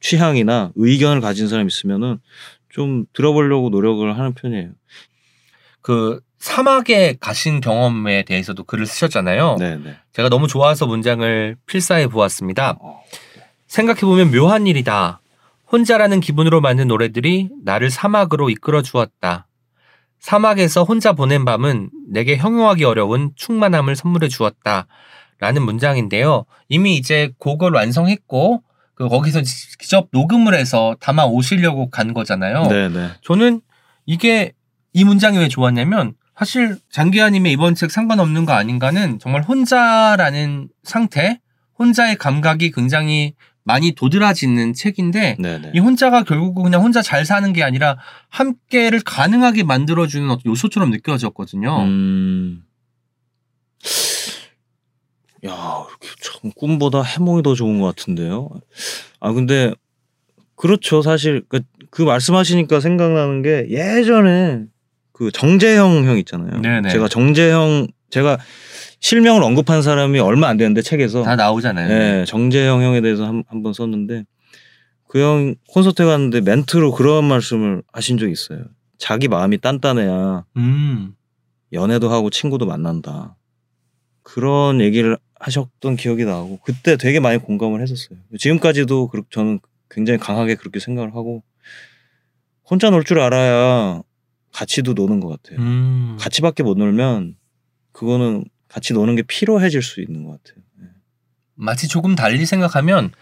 취향이나 0.00 0.72
의견을 0.74 1.22
가진 1.22 1.48
사람 1.48 1.66
있으면은 1.66 2.18
좀 2.68 3.06
들어보려고 3.14 3.70
노력을 3.70 4.18
하는 4.18 4.34
편이에요. 4.34 4.72
그 5.80 6.20
사막에 6.44 7.16
가신 7.18 7.62
경험에 7.62 8.22
대해서도 8.22 8.64
글을 8.64 8.84
쓰셨잖아요. 8.84 9.56
네네. 9.58 9.96
제가 10.12 10.28
너무 10.28 10.46
좋아서 10.46 10.86
문장을 10.86 11.56
필사해 11.64 12.08
보았습니다. 12.08 12.76
어, 12.82 13.02
생각해보면 13.66 14.30
묘한 14.30 14.66
일이다. 14.66 15.22
혼자라는 15.72 16.20
기분으로 16.20 16.60
만든 16.60 16.88
노래들이 16.88 17.48
나를 17.64 17.88
사막으로 17.88 18.50
이끌어 18.50 18.82
주었다. 18.82 19.46
사막에서 20.20 20.84
혼자 20.84 21.14
보낸 21.14 21.46
밤은 21.46 21.88
내게 22.10 22.36
형용하기 22.36 22.84
어려운 22.84 23.30
충만함을 23.36 23.96
선물해 23.96 24.28
주었다. 24.28 24.86
라는 25.40 25.62
문장인데요. 25.62 26.44
이미 26.68 26.96
이제 26.96 27.32
곡을 27.38 27.70
완성했고, 27.70 28.62
그 28.94 29.08
거기서 29.08 29.40
직접 29.40 30.08
녹음을 30.12 30.54
해서 30.54 30.94
담아 31.00 31.24
오시려고 31.24 31.88
간 31.88 32.12
거잖아요. 32.12 32.64
네네. 32.68 33.12
저는 33.22 33.62
이게 34.04 34.52
이 34.92 35.04
문장이 35.04 35.38
왜 35.38 35.48
좋았냐면 35.48 36.14
사실 36.36 36.76
장기하님의 36.90 37.52
이번 37.52 37.74
책 37.74 37.90
상관없는 37.90 38.44
거 38.44 38.52
아닌가는 38.52 39.18
정말 39.18 39.42
혼자라는 39.42 40.68
상태, 40.82 41.40
혼자의 41.78 42.16
감각이 42.16 42.72
굉장히 42.72 43.34
많이 43.62 43.92
도드라지는 43.92 44.74
책인데 44.74 45.36
네네. 45.38 45.72
이 45.74 45.78
혼자가 45.78 46.22
결국은 46.24 46.64
그냥 46.64 46.82
혼자 46.82 47.00
잘 47.02 47.24
사는 47.24 47.50
게 47.52 47.62
아니라 47.62 47.98
함께를 48.28 49.00
가능하게 49.00 49.62
만들어주는 49.62 50.28
어떤 50.30 50.50
요소처럼 50.50 50.90
느껴졌거든요. 50.90 51.82
음. 51.82 52.64
야, 55.46 55.84
이렇게 55.88 56.08
참 56.20 56.50
꿈보다 56.56 57.02
해몽이 57.02 57.42
더 57.42 57.54
좋은 57.54 57.80
것 57.80 57.94
같은데요. 57.96 58.50
아 59.20 59.32
근데 59.32 59.72
그렇죠. 60.56 61.00
사실 61.00 61.42
그, 61.48 61.60
그 61.90 62.02
말씀하시니까 62.02 62.80
생각나는 62.80 63.42
게 63.42 63.66
예전에 63.70 64.64
그 65.14 65.30
정재형 65.30 66.04
형 66.04 66.18
있잖아요. 66.18 66.60
네네. 66.60 66.90
제가 66.90 67.08
정재형 67.08 67.86
제가 68.10 68.36
실명을 69.00 69.42
언급한 69.42 69.80
사람이 69.80 70.18
얼마 70.20 70.48
안 70.48 70.56
되는데 70.56 70.82
책에서 70.82 71.22
다 71.22 71.36
나오잖아요. 71.36 71.90
예, 72.20 72.24
정재형 72.26 72.82
형에 72.82 73.00
대해서 73.00 73.24
한번 73.48 73.72
썼는데 73.72 74.24
그 75.08 75.20
형 75.20 75.54
콘서트에 75.68 76.04
갔는데 76.06 76.40
멘트로 76.40 76.92
그런 76.92 77.24
말씀을 77.26 77.82
하신 77.92 78.18
적이 78.18 78.32
있어요. 78.32 78.64
자기 78.98 79.28
마음이 79.28 79.58
단단해야 79.58 80.44
음, 80.56 81.14
연애도 81.72 82.08
하고 82.10 82.30
친구도 82.30 82.66
만난다. 82.66 83.36
그런 84.22 84.80
얘기를 84.80 85.16
하셨던 85.38 85.94
기억이 85.96 86.24
나고 86.24 86.58
그때 86.64 86.96
되게 86.96 87.20
많이 87.20 87.38
공감을 87.38 87.80
했었어요. 87.82 88.18
지금까지도 88.38 89.08
그렇- 89.08 89.24
저는 89.30 89.60
굉장히 89.90 90.18
강하게 90.18 90.54
그렇게 90.56 90.80
생각을 90.80 91.14
하고 91.14 91.44
혼자 92.68 92.90
놀 92.90 93.04
줄 93.04 93.20
알아야 93.20 94.02
같이도 94.54 94.94
노는 94.94 95.20
것 95.20 95.28
같아요. 95.28 95.58
음. 95.60 96.16
같이밖에 96.20 96.62
못 96.62 96.78
놀면 96.78 97.34
그거는 97.92 98.44
같이 98.68 98.92
노는 98.92 99.16
게 99.16 99.22
피로해질 99.22 99.82
수 99.82 100.00
있는 100.00 100.24
것 100.24 100.42
같아요. 100.42 100.64
마치 101.56 101.86
조금 101.88 102.14
달리 102.14 102.46
생각하면 102.46 103.12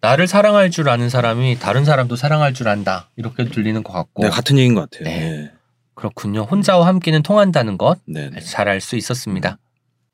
나를 0.00 0.26
사랑할 0.26 0.70
줄 0.70 0.88
아는 0.88 1.08
사람이 1.08 1.58
다른 1.58 1.84
사람도 1.84 2.16
사랑할 2.16 2.54
줄 2.54 2.68
안다. 2.68 3.10
이렇게 3.16 3.44
들리는 3.44 3.82
것 3.82 3.92
같고. 3.92 4.22
네, 4.22 4.30
같은 4.30 4.58
얘기인 4.58 4.74
것 4.74 4.90
같아요. 4.90 5.04
네. 5.04 5.30
네. 5.30 5.52
그렇군요. 5.94 6.42
혼자와 6.42 6.86
함께는 6.86 7.22
통한다는 7.22 7.78
것. 7.78 7.98
네. 8.06 8.30
네. 8.30 8.40
잘알 8.40 8.80
수 8.80 8.96
있었습니다. 8.96 9.58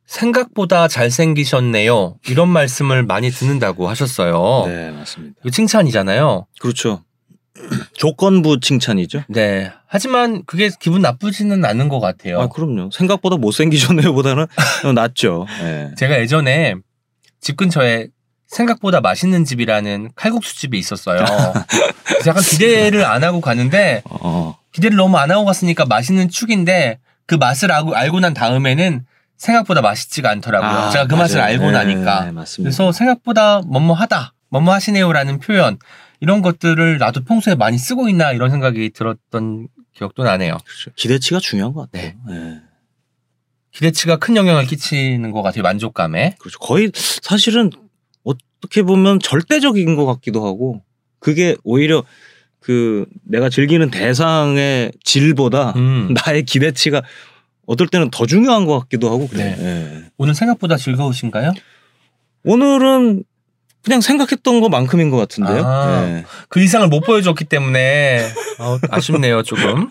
생각보다 0.07 0.89
잘생기셨네요. 0.89 2.18
이런 2.29 2.49
말씀을 2.49 3.05
많이 3.05 3.31
듣는다고 3.31 3.89
하셨어요. 3.89 4.64
네, 4.66 4.91
맞습니다. 4.91 5.37
칭찬이잖아요. 5.51 6.47
그렇죠. 6.61 7.05
조건부 7.95 8.61
칭찬이죠. 8.61 9.25
네. 9.29 9.73
하지만 9.87 10.43
그게 10.47 10.71
기분 10.81 11.03
나쁘지는 11.03 11.65
않은 11.65 11.89
것 11.89 12.01
같아요. 12.01 12.41
아, 12.41 12.49
그럼요. 12.49 12.91
생각보다 12.93 13.37
못생기셨네요보다는 13.37 14.47
낫죠. 14.95 15.47
네. 15.61 15.91
제가 15.97 16.19
예전에 16.21 16.75
집 17.41 17.57
근처에 17.57 18.09
생각보다 18.47 19.01
맛있는 19.01 19.45
집이라는 19.45 20.11
칼국수 20.17 20.57
집이 20.59 20.79
있었어요. 20.79 21.21
약간 22.27 22.43
기대를 22.43 23.05
안 23.05 23.23
하고 23.23 23.41
가는데 23.41 24.03
어, 24.09 24.57
기대를 24.73 24.97
너무 24.97 25.19
안 25.19 25.31
하고 25.31 25.45
갔으니까 25.45 25.85
맛있는 25.85 26.31
축인데 26.31 26.99
그 27.27 27.35
맛을 27.35 27.71
알고, 27.71 27.95
알고 27.95 28.21
난 28.21 28.33
다음에는 28.33 29.05
생각보다 29.37 29.83
맛있지가 29.83 30.31
않더라고요. 30.31 30.71
아, 30.71 30.91
제가 30.91 31.07
그 31.07 31.15
맛을 31.15 31.39
맞아요. 31.39 31.53
알고 31.53 31.67
네, 31.67 31.73
나니까. 31.73 32.25
네, 32.25 32.31
맞습니다. 32.33 32.69
그래서 32.69 32.91
생각보다 32.91 33.61
뭐뭐하다, 33.67 34.33
뭐뭐 34.51 34.73
하시네요라는 34.73 35.41
표현 35.41 35.79
이런 36.21 36.43
것들을 36.43 36.99
나도 36.99 37.25
평소에 37.25 37.55
많이 37.55 37.79
쓰고 37.79 38.09
있나 38.09 38.33
이런 38.33 38.51
생각이 38.51 38.91
들었던 38.91 39.69
기억도 39.95 40.25
나네요. 40.25 40.57
그렇죠. 40.65 40.91
기대치가 40.97 41.41
중요한 41.41 41.73
것 41.73 41.91
같아요. 41.91 42.13
네. 42.29 42.61
기대치가 43.73 44.17
큰 44.17 44.37
영향을 44.37 44.67
끼치는 44.67 45.31
것 45.31 45.43
같아요. 45.43 45.63
만족감에. 45.63 46.37
그렇죠. 46.39 46.59
거의 46.59 46.91
사실은 46.95 47.71
어떻게 48.25 48.83
보면 48.83 49.21
절대적인 49.21 49.97
것 49.97 50.07
같기도 50.07 50.47
하고 50.47 50.83
그게 51.21 51.57
오히려 51.65 52.05
그 52.61 53.07
내가 53.25 53.49
즐기는 53.49 53.89
대상의 53.91 54.93
질보다 55.05 55.73
음. 55.77 56.15
나의 56.27 56.45
기대치가 56.45 57.03
어떨 57.67 57.87
때는 57.89 58.11
더 58.11 58.27
중요한 58.27 58.65
것 58.67 58.79
같기도 58.81 59.11
하고 59.11 59.29
그래요. 59.29 59.55
네. 59.57 59.65
예. 59.65 60.11
오늘 60.17 60.35
생각보다 60.35 60.77
즐거우신가요? 60.77 61.53
오늘은 62.45 63.25
그냥 63.85 64.01
생각했던 64.01 64.61
것만큼인 64.61 65.11
것 65.11 65.16
같은데요. 65.16 65.62
아. 65.64 66.05
예. 66.09 66.24
그 66.49 66.61
이상을 66.61 66.87
못 66.89 67.01
보여줬기 67.01 67.45
때문에 67.45 68.26
어, 68.59 68.79
아쉽네요 68.91 69.43
조금. 69.43 69.91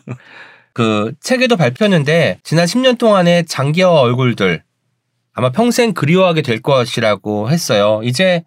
그 0.74 1.14
책에도 1.22 1.56
발표했는데 1.58 2.40
지난 2.44 2.66
10년 2.66 2.98
동안의 2.98 3.46
장기와 3.48 3.90
얼굴들 4.02 4.64
아마 5.34 5.52
평생 5.52 5.94
그리워하게 5.94 6.42
될 6.42 6.62
것이라고 6.62 7.50
했어요. 7.50 8.02
이제 8.04 8.44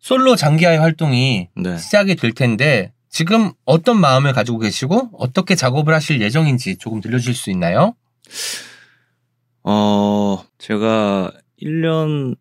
솔로 0.00 0.36
장기하의 0.36 0.78
활동이 0.78 1.48
네. 1.56 1.76
시작이 1.78 2.16
될 2.16 2.32
텐데 2.32 2.92
지금 3.10 3.52
어떤 3.64 4.00
마음을 4.00 4.32
가지고 4.32 4.58
계시고 4.58 5.10
어떻게 5.18 5.54
작업을 5.54 5.94
하실 5.94 6.20
예정인지 6.20 6.76
조금 6.76 7.00
들려주실 7.00 7.34
수 7.34 7.50
있나요? 7.50 7.94
어, 9.64 10.42
제가 10.58 11.32
1년, 11.62 12.36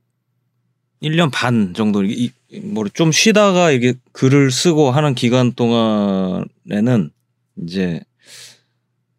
1년 1.02 1.32
반 1.32 1.74
정도, 1.74 2.04
이, 2.04 2.12
이- 2.14 2.32
뭐 2.64 2.86
좀 2.94 3.12
쉬다가 3.12 3.72
이게 3.72 3.94
글을 4.14 4.52
쓰고 4.52 4.92
하는 4.92 5.16
기간 5.16 5.54
동안에는 5.54 7.12
이제 7.64 8.02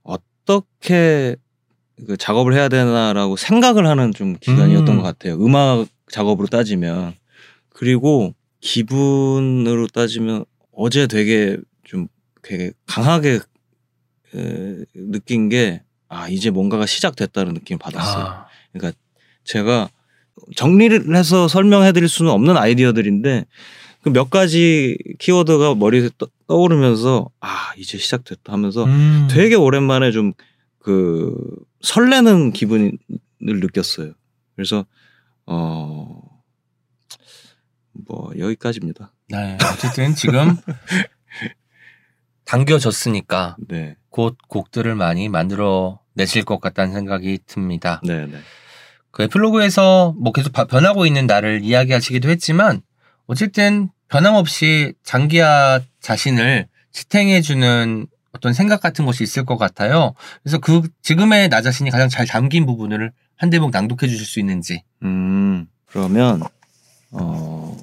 어떻게 0.02 1.36
그 2.06 2.16
작업을 2.16 2.54
해야 2.54 2.68
되나라고 2.68 3.36
생각을 3.36 3.86
하는 3.86 4.12
좀 4.14 4.36
기간이었던 4.38 4.88
음. 4.88 4.96
것 4.96 5.02
같아요. 5.02 5.34
음악 5.44 5.86
작업으로 6.10 6.46
따지면 6.46 7.14
그리고 7.70 8.34
기분으로 8.60 9.88
따지면 9.88 10.44
어제 10.72 11.06
되게 11.06 11.56
좀 11.84 12.08
되게 12.42 12.72
강하게 12.86 13.40
에, 14.34 14.84
느낀 14.94 15.48
게 15.48 15.82
아 16.08 16.28
이제 16.28 16.50
뭔가가 16.50 16.86
시작됐다는 16.86 17.54
느낌을 17.54 17.78
받았어요. 17.78 18.24
아, 18.24 18.46
제가 19.44 19.90
정리를 20.56 21.14
해서 21.14 21.48
설명해 21.48 21.92
드릴 21.92 22.08
수는 22.08 22.30
없는 22.30 22.56
아이디어들인데 22.56 23.44
그 24.02 24.10
몇 24.10 24.30
가지 24.30 24.96
키워드가 25.18 25.74
머리에 25.74 26.08
떠, 26.18 26.28
떠오르면서 26.46 27.28
아 27.40 27.72
이제 27.76 27.98
시작됐다 27.98 28.52
하면서 28.52 28.84
음. 28.84 29.28
되게 29.30 29.54
오랜만에 29.54 30.10
좀 30.12 30.32
그 30.80 31.34
설레는 31.82 32.52
기분을 32.52 32.96
느꼈어요. 33.40 34.12
그래서 34.56 34.86
어 35.46 36.22
뭐 38.06 38.30
여기까지입니다. 38.38 39.12
네, 39.28 39.58
어쨌든 39.74 40.14
지금 40.14 40.56
당겨졌으니까 42.44 43.56
네, 43.68 43.96
곧 44.08 44.36
곡들을 44.48 44.94
많이 44.94 45.28
만들어 45.28 46.00
내실 46.14 46.44
것 46.44 46.60
같다는 46.60 46.92
생각이 46.94 47.40
듭니다. 47.46 48.00
네, 48.04 48.26
네. 48.26 48.38
그 49.18 49.24
에필로그에서 49.24 50.14
뭐 50.16 50.30
계속 50.30 50.52
바- 50.52 50.64
변하고 50.64 51.04
있는 51.04 51.26
나를 51.26 51.64
이야기하시기도 51.64 52.28
했지만 52.30 52.82
어쨌든 53.26 53.90
변함없이 54.06 54.94
장기야 55.02 55.80
자신을 56.00 56.68
지탱해주는 56.92 58.06
어떤 58.30 58.52
생각 58.52 58.80
같은 58.80 59.06
것이 59.06 59.24
있을 59.24 59.44
것 59.44 59.56
같아요. 59.56 60.14
그래서 60.44 60.58
그 60.58 60.82
지금의 61.02 61.48
나 61.48 61.62
자신이 61.62 61.90
가장 61.90 62.08
잘 62.08 62.26
담긴 62.26 62.64
부분을 62.64 63.10
한 63.36 63.50
대목 63.50 63.72
낭독해 63.72 64.08
주실 64.08 64.24
수 64.24 64.38
있는지. 64.38 64.84
음 65.02 65.66
그러면 65.86 66.40
어 67.10 67.76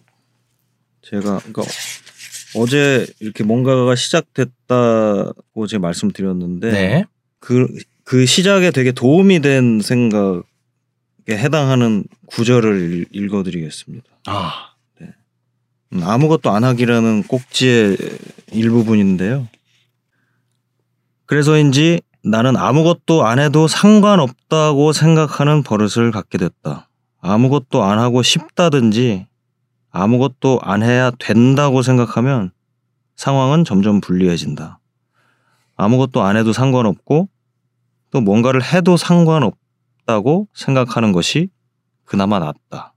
제가 1.01 1.39
그러니까 1.39 1.63
어제 2.55 3.05
이렇게 3.19 3.43
뭔가가 3.43 3.93
시작됐다고 3.97 5.67
제가 5.67 5.81
말씀드렸는데 5.81 6.71
네. 6.71 7.05
그, 7.39 7.67
그 8.05 8.25
시작에 8.25 8.71
되게 8.71 8.93
도움이 8.93 9.41
된 9.41 9.81
생각에 9.81 10.39
해당하는 11.29 12.03
구절을 12.27 12.93
읽- 12.93 13.07
읽어드리겠습니다. 13.15 14.05
아, 14.27 14.51
음, 15.01 16.03
아무것도 16.03 16.49
안 16.51 16.63
하기라는 16.63 17.23
꼭지의 17.23 17.97
일부분인데요. 18.51 19.47
그래서인지 21.25 22.01
나는 22.23 22.57
아무것도 22.57 23.25
안 23.25 23.39
해도 23.39 23.67
상관없다고 23.67 24.93
생각하는 24.93 25.63
버릇을 25.63 26.11
갖게 26.11 26.37
됐다. 26.37 26.89
아무것도 27.19 27.83
안 27.83 27.99
하고 27.99 28.21
싶다든지 28.23 29.27
아무것도 29.91 30.59
안 30.61 30.83
해야 30.83 31.11
된다고 31.11 31.81
생각하면 31.81 32.51
상황은 33.15 33.63
점점 33.63 34.01
불리해진다. 34.01 34.79
아무것도 35.77 36.21
안 36.21 36.35
해도 36.37 36.51
상관없고 36.53 37.29
또 38.11 38.21
뭔가를 38.21 38.63
해도 38.63 38.97
상관없 38.97 39.55
다고 40.05 40.47
생각하는 40.53 41.11
것이 41.11 41.49
그나마 42.03 42.39
낫다. 42.39 42.93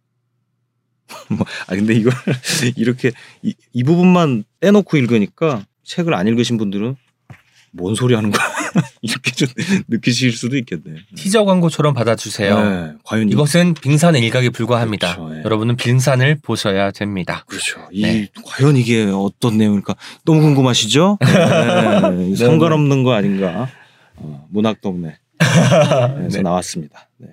뭐, 1.30 1.46
아 1.66 1.74
근데 1.74 1.94
이걸 1.94 2.12
이렇게 2.76 3.12
이, 3.42 3.54
이 3.72 3.82
부분만 3.82 4.44
떼놓고 4.60 4.96
읽으니까 4.98 5.64
책을 5.84 6.12
안 6.14 6.26
읽으신 6.26 6.58
분들은 6.58 6.96
뭔 7.72 7.94
소리 7.94 8.14
하는 8.14 8.30
거야 8.30 8.44
이렇게 9.02 9.30
좀 9.32 9.48
느끼실 9.88 10.32
수도 10.32 10.56
있겠네요. 10.58 10.96
티저 11.16 11.44
광고처럼 11.44 11.94
받아주세요. 11.94 12.58
네, 12.58 12.92
과연 13.04 13.28
이- 13.28 13.32
이것은 13.32 13.74
빙산의 13.74 14.22
일각에 14.22 14.50
불과합니다. 14.50 15.16
그렇죠, 15.16 15.36
예. 15.36 15.42
여러분은 15.44 15.76
빙산을 15.76 16.40
보셔야 16.42 16.90
됩니다. 16.90 17.44
그렇죠. 17.46 17.86
이 17.90 18.02
네. 18.02 18.28
과연 18.44 18.76
이게 18.76 19.04
어떤 19.14 19.56
내용일까 19.58 19.94
너무 20.24 20.40
궁금하시죠? 20.42 21.18
네, 21.20 22.34
상관없는 22.36 23.02
거 23.02 23.12
아닌가? 23.12 23.68
어, 24.16 24.46
문학 24.50 24.80
동네 24.80 25.08
에서 25.08 25.16
네. 26.30 26.42
나왔습니다. 26.42 27.08
네. 27.18 27.28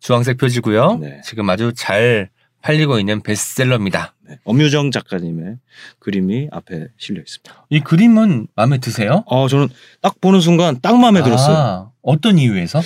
주황색 0.00 0.38
표지고요. 0.38 0.98
네. 1.00 1.20
지금 1.24 1.48
아주 1.50 1.72
잘 1.74 2.30
팔리고 2.62 2.98
있는 2.98 3.22
베스트셀러입니다. 3.22 4.14
네. 4.28 4.38
엄유정 4.44 4.90
작가님의 4.90 5.56
그림이 5.98 6.48
앞에 6.52 6.88
실려 6.96 7.20
있습니다. 7.20 7.66
이 7.70 7.80
그림은 7.80 8.46
마음에 8.54 8.78
드세요? 8.78 9.24
어, 9.26 9.48
저는 9.48 9.68
딱 10.00 10.20
보는 10.20 10.40
순간 10.40 10.78
딱 10.80 10.96
마음에 10.98 11.22
들었어요. 11.22 11.56
아, 11.56 11.90
어떤 12.02 12.38
이유에서? 12.38 12.80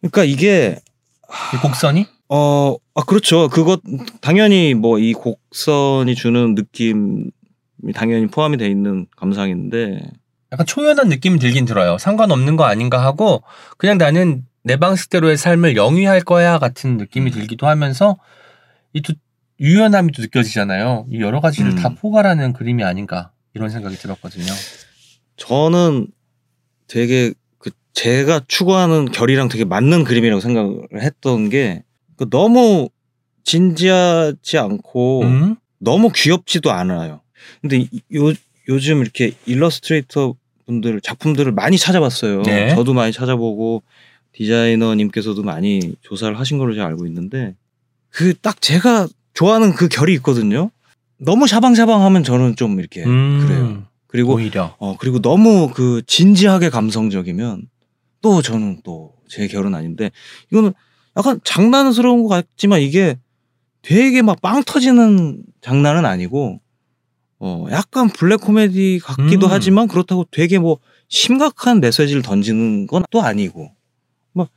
그러니까 0.00 0.24
이게 0.24 0.78
이 1.54 1.56
곡선이? 1.60 2.06
어, 2.28 2.76
아, 2.94 3.02
그렇죠. 3.04 3.48
그것, 3.48 3.80
당연히 4.20 4.74
뭐 4.74 4.98
이 4.98 5.12
곡선이 5.12 6.14
주는 6.14 6.54
느낌이 6.54 7.30
당연히 7.94 8.26
포함이 8.26 8.56
돼 8.56 8.68
있는 8.68 9.06
감상인데, 9.16 10.00
약간 10.52 10.66
초연한 10.66 11.08
느낌이 11.08 11.38
들긴 11.38 11.64
들어요. 11.64 11.98
상관없는 11.98 12.56
거 12.56 12.64
아닌가 12.64 13.02
하고 13.02 13.42
그냥 13.78 13.98
나는 13.98 14.44
내 14.62 14.76
방식대로의 14.76 15.36
삶을 15.36 15.76
영위할 15.76 16.20
거야 16.22 16.58
같은 16.58 16.96
느낌이 16.96 17.30
들기도 17.30 17.66
하면서 17.66 18.16
이또 18.92 19.12
유연함이 19.60 20.12
또 20.12 20.22
느껴지잖아요. 20.22 21.06
이 21.10 21.20
여러 21.20 21.40
가지를 21.40 21.72
음. 21.72 21.76
다 21.76 21.94
포괄하는 21.94 22.52
그림이 22.52 22.84
아닌가 22.84 23.30
이런 23.54 23.70
생각이 23.70 23.96
들었거든요. 23.96 24.52
저는 25.36 26.08
되게 26.88 27.32
그 27.58 27.70
제가 27.94 28.42
추구하는 28.48 29.06
결이랑 29.06 29.48
되게 29.48 29.64
맞는 29.64 30.04
그림이라고 30.04 30.40
생각을 30.40 30.86
했던 31.00 31.48
게, 31.48 31.82
그 32.16 32.28
너무 32.30 32.88
진지하지 33.44 34.58
않고, 34.58 35.22
음? 35.22 35.56
너무 35.78 36.10
귀엽지도 36.14 36.70
않아요. 36.70 37.20
근데 37.60 37.78
이- 37.78 38.02
요, 38.14 38.32
요즘 38.68 39.00
이렇게 39.00 39.32
일러스트레이터 39.46 40.34
분들 40.66 41.00
작품들을 41.00 41.52
많이 41.52 41.78
찾아봤어요. 41.78 42.42
네. 42.42 42.74
저도 42.74 42.92
많이 42.94 43.12
찾아보고 43.12 43.82
디자이너님께서도 44.32 45.42
많이 45.42 45.94
조사를 46.02 46.38
하신 46.38 46.58
걸로 46.58 46.74
제가 46.74 46.86
알고 46.86 47.06
있는데 47.06 47.54
그 48.10 48.34
딱 48.40 48.60
제가 48.60 49.08
좋아하는 49.34 49.72
그 49.74 49.88
결이 49.88 50.12
있거든요. 50.14 50.70
너무 51.18 51.46
샤방샤방하면 51.46 52.24
저는 52.24 52.56
좀 52.56 52.78
이렇게 52.78 53.04
음, 53.04 53.44
그래요. 53.46 53.82
그리고 54.08 54.34
오히려 54.34 54.74
어 54.78 54.96
그리고 54.98 55.20
너무 55.20 55.70
그 55.72 56.02
진지하게 56.06 56.70
감성적이면 56.70 57.62
또 58.22 58.42
저는 58.42 58.80
또 58.82 59.14
제 59.28 59.48
결은 59.48 59.74
아닌데 59.74 60.12
이거는 60.52 60.72
약간 61.16 61.40
장난스러운 61.42 62.22
것 62.22 62.28
같지만 62.28 62.80
이게 62.80 63.16
되게 63.82 64.22
막 64.22 64.40
빵 64.40 64.62
터지는 64.62 65.42
장난은 65.60 66.04
아니고 66.04 66.60
어 67.38 67.66
약간 67.70 68.08
블랙 68.08 68.40
코미디 68.40 69.00
같기도 69.02 69.46
음. 69.46 69.52
하지만 69.52 69.88
그렇다고 69.88 70.24
되게 70.30 70.58
뭐 70.58 70.78
심각한 71.08 71.80
메시지를 71.80 72.22
던지는 72.22 72.86
건 72.86 73.02
또 73.10 73.20
아니고 73.22 73.70
뭐 74.32 74.48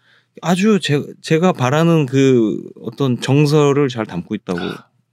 아주 0.42 0.80
제, 0.82 1.04
제가 1.22 1.52
바라는 1.52 2.06
그 2.06 2.62
어떤 2.82 3.20
정서를 3.20 3.90
잘 3.90 4.06
담고 4.06 4.34
있다고 4.36 4.60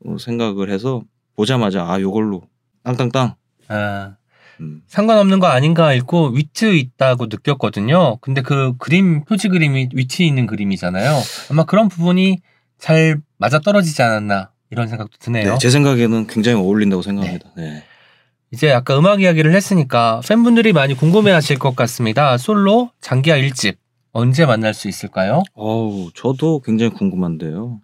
어, 0.07 0.17
생각을 0.19 0.71
해서 0.71 1.03
보자마자 1.35 1.85
아 1.91 2.01
요걸로 2.01 2.43
땅땅땅 2.85 3.35
아, 3.69 4.15
음. 4.61 4.83
상관없는 4.87 5.41
거 5.41 5.49
아닌가 5.49 5.93
읽고 5.93 6.29
위트 6.29 6.73
있다고 6.77 7.27
느꼈거든요. 7.27 8.19
근데 8.21 8.43
그 8.43 8.75
그림 8.79 9.25
표지 9.25 9.49
그림이 9.49 9.89
위트 9.93 10.23
있는 10.23 10.47
그림이잖아요. 10.47 11.21
아마 11.51 11.65
그런 11.65 11.89
부분이 11.89 12.39
잘 12.79 13.21
맞아 13.39 13.59
떨어지지 13.59 14.03
않았나 14.03 14.51
이런 14.71 14.89
생각도 14.89 15.17
드네요. 15.19 15.53
네, 15.53 15.59
제 15.61 15.71
생각에는 15.71 16.27
굉장히 16.27 16.59
어울린다고 16.61 17.03
생각합니다. 17.03 17.51
네. 17.57 17.85
이제 18.53 18.71
아까 18.73 18.99
음악 18.99 19.21
이야기를 19.23 19.53
했으니까 19.55 20.21
팬분들이 20.27 20.73
많이 20.73 20.95
궁금해하실 20.95 21.59
것 21.59 21.75
같습니다. 21.77 22.37
솔로 22.39 22.91
장기야 23.01 23.37
1집 23.39 23.77
언제 24.13 24.47
만날 24.47 24.73
수 24.73 24.89
있을까요? 24.89 25.43
어우, 25.55 26.11
저도 26.15 26.61
굉장히 26.61 26.93
궁금한데요. 26.93 27.81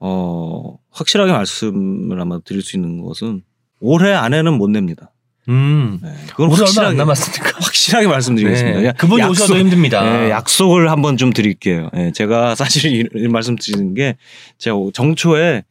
어, 0.00 0.78
확실하게 0.90 1.32
말씀을 1.32 2.20
아마 2.20 2.38
드릴 2.44 2.62
수 2.62 2.76
있는 2.76 3.02
것은 3.04 3.42
올해 3.80 4.12
안에는 4.12 4.54
못 4.54 4.70
냅니다. 4.70 5.10
음, 5.48 6.00
네, 6.02 6.10
그건 6.30 6.50
확실하게 6.52 6.96
남았으니까. 6.96 7.58
확실하게 7.60 8.06
말씀드리겠습니다. 8.06 8.80
네, 8.80 8.86
야, 8.86 8.92
그분이 8.92 9.20
약속- 9.20 9.30
오셔도 9.44 9.58
힘듭니다. 9.58 10.02
네, 10.02 10.30
약속을 10.30 10.90
한번 10.90 11.16
좀 11.18 11.32
드릴게요. 11.34 11.90
예, 11.96 12.12
제가 12.12 12.54
사실 12.54 12.94
이, 12.94 13.08
이 13.14 13.28
말씀드리는 13.28 13.92
게 13.94 14.16
제가 14.58 14.76
정초에 14.94 15.64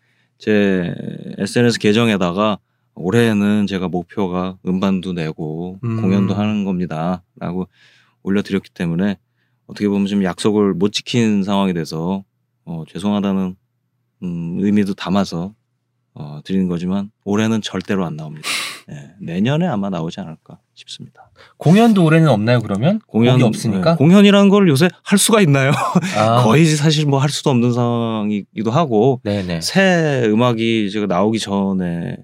제 0.43 0.93
SNS 1.37 1.79
계정에다가 1.79 2.57
올해는 2.95 3.65
제가 3.65 3.87
목표가 3.87 4.57
음반도 4.67 5.13
내고 5.13 5.79
음. 5.85 6.01
공연도 6.01 6.33
하는 6.33 6.65
겁니다라고 6.65 7.69
올려드렸기 8.23 8.71
때문에 8.71 9.17
어떻게 9.67 9.87
보면 9.87 10.05
좀 10.07 10.21
약속을 10.21 10.73
못 10.73 10.91
지킨 10.91 11.43
상황이 11.43 11.73
돼서 11.73 12.25
어, 12.65 12.83
죄송하다는 12.89 13.55
음, 14.23 14.57
의미도 14.59 14.95
담아서 14.95 15.53
어, 16.13 16.41
드리는 16.43 16.67
거지만 16.67 17.09
올해는 17.23 17.61
절대로 17.61 18.05
안 18.05 18.17
나옵니다. 18.17 18.45
예, 18.91 19.13
내년에 19.21 19.65
아마 19.65 19.89
나오지 19.89 20.19
않을까 20.19 20.59
싶습니다. 20.73 21.31
공연도 21.57 22.03
올해는 22.03 22.27
없나요 22.27 22.59
그러면? 22.61 22.99
공연 23.07 23.35
곡이 23.35 23.43
없으니까. 23.43 23.91
예, 23.91 23.95
공연이라는 23.95 24.49
걸 24.49 24.67
요새 24.67 24.89
할 25.03 25.17
수가 25.17 25.39
있나요? 25.41 25.71
아, 26.17 26.43
거의 26.43 26.65
사실 26.65 27.05
뭐 27.05 27.19
할 27.19 27.29
수도 27.29 27.49
없는 27.49 27.71
상황이기도 27.71 28.71
하고 28.71 29.21
네네. 29.23 29.61
새 29.61 30.23
음악이 30.25 30.91
제가 30.91 31.05
나오기 31.05 31.39
전에 31.39 32.17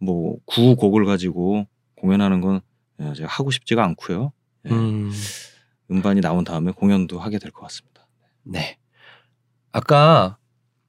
뭐 0.00 0.36
구곡을 0.46 1.04
가지고 1.04 1.66
공연하는 1.96 2.40
건 2.40 2.60
예, 3.00 3.12
제가 3.12 3.28
하고 3.28 3.50
싶지가 3.50 3.84
않고요. 3.84 4.32
예, 4.66 4.70
음, 4.70 5.12
음반이 5.90 6.20
나온 6.22 6.42
다음에 6.44 6.72
공연도 6.72 7.18
하게 7.18 7.38
될 7.38 7.50
것 7.52 7.60
같습니다. 7.62 8.06
네. 8.44 8.78
아까 9.72 10.37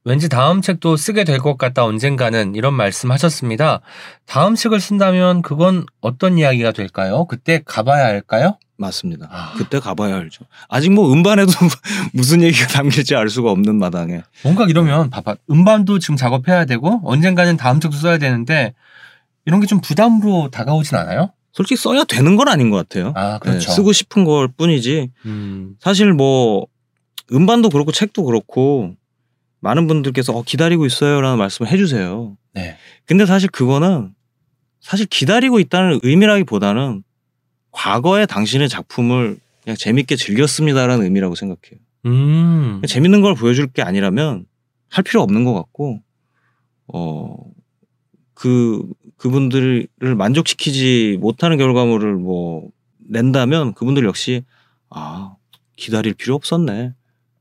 왠지 0.06 0.30
다음 0.30 0.62
책도 0.62 0.95
쓰게 0.97 1.24
될 1.24 1.39
것 1.39 1.58
같다 1.58 1.84
언젠가는 1.86 2.56
이런 2.56 2.74
말씀 2.74 3.12
하셨습니다. 3.12 3.82
다음 4.26 4.56
책을 4.56 4.80
쓴다면 4.80 5.41
그건 5.41 5.86
어떤 6.02 6.38
이야기가 6.38 6.72
될까요? 6.72 7.26
그때 7.26 7.62
가봐야 7.66 8.06
할까요? 8.06 8.58
맞습니다. 8.78 9.28
아. 9.30 9.54
그때 9.58 9.80
가봐야 9.80 10.16
알죠. 10.16 10.45
아직 10.70 10.91
뭐 10.93 11.12
음반에도 11.12 11.52
무슨 12.14 12.41
얘기가 12.41 12.68
담길지 12.68 13.14
알 13.16 13.30
수가 13.30 13.52
없는 13.52 13.76
마당에 13.76 14.22
뭔가 14.43 14.66
이러면 14.66 15.10
봐봐 15.10 15.36
음반도 15.52 16.00
지금 16.00 16.16
작업해야 16.16 16.64
되고 16.66 17.02
언젠가는 17.04 17.58
다음 17.58 17.82
책도 17.82 17.97
써야 17.97 18.18
되는데 18.18 18.74
이런 19.45 19.60
게 19.60 19.68
좀 19.68 19.82
부담으로 19.82 20.50
다가오진 20.50 20.95
않아요? 20.97 21.32
솔직히 21.52 21.76
써야 21.76 22.06
되는 22.06 22.38
건 22.38 22.47
아닌 22.47 22.70
것 22.70 22.78
같아요. 22.78 23.12
아 23.18 23.38
그렇죠. 23.39 23.68
네, 23.70 23.76
쓰고 23.76 23.91
싶은 23.91 24.24
걸 24.24 24.47
뿐이지 24.47 25.10
음, 25.26 25.76
사실 25.82 26.14
뭐 26.14 26.66
음반도 27.34 27.70
그렇고 27.70 27.91
책도 27.91 28.24
그렇고 28.24 28.93
많은 29.60 29.88
분들께서 29.88 30.34
어, 30.34 30.43
기다리고 30.43 30.86
있어요라는 30.86 31.38
말씀을 31.38 31.72
해주세요. 31.72 32.38
네. 32.53 32.78
근데 33.05 33.26
사실 33.26 33.49
그거는 33.49 34.14
사실 34.82 35.05
기다리고 35.05 35.60
있다는 35.60 35.99
의미라기보다는 36.03 37.03
과거의 37.72 38.28
당신의 38.28 38.70
작품을 38.70 39.38
그냥 39.64 39.76
재밌게 39.78 40.16
즐겼습니다라는 40.16 41.03
의미라고 41.03 41.36
생각해요. 41.36 41.80
음, 42.05 42.82
재밌는 42.88 43.22
걸 43.22 43.36
보여줄 43.36 43.68
게 43.68 43.82
아니라면 43.82 44.45
할 44.89 45.03
필요 45.03 45.22
없는 45.22 45.43
것 45.43 45.53
같고 45.53 46.01
어 46.88 47.49
그 48.39 48.88
그분들을 49.18 49.89
만족시키지 50.18 51.18
못하는 51.20 51.57
결과물을 51.57 52.16
뭐 52.16 52.70
낸다면 52.99 53.74
그분들 53.74 54.05
역시 54.05 54.45
아 54.89 55.36
기다릴 55.76 56.14
필요 56.14 56.36
없었네 56.36 56.93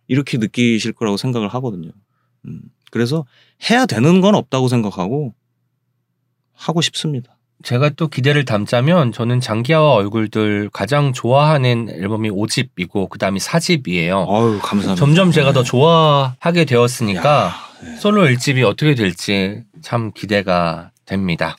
이렇게 0.09 0.39
느끼실 0.39 0.95
거라고 0.95 1.17
생각을 1.17 1.47
하거든요. 1.51 1.93
음 2.47 2.61
그래서 2.91 3.25
해야 3.71 3.87
되는 3.87 4.21
건 4.21 4.35
없다고 4.35 4.69
생각하고 4.69 5.35
하고 6.55 6.81
싶습니다. 6.81 7.37
제가 7.65 7.91
또 7.91 8.07
기대를 8.07 8.45
담자면 8.45 9.13
저는 9.13 9.41
장기하와 9.41 9.95
얼굴들 9.95 10.71
가장 10.73 11.13
좋아하는 11.13 11.89
앨범이 11.91 12.31
5집이고 12.31 13.09
그다음이 13.09 13.41
4집이에요. 13.41 14.29
아유 14.29 14.59
감사합니다. 14.63 14.95
점점 14.95 15.33
제가 15.33 15.53
더 15.53 15.63
네. 15.63 15.69
좋아하게 15.69 16.65
되었으니까 16.67 17.47
야, 17.47 17.55
네. 17.83 17.97
솔로 17.97 18.27
1집이 18.27 18.65
어떻게 18.65 18.95
될지 18.95 19.65
참 19.83 20.13
기대가 20.13 20.93
됩니다. 21.05 21.57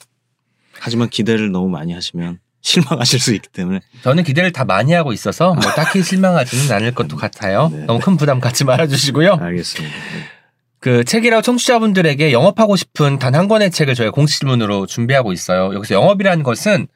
하지만 0.80 1.10
기대를 1.10 1.52
너무 1.52 1.68
많이 1.68 1.92
하시면 1.94 2.40
실망하실 2.62 3.20
수 3.20 3.34
있기 3.36 3.50
때문에 3.50 3.82
저는 4.02 4.24
기대를 4.24 4.54
다 4.54 4.64
많이 4.64 4.94
하고 4.94 5.12
있어서 5.12 5.54
뭐 5.54 5.64
딱히 5.74 6.02
실망하지는 6.02 6.74
않을 6.74 6.94
것도 6.94 7.18
같아요. 7.18 7.70
네. 7.74 7.86
너무 7.86 8.00
큰 8.00 8.16
부담 8.16 8.40
갖지 8.40 8.64
말아 8.64 8.88
주시고요. 8.88 9.34
알겠습니다. 9.34 9.94
네. 9.94 10.39
그 10.80 11.04
책이라고 11.04 11.42
청취자분들에게 11.42 12.32
영업하고 12.32 12.76
싶은 12.76 13.20
단 13.20 13.36
한 13.36 13.48
권의 13.48 13.72
책을 13.72 13.96
저희가 13.96 14.12
공식 14.12 14.40
질문으로 14.40 14.86
준비하고 14.86 15.34
있어요. 15.34 15.74
여기서 15.76 15.96
영업이라는 15.96 16.44
것은 16.44 16.88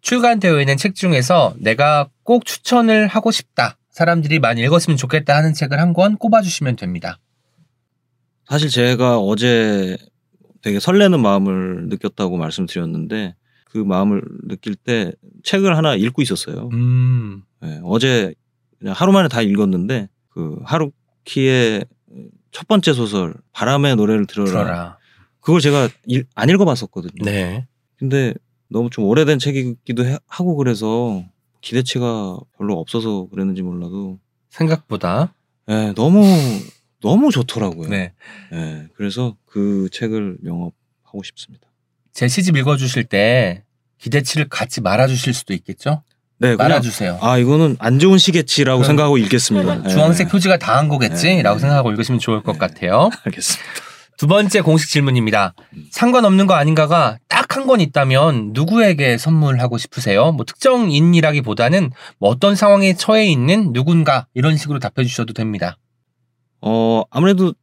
출간되어 0.00 0.60
있는 0.60 0.76
책 0.76 0.94
중에서 0.94 1.54
내가 1.58 2.08
꼭 2.22 2.44
추천을 2.44 3.06
하고 3.06 3.30
싶다. 3.30 3.76
사람들이 3.90 4.38
많이 4.40 4.60
읽었으면 4.62 4.96
좋겠다 4.96 5.36
하는 5.36 5.52
책을 5.54 5.78
한 5.80 5.92
권 5.92 6.16
꼽아주시면 6.16 6.76
됩니다. 6.76 7.18
사실 8.46 8.68
제가 8.68 9.18
어제 9.18 9.96
되게 10.62 10.80
설레는 10.80 11.20
마음을 11.20 11.88
느꼈다고 11.88 12.36
말씀드렸는데 12.36 13.34
그 13.66 13.78
마음을 13.78 14.22
느낄 14.48 14.74
때 14.74 15.12
책을 15.42 15.76
하나 15.76 15.94
읽고 15.94 16.22
있었어요. 16.22 16.68
음, 16.72 17.42
예, 17.64 17.80
어제 17.84 18.34
그냥 18.78 18.94
하루 18.96 19.12
만에 19.12 19.28
다 19.28 19.40
읽었는데 19.42 20.08
그 20.30 20.58
하루키의 20.64 21.84
첫 22.54 22.68
번째 22.68 22.92
소설 22.92 23.34
바람의 23.52 23.96
노래를 23.96 24.26
들어라. 24.26 24.48
들어라. 24.50 24.98
그걸 25.40 25.60
제가 25.60 25.88
일- 26.06 26.24
안 26.36 26.48
읽어봤었거든요. 26.48 27.24
네. 27.24 27.66
근데 27.98 28.32
너무 28.68 28.90
좀 28.90 29.04
오래된 29.04 29.40
책이기도 29.40 30.06
해- 30.06 30.18
하고 30.28 30.54
그래서 30.54 31.24
기대치가 31.60 32.38
별로 32.56 32.78
없어서 32.78 33.26
그랬는지 33.30 33.62
몰라도 33.62 34.20
생각보다. 34.50 35.34
예, 35.68 35.92
너무 35.96 36.22
너무 37.02 37.30
좋더라고요. 37.32 37.88
네. 37.88 38.12
예, 38.52 38.86
그래서 38.94 39.36
그 39.46 39.88
책을 39.92 40.38
영업하고 40.44 41.22
싶습니다. 41.24 41.66
제 42.12 42.28
시집 42.28 42.56
읽어주실 42.56 43.04
때 43.04 43.64
기대치를 43.98 44.48
갖지 44.48 44.80
말아주실 44.80 45.34
수도 45.34 45.54
있겠죠? 45.54 46.04
네, 46.44 46.56
말아주세요. 46.56 47.18
아 47.20 47.38
이거는 47.38 47.76
안 47.78 47.98
좋은 47.98 48.18
시겠지라고 48.18 48.78
그럼 48.80 48.86
생각하고 48.86 49.18
읽겠습니다. 49.18 49.82
예, 49.84 49.88
주황색 49.88 50.28
표지가 50.28 50.58
다 50.58 50.74
한 50.76 50.88
거겠지? 50.88 51.36
네. 51.36 51.42
라고 51.42 51.58
생각하고 51.58 51.90
읽으시면 51.92 52.18
좋을 52.18 52.42
것 52.42 52.52
네. 52.52 52.58
같아요. 52.58 53.10
알겠습니다. 53.24 53.64
두 54.16 54.26
번째 54.28 54.60
공식 54.60 54.90
질문입니다. 54.90 55.54
음. 55.72 55.86
상관없는 55.90 56.46
거 56.46 56.54
아닌가가 56.54 57.18
딱한권 57.28 57.80
있다면 57.80 58.50
누구에게 58.52 59.18
선물하고 59.18 59.76
싶으세요? 59.78 60.30
뭐 60.32 60.44
특정인이라기보다는 60.44 61.90
뭐 62.18 62.30
어떤 62.30 62.54
상황에 62.56 62.94
처해 62.94 63.26
있는 63.26 63.72
누군가 63.72 64.26
이런 64.34 64.56
식으로 64.56 64.78
답해 64.78 65.04
주셔도 65.06 65.32
됩니다. 65.32 65.78
어 66.60 67.02
아무래도 67.10 67.54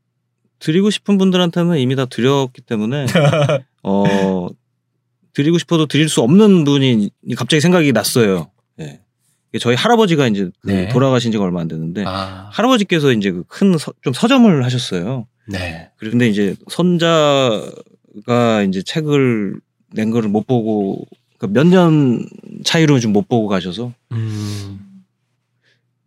드리고 0.59 0.89
싶은 0.89 1.17
분들한테는 1.17 1.77
이미 1.77 1.95
다 1.95 2.05
드렸기 2.05 2.61
때문에 2.61 3.05
어 3.83 4.47
드리고 5.33 5.57
싶어도 5.57 5.85
드릴 5.85 6.09
수 6.09 6.21
없는 6.21 6.65
분이 6.65 7.09
갑자기 7.37 7.61
생각이 7.61 7.93
났어요. 7.93 8.51
저희 9.59 9.75
할아버지가 9.75 10.27
이제 10.27 10.49
그 10.61 10.71
네. 10.71 10.87
돌아가신 10.89 11.31
지가 11.31 11.43
얼마 11.43 11.61
안 11.61 11.67
됐는데 11.67 12.03
아, 12.05 12.49
할아버지께서 12.51 13.11
이제 13.13 13.31
그큰좀 13.31 14.13
서점을 14.13 14.63
하셨어요. 14.63 15.27
네. 15.47 15.89
그런데 15.97 16.27
이제 16.29 16.55
손자가 16.69 18.63
이제 18.67 18.81
책을 18.81 19.59
낸 19.93 20.11
거를 20.11 20.29
못 20.29 20.47
보고 20.47 21.05
몇년 21.49 22.25
차이로 22.63 22.99
좀 22.99 23.11
못 23.13 23.27
보고 23.27 23.47
가셔서 23.47 23.91
음, 24.11 25.03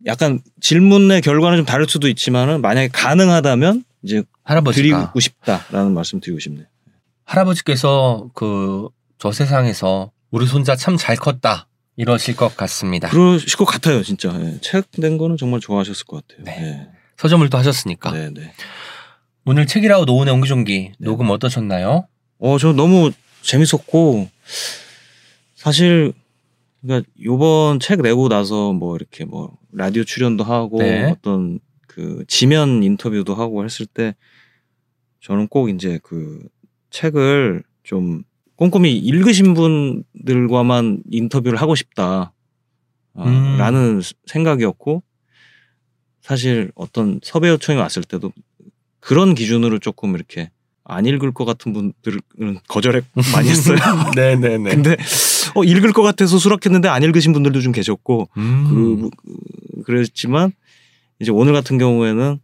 약간 0.05 0.39
질문의 0.61 1.21
결과는 1.21 1.57
좀 1.59 1.65
다를 1.65 1.87
수도 1.87 2.07
있지만은 2.07 2.61
만약에 2.61 2.87
가능하다면 2.91 3.83
이제 4.03 4.23
할아버지가 4.43 4.97
드리고 4.97 5.19
싶다라는 5.19 5.93
말씀 5.93 6.19
드리고 6.19 6.39
싶네요. 6.39 6.65
할아버지께서 7.25 8.29
그 8.33 8.89
저 9.17 9.31
세상에서 9.31 10.11
우리 10.31 10.45
손자 10.45 10.75
참 10.75 10.97
잘 10.97 11.15
컸다 11.15 11.67
이러실 11.97 12.35
것 12.35 12.55
같습니다. 12.57 13.09
그러실 13.09 13.57
것 13.57 13.65
같아요, 13.65 14.03
진짜. 14.03 14.37
예. 14.41 14.59
책낸 14.61 15.17
거는 15.17 15.37
정말 15.37 15.59
좋아하셨을 15.59 16.05
것 16.05 16.27
같아요. 16.27 16.43
네. 16.43 16.89
서점을 17.17 17.47
또 17.49 17.57
하셨으니까. 17.57 18.11
네, 18.11 18.29
네. 18.33 18.51
오늘 19.45 19.65
책이라고 19.67 20.05
노은의 20.05 20.33
옹기종기 20.33 20.93
녹음 20.99 21.29
어떠셨나요? 21.29 22.07
어, 22.39 22.57
저 22.57 22.73
너무 22.73 23.11
재밌었고 23.41 24.27
사실 25.55 26.13
그러니까 26.81 27.09
요번 27.23 27.79
책 27.79 28.01
내고 28.01 28.27
나서 28.27 28.73
뭐 28.73 28.95
이렇게 28.95 29.23
뭐 29.23 29.55
라디오 29.71 30.03
출연도 30.03 30.43
하고 30.43 30.79
네. 30.79 31.03
어떤 31.05 31.59
그 31.87 32.25
지면 32.27 32.83
인터뷰도 32.83 33.35
하고 33.35 33.63
했을 33.63 33.85
때 33.85 34.15
저는 35.21 35.47
꼭 35.47 35.69
이제 35.69 35.99
그 36.03 36.39
책을 36.89 37.63
좀 37.83 38.23
꼼꼼히 38.55 38.97
읽으신 38.97 39.53
분들과만 39.53 41.03
인터뷰를 41.11 41.61
하고 41.61 41.75
싶다. 41.75 42.33
어, 43.13 43.23
음. 43.25 43.57
라는 43.57 44.01
생각이었고 44.25 45.03
사실 46.21 46.71
어떤 46.75 47.19
섭외 47.23 47.49
요청이 47.49 47.79
왔을 47.79 48.03
때도 48.03 48.31
그런 48.99 49.35
기준으로 49.35 49.79
조금 49.79 50.15
이렇게 50.15 50.49
안 50.83 51.05
읽을 51.05 51.31
것 51.31 51.45
같은 51.45 51.73
분들은 51.73 52.59
거절해 52.67 53.01
많이 53.33 53.49
했어요. 53.49 53.77
네네네. 54.15 54.69
근데 54.69 54.97
어, 55.55 55.63
읽을 55.63 55.93
것 55.93 56.01
같아서 56.01 56.37
수락했는데 56.37 56.87
안 56.87 57.03
읽으신 57.03 57.33
분들도 57.33 57.61
좀 57.61 57.71
계셨고 57.71 58.29
음. 58.37 58.69
그, 58.69 59.83
그랬지만 59.83 60.51
이제 61.19 61.31
오늘 61.31 61.53
같은 61.53 61.77
경우에는 61.77 62.39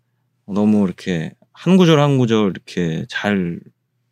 너무 0.48 0.86
이렇게 0.86 1.34
한 1.52 1.78
구절 1.78 2.00
한 2.00 2.18
구절 2.18 2.52
이렇게 2.52 3.06
잘 3.10 3.60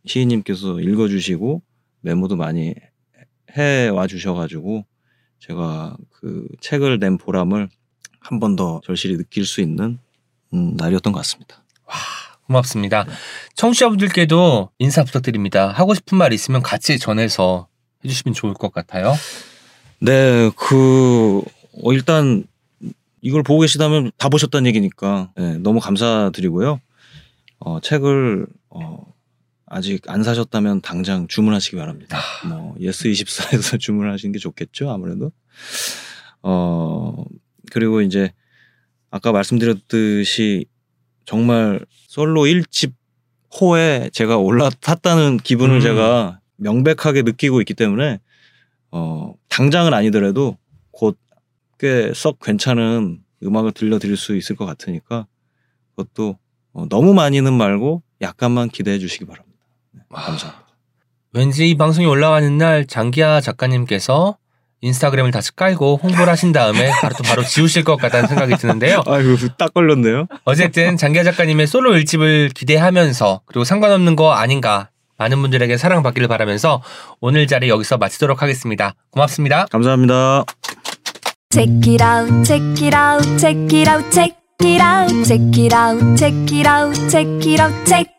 시인님께서 0.05 0.79
읽어주시고 0.79 1.61
메모도 2.01 2.35
많이 2.35 2.73
해와 3.57 4.07
주셔가지고 4.07 4.85
제가 5.39 5.97
그 6.11 6.47
책을 6.61 6.99
낸 6.99 7.17
보람을 7.17 7.69
한 8.19 8.39
번 8.39 8.55
더 8.55 8.81
절실히 8.83 9.17
느낄 9.17 9.45
수 9.45 9.61
있는 9.61 9.97
음, 10.53 10.75
날이었던 10.75 11.13
것 11.13 11.19
같습니다. 11.19 11.63
고맙습니다. 12.47 13.05
청취자분들께도 13.55 14.71
인사 14.79 15.03
부탁드립니다. 15.03 15.67
하고 15.69 15.93
싶은 15.93 16.17
말 16.17 16.33
있으면 16.33 16.61
같이 16.61 16.97
전해서 16.99 17.67
해주시면 18.03 18.33
좋을 18.33 18.53
것 18.53 18.71
같아요. 18.73 19.13
네, 19.99 20.49
그 20.55 21.41
어, 21.83 21.93
일단 21.93 22.43
이걸 23.21 23.43
보고 23.43 23.61
계시다면 23.61 24.11
다 24.17 24.29
보셨다는 24.29 24.67
얘기니까 24.67 25.31
네, 25.35 25.57
너무 25.57 25.79
감사드리고요. 25.79 26.79
어, 27.59 27.79
책을 27.81 28.47
어, 28.69 29.05
아직 29.69 30.09
안 30.09 30.23
사셨다면 30.23 30.81
당장 30.81 31.27
주문하시기 31.27 31.75
바랍니다. 31.77 32.19
뭐 32.47 32.75
예스 32.79 33.09
24에서 33.09 33.79
주문하시는 33.79 34.31
게 34.31 34.39
좋겠죠, 34.39 34.89
아무래도. 34.89 35.31
어 36.41 37.23
그리고 37.71 38.01
이제 38.01 38.33
아까 39.11 39.31
말씀드렸듯이 39.31 40.65
정말 41.25 41.85
솔로 42.07 42.41
1집 42.43 42.93
호에 43.59 44.09
제가 44.13 44.37
올라탔다는 44.37 45.37
기분을 45.37 45.75
음. 45.77 45.81
제가 45.81 46.39
명백하게 46.57 47.21
느끼고 47.23 47.61
있기 47.61 47.73
때문에 47.73 48.19
어 48.91 49.33
당장은 49.49 49.93
아니더라도 49.93 50.57
곧 50.91 51.17
꽤 51.79 52.11
썩 52.13 52.39
괜찮은 52.39 53.23
음악을 53.41 53.71
들려드릴 53.71 54.17
수 54.17 54.35
있을 54.35 54.55
것 54.57 54.65
같으니까 54.65 55.27
그것도 55.95 56.37
어, 56.73 56.85
너무 56.89 57.13
많이는 57.13 57.53
말고 57.53 58.03
약간만 58.21 58.69
기대해 58.69 58.99
주시기 58.99 59.25
바랍니다. 59.25 59.48
네, 59.91 60.01
감사합니다. 60.13 60.67
왠지 61.33 61.69
이 61.69 61.77
방송이 61.77 62.07
올라가는 62.07 62.57
날 62.57 62.85
장기하 62.85 63.41
작가님께서 63.41 64.37
인스타그램을 64.81 65.31
다시 65.31 65.55
깔고 65.55 65.99
홍보를 66.01 66.29
하신 66.29 66.51
다음에 66.53 66.89
바로 67.01 67.13
또 67.17 67.23
바로 67.23 67.43
지우실 67.43 67.83
것 67.83 67.97
같다는 67.97 68.27
생각이 68.27 68.55
드는데요. 68.55 69.03
아이고 69.07 69.35
딱 69.57 69.73
걸렸네요. 69.73 70.27
어쨌든 70.45 70.97
장기하 70.97 71.23
작가님의 71.23 71.67
솔로 71.67 71.95
일집을 71.95 72.49
기대하면서 72.55 73.41
그리고 73.45 73.63
상관없는 73.63 74.15
거 74.15 74.31
아닌가 74.31 74.89
많은 75.17 75.41
분들에게 75.41 75.77
사랑받기를 75.77 76.29
바라면서 76.29 76.81
오늘 77.19 77.45
자리 77.45 77.67
여기서 77.69 77.97
마치도록 77.97 78.41
하겠습니다. 78.41 78.93
고맙습니다. 79.11 79.65
감사합니다. 79.69 80.45
Check 81.51 81.91
it 81.91 82.03
out, 82.03 82.43
check 82.45 82.85
it 82.85 82.95
out, 82.95 83.37
check 83.37 83.79
it 83.79 83.89
out, 83.89 84.11
check 84.11 84.35
it 84.63 84.81
out, 84.81 85.23
check 85.25 85.61
it 85.61 85.75
out, 85.75 86.15
check 86.15 86.55
it 86.55 86.69
out, 86.69 87.09
check 87.09 87.27
it 87.49 87.61
out, 87.61 87.85
check. 87.85 88.18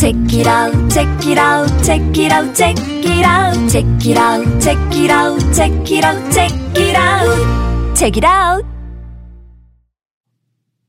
Check 0.00 0.16
it 0.32 0.46
out, 0.48 0.72
check 0.88 1.26
it 1.26 1.38
out, 1.38 1.68
check 1.84 2.00
it 2.18 2.32
out, 2.32 2.54
check 2.56 2.74
it 3.04 3.22
out, 3.22 3.68
check 3.68 3.84
it 4.08 4.16
out, 4.16 4.58
check 4.58 4.96
it 4.96 5.10
out, 5.10 5.38
check 5.52 5.92
it 5.92 6.02
out, 6.02 6.32
check 6.32 6.52
it 6.80 6.96
out, 6.96 7.94
check 7.94 8.16
it 8.16 8.26
out. 8.26 8.66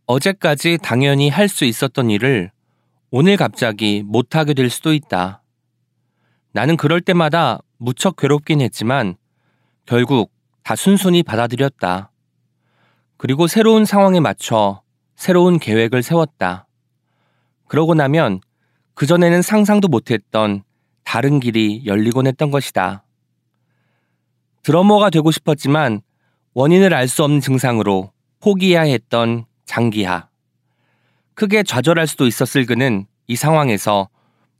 어제까지 0.05 0.78
당연히 0.82 1.28
할 1.28 1.49
수 1.49 1.66
있었던 1.66 2.09
일을 2.09 2.51
오늘 3.09 3.36
갑자기 3.36 4.01
못하게 4.01 4.53
될 4.53 4.70
수도 4.70 4.93
있다. 4.93 5.41
나는 6.53 6.78
그럴 6.78 7.01
때마다 7.01 7.59
무척 7.80 8.16
괴롭긴 8.16 8.62
했지만 8.62 9.18
결국 9.86 10.32
다 10.64 10.78
순순히 10.78 11.22
받아들였다. 11.22 12.12
그리고 13.18 13.47
새로운 13.47 13.84
상황에 13.84 14.22
맞춰 14.22 14.82
새로운 15.18 15.59
계획을 15.59 16.01
세웠다. 16.01 16.66
그러고 17.68 17.93
나면 17.93 18.39
그전에는 19.02 19.41
상상도 19.41 19.88
못했던 19.88 20.62
다른 21.04 21.39
길이 21.39 21.82
열리곤 21.88 22.28
했던 22.28 22.52
것이다. 22.52 23.04
드러머가 24.62 25.10
되고 25.10 25.32
싶었지만 25.32 26.02
원인을 26.54 26.93
알 26.93 27.08
수 27.08 27.24
없는 27.24 27.41
증상으로 27.41 28.12
포기해야 28.41 28.82
했던 28.82 29.45
장기하. 29.66 30.28
크게 31.34 31.64
좌절할 31.64 32.06
수도 32.06 32.28
있었을 32.28 32.68
그는 32.68 33.08
이 33.26 33.36
상황에서 33.36 34.08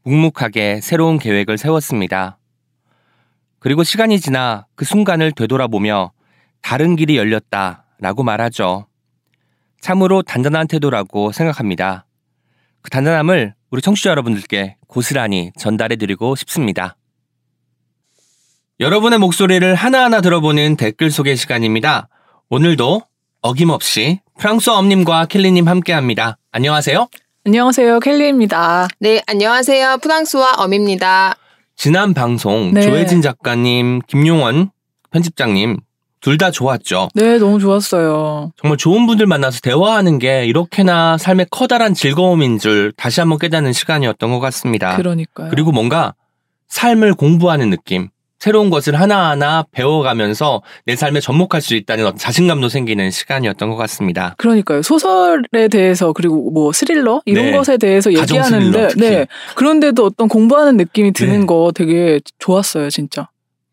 묵묵하게 0.06 0.82
새로운 0.82 1.20
계획을 1.20 1.60
세웠습니다. 1.60 2.40
그리고 3.60 3.84
시간이 3.84 4.20
지나 4.20 4.66
그 4.74 4.86
순간을 4.86 5.34
되돌아보며 5.34 6.14
다른 6.64 6.96
길이 6.96 7.16
열렸다 7.16 7.86
라고 8.00 8.24
말하죠. 8.24 8.88
참으로 9.82 10.24
단단한 10.24 10.68
태도라고 10.68 11.32
생각합니다. 11.32 12.08
그 12.82 12.90
단단함을 12.90 13.54
우리 13.72 13.82
청취자 13.82 14.10
여러분들께 14.10 14.76
고스란히 14.88 15.52
전달해 15.58 15.96
드리고 15.96 16.36
싶습니다. 16.36 16.98
여러분의 18.82 19.18
목소리를 19.20 19.76
하나하나 19.76 20.20
들어보는 20.20 20.76
댓글 20.76 21.10
소개 21.10 21.36
시간입니다. 21.36 22.10
오늘도 22.50 23.04
어김없이 23.42 24.20
프랑스어 24.38 24.74
엄님과 24.74 25.28
켈리님 25.28 25.70
함께 25.70 25.94
합니다. 25.94 26.38
안녕하세요. 26.52 27.08
안녕하세요. 27.46 28.00
켈리입니다. 28.02 28.90
네, 29.00 29.22
안녕하세요. 29.26 30.00
프랑스와 30.00 30.56
엄입니다. 30.58 31.36
지난 31.78 32.14
방송 32.14 32.74
네. 32.74 32.82
조혜진 32.82 33.22
작가님, 33.22 34.02
김용원 34.06 34.72
편집장님 35.12 35.80
둘 36.22 36.38
다 36.38 36.52
좋았죠. 36.52 37.10
네, 37.16 37.38
너무 37.38 37.60
좋았어요. 37.60 38.52
정말 38.62 38.78
좋은 38.78 39.06
분들 39.08 39.26
만나서 39.26 39.60
대화하는 39.62 40.20
게 40.20 40.46
이렇게나 40.46 41.18
삶의 41.18 41.48
커다란 41.52 41.94
즐거움인 41.94 42.60
줄 42.60 42.94
다시 42.96 43.20
한번 43.20 43.38
깨닫는 43.40 43.74
시간이었던 43.74 44.32
것 44.32 44.40
같습니다. 44.40 44.96
그러니까요. 44.96 45.50
그리고 45.50 45.72
뭔가 45.72 46.14
삶을 46.68 47.16
공부하는 47.16 47.70
느낌. 47.70 48.10
새로운 48.40 48.72
것을 48.72 49.00
하나하나 49.00 49.66
배워가면서 49.72 50.64
내 50.88 50.96
삶에 50.96 51.20
접목할 51.20 51.62
수 51.62 51.76
있다는 51.76 52.06
어떤 52.08 52.18
자신감도 52.18 52.70
생기는 52.70 53.12
시간이었던 53.12 53.70
것 53.70 53.76
같습니다. 53.76 54.34
그러니까요. 54.40 54.82
소설에 54.82 55.68
대해서 55.70 56.12
그리고 56.12 56.50
뭐 56.50 56.72
스릴러 56.72 57.22
이런 57.26 57.46
네. 57.46 57.52
것에 57.52 57.78
대해서 57.78 58.12
얘기하는데. 58.12 58.88
네. 58.98 59.28
그런데도 59.56 60.04
어떤 60.06 60.28
공부하는 60.28 60.76
느낌이 60.78 61.12
드는 61.14 61.42
네. 61.42 61.46
거 61.46 61.72
되게 61.76 62.20
좋았어요, 62.40 62.90
진짜. 62.90 63.30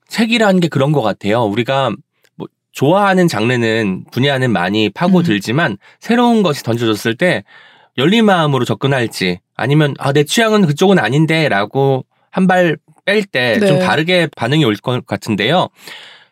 책이라는 0.08 0.60
게 0.60 0.68
그런 0.68 0.92
것 0.92 1.00
같아요. 1.00 1.44
우리가 1.44 1.88
뭐 1.88 1.96
좋아하는 2.78 3.26
장르는 3.26 4.04
분야는 4.12 4.52
많이 4.52 4.88
파고들지만 4.88 5.78
새로운 5.98 6.44
것이 6.44 6.62
던져졌을 6.62 7.16
때 7.16 7.42
열린 7.96 8.24
마음으로 8.24 8.64
접근할지 8.64 9.40
아니면 9.56 9.94
아, 9.98 10.12
내 10.12 10.22
취향은 10.22 10.64
그쪽은 10.66 11.00
아닌데라고 11.00 12.04
한 12.30 12.46
발 12.46 12.76
뺄 13.04 13.24
때좀 13.24 13.60
네. 13.60 13.78
다르게 13.80 14.28
반응이 14.36 14.64
올 14.64 14.76
것 14.76 15.04
같은데요. 15.06 15.68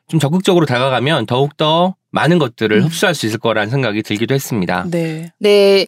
좀 0.08 0.20
적극적으로 0.20 0.66
다가가면 0.66 1.26
더욱더 1.26 1.96
많은 2.12 2.38
것들을 2.38 2.76
음. 2.76 2.84
흡수할 2.84 3.14
수 3.16 3.26
있을 3.26 3.38
거라는 3.40 3.70
생각이 3.70 4.02
들기도 4.02 4.34
했습니다. 4.34 4.84
네. 4.88 5.32
네. 5.40 5.86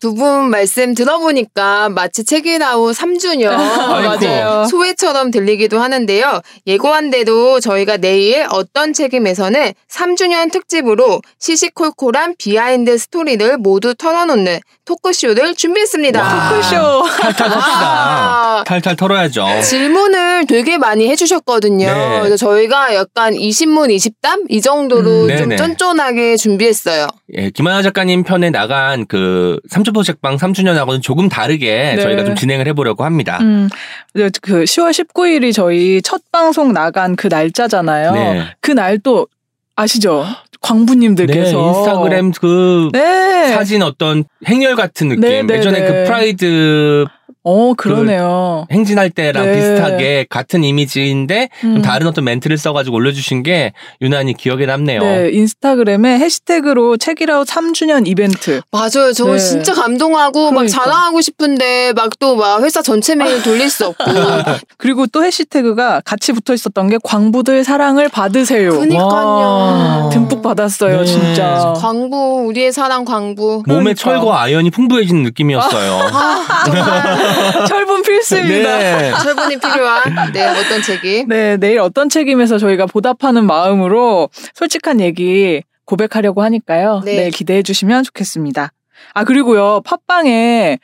두 0.00 0.14
분 0.14 0.50
말씀 0.50 0.94
들어보니까 0.94 1.88
마치 1.88 2.24
책이라우 2.24 2.92
3주년 2.92 3.50
아이고. 3.58 4.26
맞아요. 4.26 4.64
소회처럼 4.70 5.30
들리기도 5.32 5.80
하는데요. 5.80 6.40
예고한 6.66 7.10
대로 7.10 7.58
저희가 7.60 7.96
내일 7.96 8.46
어떤,책임에서는 8.50 9.72
3주년 9.90 10.52
특집으로 10.52 11.20
시시콜콜한 11.40 12.34
비하인드 12.38 12.96
스토리를 12.96 13.58
모두 13.58 13.94
털어놓는 13.94 14.60
토크쇼를 14.84 15.54
준비했습니다. 15.54 16.22
와. 16.22 16.48
토크쇼. 16.50 16.76
탈탈 17.20 17.48
텁시다. 17.50 17.80
와. 17.82 18.64
탈탈 18.66 18.96
털어야죠. 18.96 19.46
질문을 19.62 20.46
되게 20.46 20.78
많이 20.78 21.08
해주셨거든요. 21.10 21.86
네. 21.86 22.18
그래서 22.20 22.36
저희가 22.36 22.94
약간 22.94 23.34
20문 23.34 23.94
20답 23.94 24.46
이 24.48 24.60
정도로 24.60 25.24
음, 25.26 25.36
좀. 25.36 25.56
쫀쫀하게 25.56 26.36
준비했어요. 26.36 27.08
예, 27.36 27.50
김하나 27.50 27.82
작가님 27.82 28.22
편에 28.22 28.48
나간 28.50 29.04
그 29.06 29.58
삼초포 29.88 30.02
책방 30.02 30.36
3주년하고는 30.36 31.02
조금 31.02 31.28
다르게 31.28 31.94
네. 31.96 32.02
저희가 32.02 32.24
좀 32.24 32.34
진행을 32.34 32.66
해보려고 32.68 33.04
합니다. 33.04 33.38
음, 33.40 33.68
이제 34.14 34.30
그 34.40 34.64
10월 34.64 34.90
19일이 34.90 35.52
저희 35.52 36.00
첫 36.02 36.22
방송 36.32 36.72
나간 36.72 37.16
그 37.16 37.28
날짜잖아요. 37.28 38.12
네. 38.12 38.44
그날 38.60 38.98
또 38.98 39.26
아시죠? 39.76 40.24
광부님들께서 40.60 41.56
네, 41.56 41.66
인스타그램 41.68 42.32
그 42.32 42.90
네. 42.92 43.48
사진 43.52 43.82
어떤 43.82 44.24
행렬 44.46 44.74
같은 44.74 45.08
느낌. 45.08 45.20
네, 45.20 45.42
네, 45.42 45.54
예전에 45.56 45.80
네. 45.80 45.86
그 45.86 46.04
프라이드 46.04 47.06
어, 47.48 47.74
그러네요. 47.74 48.66
행진할 48.70 49.08
때랑 49.10 49.46
네. 49.46 49.52
비슷하게 49.54 50.26
같은 50.28 50.64
이미지인데 50.64 51.48
좀 51.60 51.76
음. 51.76 51.82
다른 51.82 52.06
어떤 52.06 52.24
멘트를 52.24 52.58
써가지고 52.58 52.96
올려주신 52.96 53.42
게 53.42 53.72
유난히 54.02 54.34
기억에 54.34 54.66
남네요. 54.66 55.00
네, 55.00 55.30
인스타그램에 55.32 56.18
해시태그로 56.18 56.98
책이라웃 56.98 57.48
3주년 57.48 58.06
이벤트. 58.06 58.60
맞아요. 58.70 59.12
저 59.14 59.24
네. 59.32 59.38
진짜 59.38 59.72
감동하고 59.72 60.50
막 60.50 60.60
그러니까. 60.60 60.84
자랑하고 60.84 61.20
싶은데 61.22 61.92
막또막 61.94 62.62
회사 62.62 62.82
전체 62.82 63.14
메일 63.14 63.42
돌릴 63.42 63.70
수 63.70 63.86
없고. 63.86 64.04
그리고 64.76 65.06
또 65.06 65.24
해시태그가 65.24 66.02
같이 66.04 66.32
붙어 66.32 66.52
있었던 66.52 66.88
게 66.88 66.98
광부들 67.02 67.64
사랑을 67.64 68.08
받으세요. 68.08 68.70
그니까요. 68.78 69.06
와. 69.06 70.10
듬뿍 70.12 70.42
받았어요, 70.42 70.98
네. 70.98 71.04
진짜. 71.04 71.72
광부 71.78 72.44
우리의 72.48 72.72
사랑 72.72 73.04
광부. 73.04 73.62
몸에 73.66 73.80
그러니까. 73.80 73.94
철과 73.94 74.42
아연이 74.42 74.70
풍부해지는 74.70 75.22
느낌이었어요. 75.22 75.98
아 76.12 76.64
정말 76.64 77.37
철분 77.68 78.02
필수입니다. 78.02 78.78
네. 78.78 79.12
철분이 79.22 79.58
필요한 79.58 80.32
네 80.32 80.46
어떤 80.46 80.82
책이 80.82 81.24
네, 81.28 81.56
내일 81.56 81.80
어떤 81.80 82.08
책임에서 82.08 82.58
저희가 82.58 82.86
보답하는 82.86 83.46
마음으로 83.46 84.28
솔직한 84.54 85.00
얘기 85.00 85.62
고백하려고 85.84 86.42
하니까요. 86.42 87.02
네. 87.04 87.16
내일 87.16 87.30
기대해 87.30 87.62
주시면 87.62 88.04
좋겠습니다. 88.04 88.72
아, 89.14 89.24
그리고요, 89.24 89.80
팟빵에 89.84 90.78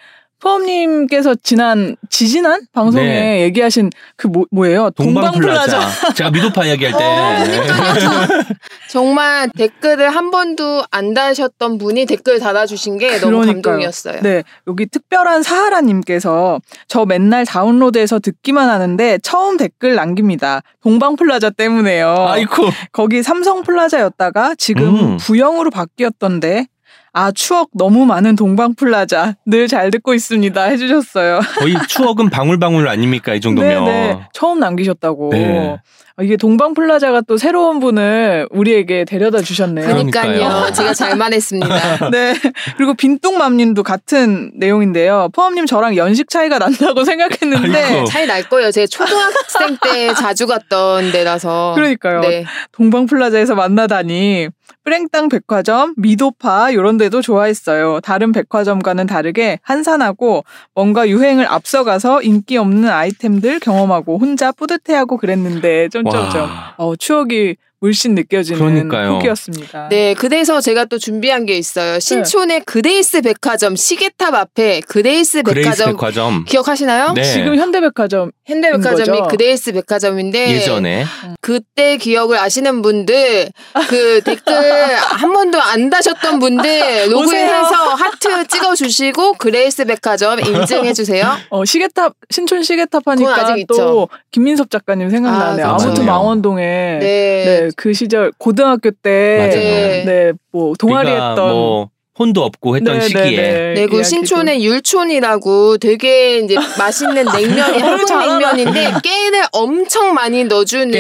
포엄님께서 0.44 1.34
지난 1.42 1.96
지지난 2.10 2.60
방송에 2.74 3.06
네. 3.06 3.40
얘기하신 3.44 3.90
그 4.16 4.26
뭐, 4.26 4.44
뭐예요? 4.50 4.90
동방플라자. 4.90 6.12
제가 6.14 6.30
미도파 6.30 6.66
이야기할 6.66 6.92
때. 6.92 7.02
어. 7.02 8.44
정말 8.90 9.48
댓글을 9.56 10.14
한 10.14 10.30
번도 10.30 10.84
안 10.90 11.14
다셨던 11.14 11.78
분이 11.78 12.04
댓글 12.04 12.38
달아주신 12.38 12.98
게 12.98 13.18
너무 13.18 13.38
그러니까요. 13.38 13.62
감동이었어요. 13.62 14.20
네, 14.20 14.42
여기 14.66 14.84
특별한 14.86 15.42
사하라님께서 15.42 16.60
저 16.88 17.06
맨날 17.06 17.46
다운로드해서 17.46 18.18
듣기만 18.18 18.68
하는데 18.68 19.18
처음 19.22 19.56
댓글 19.56 19.94
남깁니다. 19.94 20.60
동방플라자 20.82 21.50
때문에요. 21.50 22.26
아이고. 22.28 22.68
거기 22.92 23.22
삼성플라자였다가 23.22 24.54
지금 24.58 24.94
음. 24.94 25.16
부영으로 25.16 25.70
바뀌었던데 25.70 26.66
아 27.14 27.30
추억 27.32 27.70
너무 27.74 28.06
많은 28.06 28.34
동방플라자 28.36 29.36
늘 29.46 29.68
잘 29.68 29.90
듣고 29.90 30.14
있습니다 30.14 30.62
해주셨어요. 30.64 31.40
거의 31.58 31.74
추억은 31.88 32.28
방울방울 32.28 32.86
아닙니까? 32.88 33.34
이 33.34 33.40
정도면. 33.40 33.84
네네 33.84 34.20
처음 34.34 34.58
남기셨다고. 34.60 35.30
네. 35.30 35.76
아, 36.16 36.22
이게 36.22 36.36
동방플라자가 36.36 37.22
또 37.22 37.36
새로운 37.36 37.80
분을 37.80 38.46
우리에게 38.52 39.04
데려다 39.04 39.40
주셨네요. 39.40 39.86
그러니까요. 39.86 40.70
제가 40.72 40.94
잘만 40.94 41.32
했습니다. 41.32 42.08
네. 42.10 42.34
그리고 42.76 42.94
빈뚱맘님도 42.94 43.82
같은 43.82 44.52
내용인데요. 44.54 45.30
포함님 45.32 45.66
저랑 45.66 45.96
연식 45.96 46.28
차이가 46.30 46.60
난다고 46.60 47.02
생각했는데 47.04 47.82
아이고. 47.82 48.04
차이 48.04 48.26
날 48.28 48.48
거예요. 48.48 48.70
제가 48.70 48.86
초등학생 48.86 49.76
때 49.82 50.14
자주 50.14 50.46
갔던 50.46 51.10
데라서. 51.10 51.72
그러니까요. 51.74 52.20
네. 52.20 52.44
동방플라자에서 52.70 53.56
만나다니 53.56 54.48
프랭땅 54.84 55.30
백화점, 55.30 55.94
미도파 55.96 56.70
이런 56.70 56.98
데도 56.98 57.22
좋아했어요. 57.22 58.00
다른 58.02 58.32
백화점과는 58.32 59.06
다르게 59.06 59.58
한산하고 59.62 60.44
뭔가 60.74 61.08
유행을 61.08 61.46
앞서가서 61.50 62.20
인기 62.22 62.58
없는 62.58 62.90
아이템들 62.90 63.60
경험하고 63.60 64.18
혼자 64.18 64.52
뿌듯해하고 64.52 65.16
그랬는데 65.16 65.88
점점점 66.10 66.50
와. 66.50 66.74
어, 66.76 66.96
추억이 66.96 67.56
물씬 67.84 68.14
느껴지는 68.14 68.58
그러니까요. 68.58 69.16
후기였습니다. 69.16 69.88
네, 69.90 70.14
그래서 70.14 70.62
제가 70.62 70.86
또 70.86 70.96
준비한 70.96 71.44
게 71.44 71.58
있어요. 71.58 72.00
신촌의 72.00 72.62
그레이스 72.64 73.20
백화점 73.20 73.76
시계탑 73.76 74.34
앞에 74.34 74.80
그레이스 74.88 75.42
그레이스 75.42 75.68
백화점 75.68 75.92
백화점. 75.92 76.44
기억하시나요? 76.46 77.12
네. 77.12 77.22
지금 77.24 77.56
현대백화점 77.56 78.30
현대백화점이 78.46 79.18
거죠? 79.18 79.28
그레이스 79.28 79.72
백화점인데 79.72 80.52
예전에. 80.52 81.04
그때 81.42 81.98
기억을 81.98 82.38
아시는 82.38 82.80
분들 82.80 83.50
그 83.88 84.20
댓글 84.22 84.54
한 84.96 85.32
번도 85.34 85.60
안 85.60 85.90
다셨던 85.90 86.38
분들 86.38 87.08
로그인해서 87.12 87.94
하트 87.94 88.46
찍어주시고 88.46 89.34
그레이스 89.34 89.84
백화점 89.84 90.40
인증해주세요. 90.40 91.36
어, 91.50 91.66
시계탑 91.66 92.14
신촌 92.30 92.62
시계탑 92.62 93.02
하니까 93.06 93.36
아직 93.36 93.66
또 93.66 94.08
김민섭 94.30 94.70
작가님 94.70 95.10
생각나네요. 95.10 95.66
아, 95.66 95.70
아, 95.72 95.74
무튼. 95.74 96.06
망원동에 96.06 96.64
네. 96.64 97.44
네, 97.44 97.70
그 97.76 97.92
시절 97.92 98.32
고등학교 98.38 98.90
때 98.90 99.36
맞아요. 99.38 99.52
네. 99.52 100.04
네, 100.04 100.32
뭐 100.52 100.74
동아리 100.78 101.10
했던 101.10 101.36
뭐 101.36 101.90
돈도 102.18 102.44
없고 102.44 102.76
했던 102.76 102.98
네, 102.98 103.08
시기에. 103.08 103.22
네, 103.22 103.36
네. 103.36 103.74
네, 103.74 103.86
그. 103.86 104.04
신촌의 104.04 104.64
율촌이라고 104.64 105.78
되게 105.78 106.38
이제 106.38 106.54
맛있는 106.78 107.24
냉면이 107.34 107.78
한국? 107.78 108.18
냉면인데 108.18 108.92
깨를 109.02 109.42
엄청 109.52 110.14
많이 110.14 110.44
넣어주는. 110.44 110.92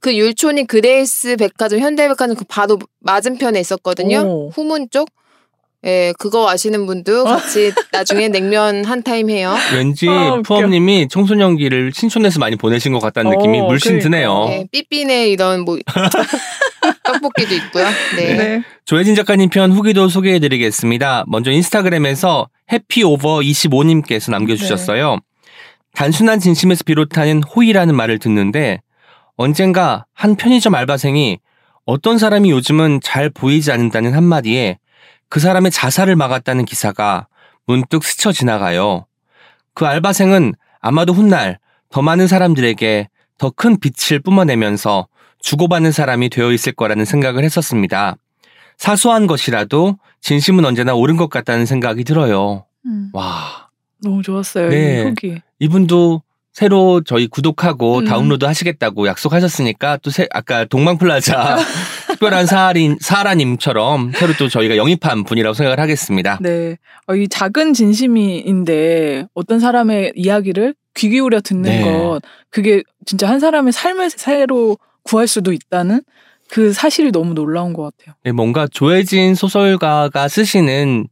그 0.00 0.16
율촌이 0.16 0.64
그레이스 0.64 1.36
백화점 1.36 1.80
현대백화점 1.80 2.36
그 2.36 2.44
바로 2.48 2.78
맞은편에 3.00 3.60
있었거든요. 3.60 4.20
오. 4.20 4.50
후문 4.54 4.88
쪽. 4.90 5.10
예, 5.86 6.12
그거 6.18 6.50
아시는 6.50 6.84
분도 6.86 7.24
같이 7.24 7.72
나중에 7.92 8.28
냉면 8.28 8.84
한 8.84 9.02
타임 9.04 9.30
해요. 9.30 9.54
왠지 9.72 10.08
아. 10.08 10.40
푸엄님이 10.44 11.06
청소년기를 11.08 11.92
신촌에서 11.94 12.40
많이 12.40 12.56
보내신 12.56 12.92
것 12.92 12.98
같다는 12.98 13.30
느낌이 13.30 13.60
어, 13.60 13.66
물씬 13.66 13.98
그러니까. 13.98 14.10
드네요. 14.10 14.46
예, 14.50 14.66
삐삐네 14.72 15.28
이런 15.28 15.60
뭐 15.60 15.78
떡볶이도 17.04 17.54
있고요. 17.54 17.86
네. 18.16 18.34
네. 18.34 18.62
조혜진 18.84 19.14
작가님 19.14 19.48
편 19.50 19.70
후기도 19.70 20.08
소개해드리겠습니다. 20.08 21.24
먼저 21.28 21.52
인스타그램에서 21.52 22.48
해피오버25님께서 22.72 24.32
남겨주셨어요. 24.32 25.18
단순한 25.94 26.40
진심에서 26.40 26.82
비롯하는 26.84 27.42
호의라는 27.42 27.94
말을 27.94 28.18
듣는데 28.18 28.80
언젠가 29.36 30.04
한 30.14 30.34
편의점 30.34 30.74
알바생이 30.74 31.38
어떤 31.84 32.18
사람이 32.18 32.50
요즘은 32.50 33.00
잘 33.02 33.30
보이지 33.30 33.70
않는다는 33.70 34.12
한마디에 34.14 34.78
그 35.28 35.40
사람의 35.40 35.70
자살을 35.70 36.16
막았다는 36.16 36.64
기사가 36.64 37.26
문득 37.66 38.04
스쳐 38.04 38.32
지나가요. 38.32 39.06
그 39.74 39.86
알바생은 39.86 40.54
아마도 40.80 41.12
훗날 41.12 41.58
더 41.90 42.02
많은 42.02 42.26
사람들에게 42.26 43.08
더 43.38 43.50
큰 43.50 43.78
빛을 43.78 44.20
뿜어내면서 44.20 45.08
주고받는 45.40 45.92
사람이 45.92 46.30
되어 46.30 46.52
있을 46.52 46.72
거라는 46.72 47.04
생각을 47.04 47.44
했었습니다. 47.44 48.16
사소한 48.78 49.26
것이라도 49.26 49.98
진심은 50.20 50.64
언제나 50.64 50.94
옳은 50.94 51.16
것 51.16 51.28
같다는 51.28 51.66
생각이 51.66 52.04
들어요. 52.04 52.64
음, 52.86 53.10
와, 53.12 53.68
너무 54.02 54.22
좋았어요. 54.22 54.68
네. 54.70 55.00
이 55.02 55.04
후기. 55.04 55.42
이분도 55.58 56.22
새로 56.56 57.02
저희 57.02 57.26
구독하고 57.26 57.98
음. 57.98 58.04
다운로드 58.06 58.46
하시겠다고 58.46 59.06
약속하셨으니까 59.08 59.98
또 59.98 60.08
새, 60.08 60.26
아까 60.30 60.64
동방플라자 60.64 61.58
특별한 62.08 62.46
사하린, 62.46 62.96
사하라님처럼 62.98 64.12
새로 64.14 64.32
또 64.38 64.48
저희가 64.48 64.78
영입한 64.78 65.24
분이라고 65.24 65.52
생각을 65.52 65.78
하겠습니다. 65.78 66.38
네. 66.40 66.78
어, 67.08 67.14
이 67.14 67.28
작은 67.28 67.74
진심인데 67.74 69.26
어떤 69.34 69.60
사람의 69.60 70.14
이야기를 70.16 70.74
귀 70.94 71.10
기울여 71.10 71.42
듣는 71.42 71.62
네. 71.62 71.82
것 71.82 72.22
그게 72.48 72.82
진짜 73.04 73.28
한 73.28 73.38
사람의 73.38 73.74
삶을 73.74 74.08
새로 74.08 74.78
구할 75.02 75.28
수도 75.28 75.52
있다는 75.52 76.00
그 76.48 76.72
사실이 76.72 77.12
너무 77.12 77.34
놀라운 77.34 77.74
것 77.74 77.82
같아요. 77.82 78.14
네, 78.24 78.32
뭔가 78.32 78.66
조혜진 78.66 79.34
소설가가 79.34 80.26
쓰시는 80.28 81.06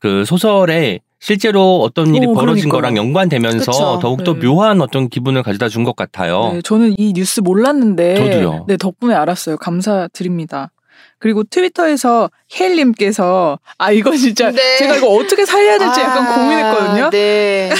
그 0.00 0.24
소설에 0.24 0.98
실제로 1.20 1.80
어떤 1.82 2.14
일이 2.14 2.26
어, 2.26 2.32
벌어진 2.32 2.68
그러니까요. 2.70 2.72
거랑 2.72 2.96
연관되면서 2.96 3.70
그쵸. 3.70 3.98
더욱더 4.00 4.34
네. 4.34 4.40
묘한 4.46 4.80
어떤 4.80 5.08
기분을 5.08 5.42
가져다 5.42 5.68
준 5.68 5.84
것 5.84 5.94
같아요. 5.96 6.52
네, 6.54 6.62
저는 6.62 6.94
이 6.98 7.12
뉴스 7.14 7.40
몰랐는데 7.40 8.14
저도요. 8.16 8.64
네, 8.68 8.76
덕분에 8.76 9.14
알았어요. 9.14 9.56
감사드립니다. 9.58 10.70
그리고 11.18 11.44
트위터에서 11.44 12.30
혜일님께서 12.58 13.58
아 13.78 13.92
이거 13.92 14.16
진짜 14.16 14.50
네. 14.50 14.76
제가 14.78 14.96
이거 14.96 15.08
어떻게 15.08 15.44
살려야 15.46 15.78
될지 15.78 16.00
약간 16.00 16.26
아, 16.26 16.34
고민했거든요. 16.34 17.10
네. 17.10 17.70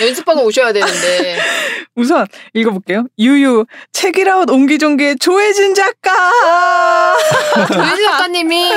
연습하고 0.00 0.44
오셔야 0.44 0.72
되는데. 0.72 1.36
우선 1.96 2.26
읽어볼게요. 2.54 3.06
유유 3.18 3.66
책이라웃 3.92 4.50
옹기종기의 4.50 5.18
조혜진 5.18 5.74
작가. 5.74 6.10
조혜진 7.72 8.04
작가님이 8.04 8.70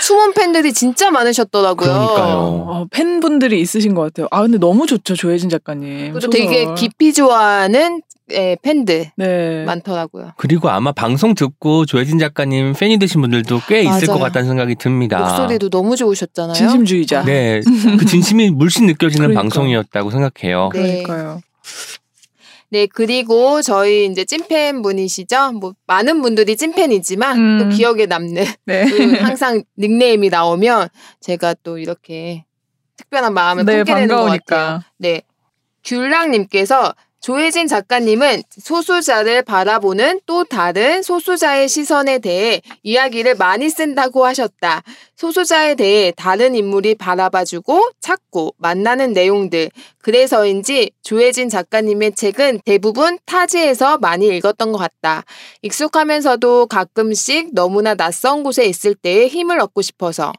숨은 0.00 0.32
팬들이 0.32 0.72
진짜 0.72 1.10
많으셨더라고요. 1.10 1.88
그러니까요. 1.88 2.36
어, 2.66 2.86
팬분들이 2.90 3.60
있으신 3.60 3.94
것 3.94 4.02
같아요. 4.02 4.26
아 4.30 4.42
근데 4.42 4.58
너무 4.58 4.86
좋죠 4.86 5.14
조혜진 5.14 5.50
작가님. 5.50 6.14
소설. 6.14 6.30
되게 6.30 6.66
깊이 6.74 7.12
좋아하는 7.12 8.02
예, 8.32 8.56
팬들 8.62 9.10
네. 9.16 9.64
많더라고요. 9.66 10.32
그리고 10.38 10.70
아마 10.70 10.92
방송 10.92 11.34
듣고 11.34 11.84
조혜진 11.84 12.18
작가님 12.18 12.72
팬이 12.72 12.98
되신 12.98 13.20
분들도 13.20 13.60
꽤 13.68 13.80
있을 13.80 13.90
맞아요. 13.90 14.06
것 14.06 14.18
같다는 14.18 14.48
생각이 14.48 14.76
듭니다. 14.76 14.93
목소리도 14.94 15.70
너무 15.70 15.96
좋으셨잖아요. 15.96 16.54
진심주의자. 16.54 17.20
아. 17.20 17.24
네, 17.24 17.60
그 17.98 18.04
진심이 18.06 18.50
물씬 18.50 18.86
느껴지는 18.86 19.28
그러니까. 19.28 19.42
방송이었다고 19.42 20.10
생각해요. 20.10 20.70
네. 20.72 21.02
그러니까요. 21.02 21.40
네, 22.70 22.86
그리고 22.86 23.62
저희 23.62 24.06
이제 24.06 24.24
찐팬 24.24 24.82
분이시죠? 24.82 25.52
뭐, 25.52 25.74
많은 25.86 26.22
분들이 26.22 26.56
찐팬이지만 26.56 27.38
음. 27.38 27.58
또 27.58 27.68
기억에 27.76 28.06
남는 28.06 28.44
네. 28.66 28.84
그 28.90 29.14
항상 29.20 29.62
닉네임이 29.78 30.28
나오면 30.28 30.88
제가 31.20 31.54
또 31.62 31.78
이렇게 31.78 32.44
특별한 32.96 33.32
마음을 33.32 33.64
네 33.64 33.84
품게 33.84 33.94
되는 33.94 34.08
것 34.16 34.24
같아요. 34.24 34.80
네. 34.98 35.22
귤랑님께서 35.84 36.94
조혜진 37.24 37.68
작가님은 37.68 38.42
소수자를 38.50 39.40
바라보는 39.44 40.20
또 40.26 40.44
다른 40.44 41.02
소수자의 41.02 41.70
시선에 41.70 42.18
대해 42.18 42.60
이야기를 42.82 43.36
많이 43.36 43.70
쓴다고 43.70 44.26
하셨다. 44.26 44.82
소수자에 45.16 45.74
대해 45.74 46.12
다른 46.14 46.54
인물이 46.54 46.96
바라봐주고 46.96 47.92
찾고 48.02 48.56
만나는 48.58 49.14
내용들. 49.14 49.70
그래서인지 50.02 50.90
조혜진 51.00 51.48
작가님의 51.48 52.14
책은 52.14 52.60
대부분 52.66 53.18
타지에서 53.24 53.96
많이 53.96 54.26
읽었던 54.26 54.70
것 54.70 54.76
같다. 54.76 55.24
익숙하면서도 55.62 56.66
가끔씩 56.66 57.54
너무나 57.54 57.94
낯선 57.94 58.42
곳에 58.42 58.66
있을 58.66 58.94
때의 58.94 59.28
힘을 59.28 59.60
얻고 59.60 59.80
싶어서. 59.80 60.34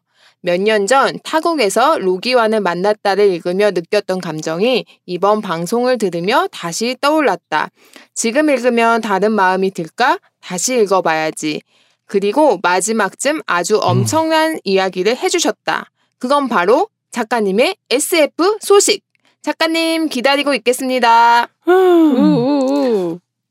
몇 0.46 0.62
년 0.62 0.86
전 0.86 1.18
타국에서 1.24 1.98
로기완을 1.98 2.60
만났다를 2.60 3.28
읽으며 3.32 3.72
느꼈던 3.72 4.22
감정이 4.22 4.86
이번 5.08 5.42
방송을 5.42 5.98
들으며 5.98 6.48
다시 6.52 6.96
떠올랐다. 7.02 7.70
지금 8.14 8.52
읽으면 8.52 9.02
다른 9.02 9.32
마음이 9.32 9.72
들까? 9.72 10.20
다시 10.40 10.80
읽어봐야지. 10.80 11.62
그리고 12.06 12.60
마지막쯤 12.62 13.42
아주 13.48 13.80
엄청난 13.82 14.60
이야기를 14.64 15.18
해주셨다. 15.18 15.90
그건 16.20 16.48
바로 16.48 16.90
작가님의 17.10 17.76
SF 17.90 18.58
소식. 18.62 19.04
작가님 19.42 20.10
기다리고 20.10 20.54
있겠습니다. 20.54 21.48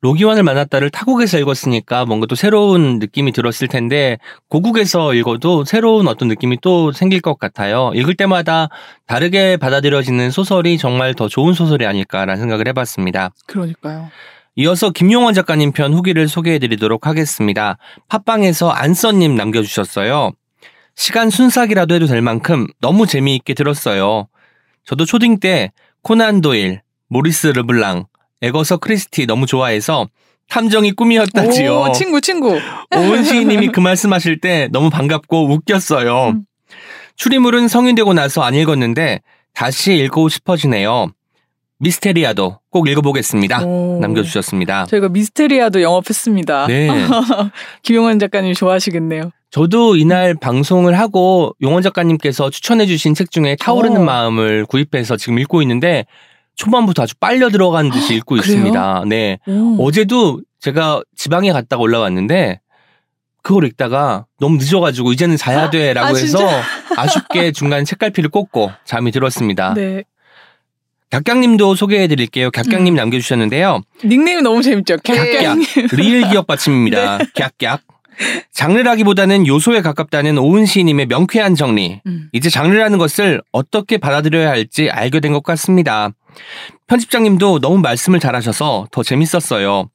로기환을 0.04 0.42
만났다를 0.42 0.90
타국에서 0.90 1.38
읽었으니까 1.38 2.04
뭔가 2.04 2.26
또 2.26 2.34
새로운 2.34 2.98
느낌이 2.98 3.32
들었을 3.32 3.68
텐데 3.68 4.18
고국에서 4.50 5.14
읽어도 5.14 5.64
새로운 5.64 6.08
어떤 6.08 6.28
느낌이 6.28 6.58
또 6.60 6.92
생길 6.92 7.22
것 7.22 7.38
같아요. 7.38 7.90
읽을 7.94 8.14
때마다 8.14 8.68
다르게 9.06 9.56
받아들여지는 9.56 10.30
소설이 10.30 10.76
정말 10.76 11.14
더 11.14 11.26
좋은 11.26 11.54
소설이 11.54 11.86
아닐까라는 11.86 12.36
생각을 12.38 12.68
해봤습니다. 12.68 13.30
그러니까요. 13.46 14.10
이어서 14.56 14.90
김용원 14.90 15.32
작가님 15.32 15.72
편 15.72 15.94
후기를 15.94 16.28
소개해드리도록 16.28 17.06
하겠습니다. 17.06 17.78
팟빵에서 18.08 18.68
안써님 18.68 19.36
남겨주셨어요. 19.36 20.32
시간 20.94 21.30
순삭이라도 21.30 21.94
해도 21.94 22.06
될 22.06 22.20
만큼 22.20 22.66
너무 22.78 23.06
재미있게 23.06 23.54
들었어요. 23.54 24.28
저도 24.84 25.06
초딩 25.06 25.40
때 25.40 25.72
코난 26.02 26.42
도일, 26.42 26.82
모리스 27.08 27.46
르블랑, 27.46 28.04
에거서 28.44 28.76
크리스티 28.76 29.26
너무 29.26 29.46
좋아해서 29.46 30.08
탐정이 30.48 30.92
꿈이었다지요. 30.92 31.80
오, 31.80 31.92
친구 31.92 32.20
친구. 32.20 32.58
오은 32.94 33.24
시인님이 33.24 33.68
그 33.68 33.80
말씀하실 33.80 34.40
때 34.40 34.68
너무 34.70 34.90
반갑고 34.90 35.50
웃겼어요. 35.50 36.28
음. 36.28 36.44
추리물은 37.16 37.68
성인되고 37.68 38.12
나서 38.12 38.42
안 38.42 38.54
읽었는데 38.54 39.20
다시 39.54 39.96
읽고 39.96 40.28
싶어지네요. 40.28 41.08
미스테리아도 41.78 42.58
꼭 42.70 42.88
읽어보겠습니다. 42.88 43.64
오. 43.64 43.98
남겨주셨습니다. 44.00 44.86
저희가 44.86 45.08
미스테리아도 45.08 45.82
영업했습니다. 45.82 46.66
네. 46.66 46.88
김용원 47.82 48.18
작가님 48.18 48.54
좋아하시겠네요. 48.54 49.30
저도 49.50 49.96
이날 49.96 50.34
방송을 50.34 50.98
하고 50.98 51.54
용원 51.62 51.82
작가님께서 51.82 52.50
추천해주신 52.50 53.14
책 53.14 53.30
중에 53.30 53.56
타오르는 53.58 54.00
어. 54.00 54.04
마음을 54.04 54.66
구입해서 54.66 55.16
지금 55.16 55.38
읽고 55.38 55.62
있는데 55.62 56.06
초반부터 56.56 57.02
아주 57.02 57.14
빨려 57.16 57.50
들어가는 57.50 57.90
듯이 57.90 58.14
읽고? 58.14 58.36
있습니다. 58.36 59.04
네. 59.06 59.38
오. 59.46 59.76
어제도 59.86 60.40
제가 60.60 61.02
지방에 61.16 61.52
갔다가 61.52 61.82
올라왔는데 61.82 62.60
그걸 63.42 63.64
읽다가 63.64 64.24
너무 64.40 64.56
늦어가지고 64.56 65.12
이제는 65.12 65.36
자야 65.36 65.68
돼라고 65.70 66.16
아, 66.16 66.18
해서? 66.18 66.38
아쉽게 66.96 67.52
중간 67.52 67.84
책갈피를 67.84 68.30
꽂고 68.30 68.70
잠이 68.84 69.10
들었습니다. 69.10 69.74
네. 69.74 70.04
객강님도 71.10 71.74
소개해드릴게요. 71.76 72.50
객강님 72.50 72.94
음. 72.94 72.96
남겨주셨는데요. 72.96 73.82
닉네임이 74.04 74.42
너무 74.42 74.62
재밌죠. 74.62 74.96
객객. 75.04 75.56
리을 75.92 76.28
기억 76.30 76.46
받침입니다. 76.46 77.18
네. 77.18 77.24
객객 77.34 77.80
장르라기보다는 78.52 79.46
요소에 79.46 79.80
가깝다는 79.82 80.38
오은 80.38 80.66
시인님의 80.66 81.06
명쾌한 81.06 81.54
정리. 81.56 82.00
음. 82.06 82.28
이제 82.32 82.48
장르라는 82.48 82.98
것을 82.98 83.42
어떻게 83.52 83.98
받아들여야 83.98 84.48
할지 84.48 84.88
알게 84.90 85.20
된 85.20 85.32
것 85.34 85.42
같습니다. 85.42 86.10
편집장님도 86.86 87.60
너무 87.60 87.78
말씀을 87.78 88.20
잘하셔서 88.20 88.86
더 88.90 89.02
재밌었어요. 89.02 89.88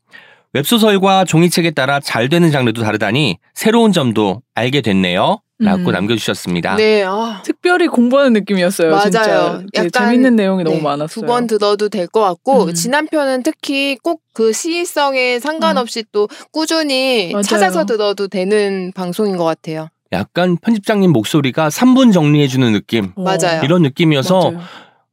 웹소설과 0.53 1.25
종이책에 1.25 1.71
따라 1.71 1.99
잘 1.99 2.27
되는 2.29 2.51
장르도 2.51 2.81
다르다니 2.81 3.37
새로운 3.53 3.91
점도 3.91 4.41
알게 4.55 4.81
됐네요. 4.81 5.41
라고 5.61 5.89
음. 5.89 5.91
남겨주셨습니다. 5.91 6.77
네, 6.77 7.03
아, 7.05 7.41
특별히 7.43 7.87
공부하는 7.87 8.31
느낌이었어요. 8.31 8.91
맞아요. 8.91 9.61
약간, 9.75 9.91
재밌는 9.91 10.37
내용이 10.37 10.63
너무 10.63 10.77
네, 10.77 10.81
많았어요. 10.81 11.25
두 11.25 11.27
번 11.27 11.47
들어도 11.47 11.89
될 11.89 12.07
것 12.07 12.21
같고 12.21 12.63
음. 12.67 12.73
지난 12.73 13.05
편은 13.07 13.43
특히 13.43 13.97
꼭 14.01 14.21
그 14.33 14.53
시의성에 14.53 15.39
상관없이 15.39 16.05
또 16.13 16.29
꾸준히 16.53 17.31
맞아요. 17.33 17.41
찾아서 17.43 17.85
들어도 17.85 18.29
되는 18.29 18.93
방송인 18.95 19.35
것 19.35 19.43
같아요. 19.43 19.89
약간 20.13 20.55
편집장님 20.55 21.11
목소리가 21.11 21.67
3분 21.67 22.13
정리해주는 22.13 22.71
느낌. 22.71 23.11
어, 23.17 23.21
맞아요. 23.21 23.61
이런 23.65 23.81
느낌이어서 23.81 24.51
맞아요. 24.51 24.59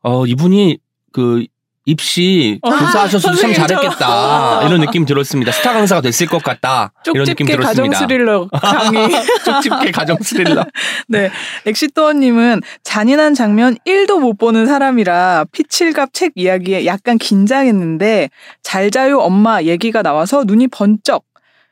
어, 0.05 0.27
이분이 0.27 0.79
그 1.17 1.47
입시 1.87 2.59
어, 2.63 2.69
교사하셔서 2.71 3.29
참 3.29 3.37
선생님처럼. 3.37 3.69
잘했겠다. 3.69 4.67
이런 4.67 4.81
느낌 4.81 5.07
들었습니다. 5.07 5.51
스타 5.51 5.73
강사가 5.73 6.03
됐을 6.03 6.27
것 6.27 6.43
같다. 6.43 6.93
이런 7.07 7.25
느낌 7.25 7.47
쪽집게 7.47 7.57
가정 7.65 7.89
들었습니다. 7.91 7.99
스릴러 8.01 8.49
강의. 8.49 9.09
쪽집게 9.47 9.91
가정 9.93 10.17
스릴러. 10.21 10.65
네. 11.09 11.31
엑시도어님은 11.65 12.61
잔인한 12.83 13.35
장면 13.35 13.79
1도 13.87 14.19
못 14.19 14.37
보는 14.37 14.67
사람이라 14.67 15.47
피칠갑 15.53 16.13
책 16.13 16.33
이야기에 16.35 16.85
약간 16.85 17.17
긴장했는데 17.17 18.29
잘 18.63 18.91
자요 18.91 19.21
엄마 19.21 19.63
얘기가 19.63 20.03
나와서 20.03 20.45
눈이 20.45 20.67
번쩍. 20.69 21.25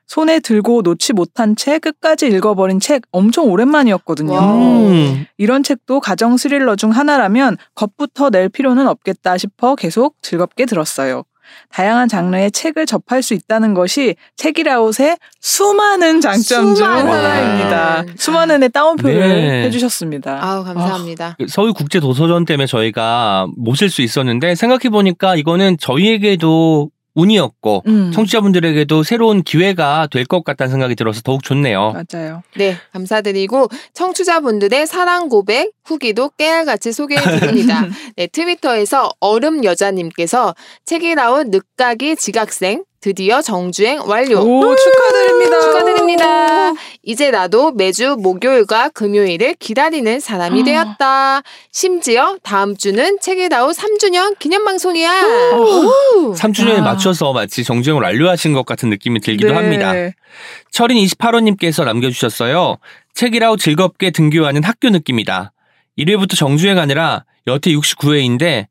손에 0.06 0.40
들고 0.40 0.82
놓지 0.82 1.12
못한 1.12 1.56
채 1.56 1.78
끝까지 1.78 2.26
읽어버린 2.28 2.80
책 2.80 3.02
엄청 3.12 3.50
오랜만이었거든요. 3.50 4.32
와우. 4.32 4.58
음. 4.88 5.26
이런 5.38 5.62
책도 5.62 6.00
가정 6.00 6.36
스릴러 6.36 6.76
중 6.76 6.90
하나라면 6.90 7.56
겁부터 7.74 8.30
낼 8.30 8.48
필요는 8.48 8.86
없겠다 8.86 9.38
싶어 9.38 9.74
계속 9.76 10.16
즐겁게 10.22 10.66
들었어요. 10.66 11.24
다양한 11.70 12.08
장르의 12.08 12.50
책을 12.50 12.86
접할 12.86 13.22
수 13.22 13.34
있다는 13.34 13.74
것이 13.74 14.16
책이라웃의 14.36 15.18
수많은 15.40 16.20
장점 16.20 16.74
중 16.74 16.74
수많은. 16.74 17.12
하나입니다. 17.12 18.04
수많은의 18.16 18.70
따옴표를 18.70 19.18
네. 19.18 19.62
해주셨습니다. 19.64 20.42
아우 20.42 20.64
감사합니다. 20.64 21.36
그 21.38 21.46
서울 21.48 21.72
국제 21.72 22.00
도서전 22.00 22.44
때문에 22.44 22.66
저희가 22.66 23.46
모실 23.56 23.90
수 23.90 24.02
있었는데 24.02 24.54
생각해 24.54 24.88
보니까 24.90 25.36
이거는 25.36 25.76
저희에게도 25.78 26.90
운이었고 27.14 27.82
음, 27.86 28.10
청취자분들에게도 28.12 29.02
새로운 29.02 29.42
기회가 29.42 30.08
될 30.10 30.24
것 30.24 30.42
같다는 30.42 30.70
생각이 30.70 30.94
들어서 30.94 31.20
더욱 31.22 31.42
좋네요. 31.42 31.92
맞아요. 31.92 32.42
네, 32.56 32.76
감사드리고 32.92 33.68
청취자분들의 33.92 34.86
사랑 34.86 35.28
고백 35.28 35.72
후기도 35.84 36.30
깨알같이 36.30 36.92
소개해 36.92 37.20
드립니다. 37.40 37.84
네, 38.16 38.26
트위터에서 38.26 39.10
얼음 39.20 39.64
여자님께서 39.64 40.54
책이 40.86 41.14
나온 41.14 41.50
늦가기 41.50 42.16
지각생 42.16 42.84
드디어 43.04 43.42
정주행 43.42 44.00
완료. 44.06 44.40
오 44.40 44.74
축하드립니다. 44.74 45.60
축하드립니다. 45.60 46.72
이제 47.02 47.30
나도 47.30 47.72
매주 47.72 48.16
목요일과 48.18 48.88
금요일을 48.94 49.56
기다리는 49.58 50.20
사람이 50.20 50.62
아. 50.62 50.64
되었다. 50.64 51.42
심지어 51.70 52.38
다음 52.42 52.74
주는 52.74 53.18
책이 53.20 53.50
나온 53.50 53.72
3주년 53.72 54.38
기념 54.38 54.64
방송이야. 54.64 55.22
오. 55.52 56.32
3주년에 56.32 56.78
아. 56.78 56.80
맞춰서 56.80 57.34
마치 57.34 57.62
정주행을 57.62 58.02
완료하신 58.02 58.54
것 58.54 58.64
같은 58.64 58.88
느낌이 58.88 59.20
들기도 59.20 59.48
네. 59.48 59.54
합니다. 59.54 59.92
철인 60.70 60.96
28호님께서 61.04 61.84
남겨주셨어요. 61.84 62.78
책이라고 63.12 63.58
즐겁게 63.58 64.12
등교하는 64.12 64.64
학교 64.64 64.88
느낌이다. 64.88 65.52
1회부터 65.98 66.38
정주행하느라 66.38 67.26
여태 67.48 67.70
69회인데 67.70 68.68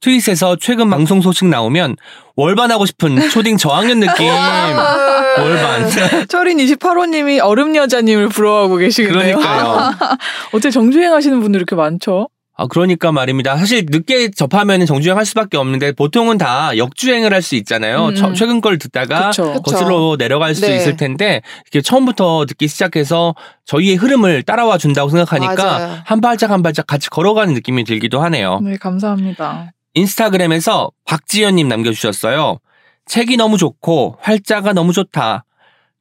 트윗에서 0.00 0.56
최근 0.60 0.88
방송 0.90 1.20
소식 1.20 1.46
나오면 1.46 1.96
월반하고 2.36 2.86
싶은 2.86 3.28
초딩 3.30 3.56
저학년 3.58 4.00
느낌. 4.00 4.26
월반. 4.28 5.90
철인 6.28 6.58
28호님이 6.58 7.40
얼음 7.44 7.76
여자님을 7.76 8.28
부러워하고 8.30 8.76
계시겠네요. 8.76 9.36
그러니까요. 9.36 9.90
어떻게 10.52 10.70
정주행 10.70 11.12
하시는 11.12 11.38
분들이 11.40 11.60
이렇게 11.60 11.76
많죠? 11.76 12.28
아, 12.56 12.66
그러니까 12.66 13.10
말입니다. 13.10 13.56
사실 13.56 13.86
늦게 13.88 14.30
접하면 14.32 14.84
정주행 14.84 15.16
할 15.16 15.24
수밖에 15.24 15.56
없는데 15.56 15.92
보통은 15.92 16.36
다 16.36 16.76
역주행을 16.76 17.32
할 17.32 17.40
수 17.42 17.54
있잖아요. 17.56 18.08
음, 18.08 18.14
처- 18.14 18.28
음. 18.28 18.34
최근 18.34 18.60
걸 18.60 18.78
듣다가 18.78 19.30
그쵸. 19.30 19.44
그쵸. 19.52 19.62
거슬러 19.62 20.16
내려갈 20.18 20.54
수 20.54 20.66
네. 20.66 20.76
있을 20.76 20.96
텐데 20.98 21.40
이렇게 21.64 21.80
처음부터 21.82 22.44
듣기 22.46 22.68
시작해서 22.68 23.34
저희의 23.64 23.96
흐름을 23.96 24.42
따라와 24.42 24.76
준다고 24.76 25.08
생각하니까 25.08 25.54
맞아요. 25.64 25.98
한 26.04 26.20
발짝 26.20 26.50
한 26.50 26.62
발짝 26.62 26.86
같이 26.86 27.08
걸어가는 27.08 27.54
느낌이 27.54 27.84
들기도 27.84 28.20
하네요. 28.22 28.60
네 28.62 28.76
감사합니다. 28.78 29.72
인스타그램에서 29.94 30.90
박지연님 31.04 31.68
남겨주셨어요. 31.68 32.58
책이 33.06 33.36
너무 33.36 33.58
좋고 33.58 34.18
활자가 34.20 34.72
너무 34.72 34.92
좋다. 34.92 35.44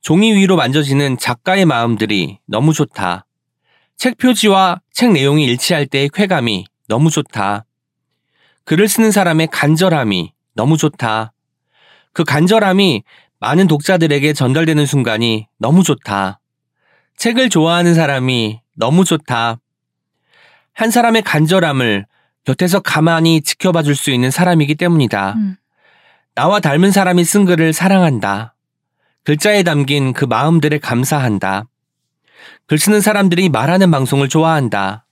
종이 0.01 0.33
위로 0.33 0.55
만져지는 0.55 1.17
작가의 1.17 1.65
마음들이 1.65 2.39
너무 2.45 2.73
좋다. 2.73 3.25
책 3.97 4.17
표지와 4.17 4.81
책 4.93 5.11
내용이 5.11 5.43
일치할 5.45 5.87
때의 5.87 6.09
쾌감이 6.13 6.65
너무 6.87 7.09
좋다. 7.09 7.65
글을 8.63 8.87
쓰는 8.87 9.11
사람의 9.11 9.47
간절함이 9.47 10.33
너무 10.53 10.77
좋다. 10.77 11.33
그 12.13 12.23
간절함이 12.23 13.03
많은 13.39 13.67
독자들에게 13.67 14.33
전달되는 14.33 14.85
순간이 14.85 15.47
너무 15.57 15.83
좋다. 15.83 16.39
책을 17.17 17.49
좋아하는 17.49 17.95
사람이 17.95 18.61
너무 18.75 19.03
좋다. 19.03 19.59
한 20.73 20.91
사람의 20.91 21.23
간절함을 21.23 22.05
곁에서 22.45 22.79
가만히 22.79 23.41
지켜봐 23.41 23.83
줄 23.83 23.95
수 23.95 24.11
있는 24.11 24.31
사람이기 24.31 24.75
때문이다. 24.75 25.33
음. 25.37 25.55
나와 26.35 26.59
닮은 26.59 26.91
사람이 26.91 27.23
쓴 27.25 27.45
글을 27.45 27.73
사랑한다. 27.73 28.55
글자에 29.25 29.63
담긴 29.63 30.13
그 30.13 30.25
마음들에 30.25 30.77
감사한다. 30.79 31.65
글 32.67 32.77
쓰는 32.79 33.01
사람들이 33.01 33.49
말하는 33.49 33.91
방송을 33.91 34.29
좋아한다. 34.29 35.05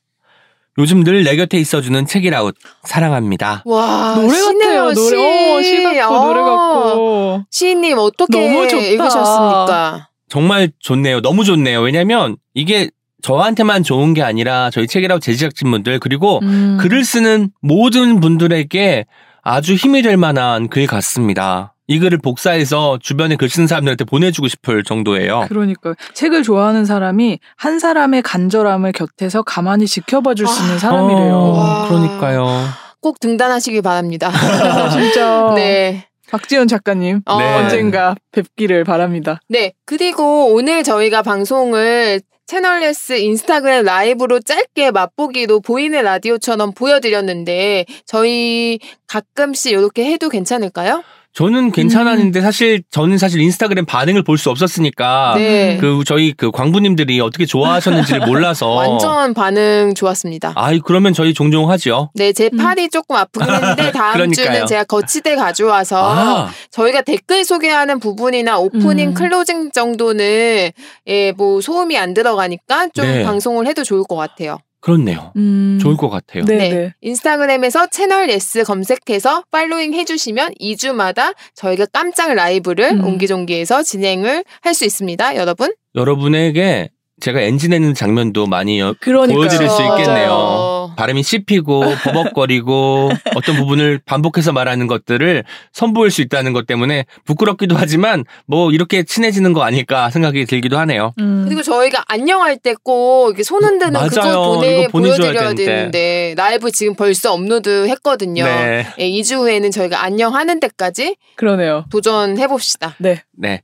요즘 0.79 1.03
늘 1.03 1.23
내 1.23 1.35
곁에 1.35 1.57
있어주는 1.57 2.05
책이라웃 2.05 2.55
사랑합니다. 2.83 3.63
와 3.65 4.13
노래 4.15 4.39
같아요. 4.39 4.93
노래, 4.93 5.57
어, 5.57 5.61
시 5.63 5.83
같고 5.83 6.15
어. 6.15 6.25
노래 6.27 6.41
같고. 6.41 7.43
시인님 7.49 7.97
어떻게 7.97 8.39
너무 8.39 8.67
좋다. 8.67 8.83
읽으셨습니까? 8.83 10.09
정말 10.29 10.71
좋네요. 10.79 11.21
너무 11.21 11.43
좋네요. 11.43 11.81
왜냐면 11.81 12.37
이게 12.53 12.89
저한테만 13.21 13.83
좋은 13.83 14.13
게 14.13 14.21
아니라 14.23 14.69
저희 14.71 14.87
책이라고 14.87 15.19
제작진분들 15.19 15.99
그리고 15.99 16.39
음. 16.43 16.77
글을 16.79 17.03
쓰는 17.03 17.49
모든 17.61 18.19
분들에게 18.19 19.05
아주 19.43 19.73
힘이 19.73 20.01
될 20.01 20.17
만한 20.17 20.67
글 20.69 20.87
같습니다. 20.87 21.73
이 21.89 21.99
글을 21.99 22.17
복사해서 22.17 22.99
주변에 23.01 23.37
글 23.37 23.47
쓰는 23.49 23.65
사람들한테 23.65 24.03
보내주고 24.03 24.49
싶을 24.49 24.83
정도예요. 24.83 25.45
그러니까 25.47 25.95
책을 26.13 26.43
좋아하는 26.43 26.83
사람이 26.83 27.39
한 27.55 27.79
사람의 27.79 28.23
간절함을 28.23 28.91
곁에서 28.91 29.41
가만히 29.41 29.87
지켜봐 29.87 30.33
줄 30.33 30.47
수 30.47 30.63
있는 30.63 30.79
사람이래요. 30.79 31.33
어, 31.33 31.57
와. 31.57 31.87
그러니까요. 31.87 32.45
꼭 32.99 33.19
등단하시길 33.21 33.81
바랍니다. 33.83 34.29
진짜. 34.91 35.51
네. 35.55 36.07
박지현 36.29 36.67
작가님 36.67 37.21
어, 37.25 37.37
네. 37.39 37.55
언젠가 37.55 38.15
뵙기를 38.33 38.83
바랍니다. 38.83 39.39
네. 39.47 39.71
그리고 39.85 40.53
오늘 40.53 40.83
저희가 40.83 41.21
방송을 41.21 42.19
채널레스 42.47 43.13
인스타그램 43.13 43.83
라이브로 43.83 44.39
짧게 44.39 44.91
맛보기로 44.91 45.59
보이는 45.59 46.01
라디오처럼 46.01 46.71
보여드렸는데 46.71 47.85
저희 48.05 48.79
가끔씩 49.05 49.73
이렇게 49.73 50.05
해도 50.05 50.29
괜찮을까요? 50.29 51.03
저는 51.37 51.71
괜찮았는데 51.71 52.41
사실 52.41 52.81
저는 52.89 53.19
사실 53.19 53.39
인스타그램 53.41 53.85
반응을 53.85 54.23
볼 54.23 54.37
수 54.39 54.49
없었으니까 54.49 55.33
네. 55.35 55.77
그 55.79 56.03
저희 56.05 56.31
그 56.33 56.49
광부님들이 56.49 57.19
어떻게 57.19 57.45
좋아하셨는지를 57.45 58.21
몰라서 58.25 58.69
완전 58.69 59.35
반응 59.35 59.93
좋았습니다. 59.95 60.53
아이 60.55 60.79
그러면 60.79 61.13
저희 61.13 61.35
종종 61.35 61.69
하죠. 61.69 62.09
네, 62.15 62.33
제 62.33 62.49
팔이 62.49 62.89
조금 62.89 63.15
아프긴 63.15 63.53
했는데 63.53 63.91
다음 63.93 64.13
그러니까요. 64.13 64.45
주는 64.45 64.65
제가 64.65 64.83
거치대 64.85 65.35
가져와서 65.35 65.97
아, 66.15 66.49
저희가 66.71 67.01
댓글 67.01 67.45
소개하는 67.45 67.99
부분이나 67.99 68.57
오프닝 68.57 69.09
음. 69.09 69.13
closing 69.13 69.71
정도는 69.71 70.71
예, 71.07 71.31
뭐 71.33 71.61
소음이 71.61 71.97
안 71.99 72.15
들어가니까 72.15 72.87
좀 72.95 73.05
네. 73.05 73.23
방송을 73.23 73.67
해도 73.67 73.83
좋을 73.83 74.03
것 74.03 74.15
같아요. 74.15 74.57
그렇네요. 74.91 75.33
음. 75.35 75.79
좋을 75.81 75.97
것 75.97 76.09
같아요. 76.09 76.45
네, 76.45 76.55
네. 76.57 76.69
네. 76.69 76.93
인스타그램에서 77.01 77.87
채널 77.87 78.29
예스 78.29 78.63
검색해서 78.63 79.43
following 79.51 79.93
해주시면 79.93 80.53
2주마다 80.61 81.35
저희가 81.55 81.87
깜짝 81.91 82.33
라이브를 82.33 82.91
음. 82.91 83.03
옹기종기에서 83.03 83.83
진행을 83.83 84.45
할 84.61 84.73
수 84.73 84.85
있습니다, 84.85 85.35
여러분. 85.35 85.73
여러분에게 85.95 86.89
제가 87.19 87.41
엔진 87.41 87.71
내는 87.71 87.93
장면도 87.95 88.45
많이 88.45 88.79
여- 88.79 88.93
그러니까요. 89.01 89.37
보여드릴 89.39 89.69
수 89.69 89.81
있겠네요. 89.81 90.29
맞아요. 90.29 90.76
발음이 90.95 91.23
씹히고 91.23 91.83
버벅거리고 92.03 93.11
어떤 93.35 93.55
부분을 93.57 93.99
반복해서 94.05 94.51
말하는 94.53 94.87
것들을 94.87 95.43
선보일 95.73 96.09
수 96.11 96.21
있다는 96.21 96.53
것 96.53 96.65
때문에 96.65 97.05
부끄럽기도 97.25 97.75
하지만 97.77 98.23
뭐 98.45 98.71
이렇게 98.71 99.03
친해지는 99.03 99.53
거 99.53 99.63
아닐까 99.63 100.09
생각이 100.09 100.45
들기도 100.45 100.77
하네요. 100.79 101.13
음. 101.19 101.43
그리고 101.45 101.61
저희가 101.61 102.03
안녕할 102.07 102.57
때 102.57 102.73
꼭 102.83 103.29
이렇게 103.29 103.43
손 103.43 103.63
흔드는 103.63 103.93
맞아요. 103.93 104.09
그거 104.09 104.51
보내, 104.55 104.87
보여드려야 104.87 105.33
되는데. 105.33 105.65
되는데 105.65 106.33
라이브 106.37 106.71
지금 106.71 106.95
벌써 106.95 107.33
업로드 107.33 107.87
했거든요. 107.89 108.43
네. 108.45 108.85
예, 108.99 109.09
2주 109.09 109.37
후에는 109.39 109.71
저희가 109.71 110.03
안녕하는 110.03 110.59
때까지 110.59 111.15
그러네요. 111.35 111.85
도전해 111.91 112.47
봅시다. 112.47 112.95
네. 112.99 113.23
네. 113.37 113.63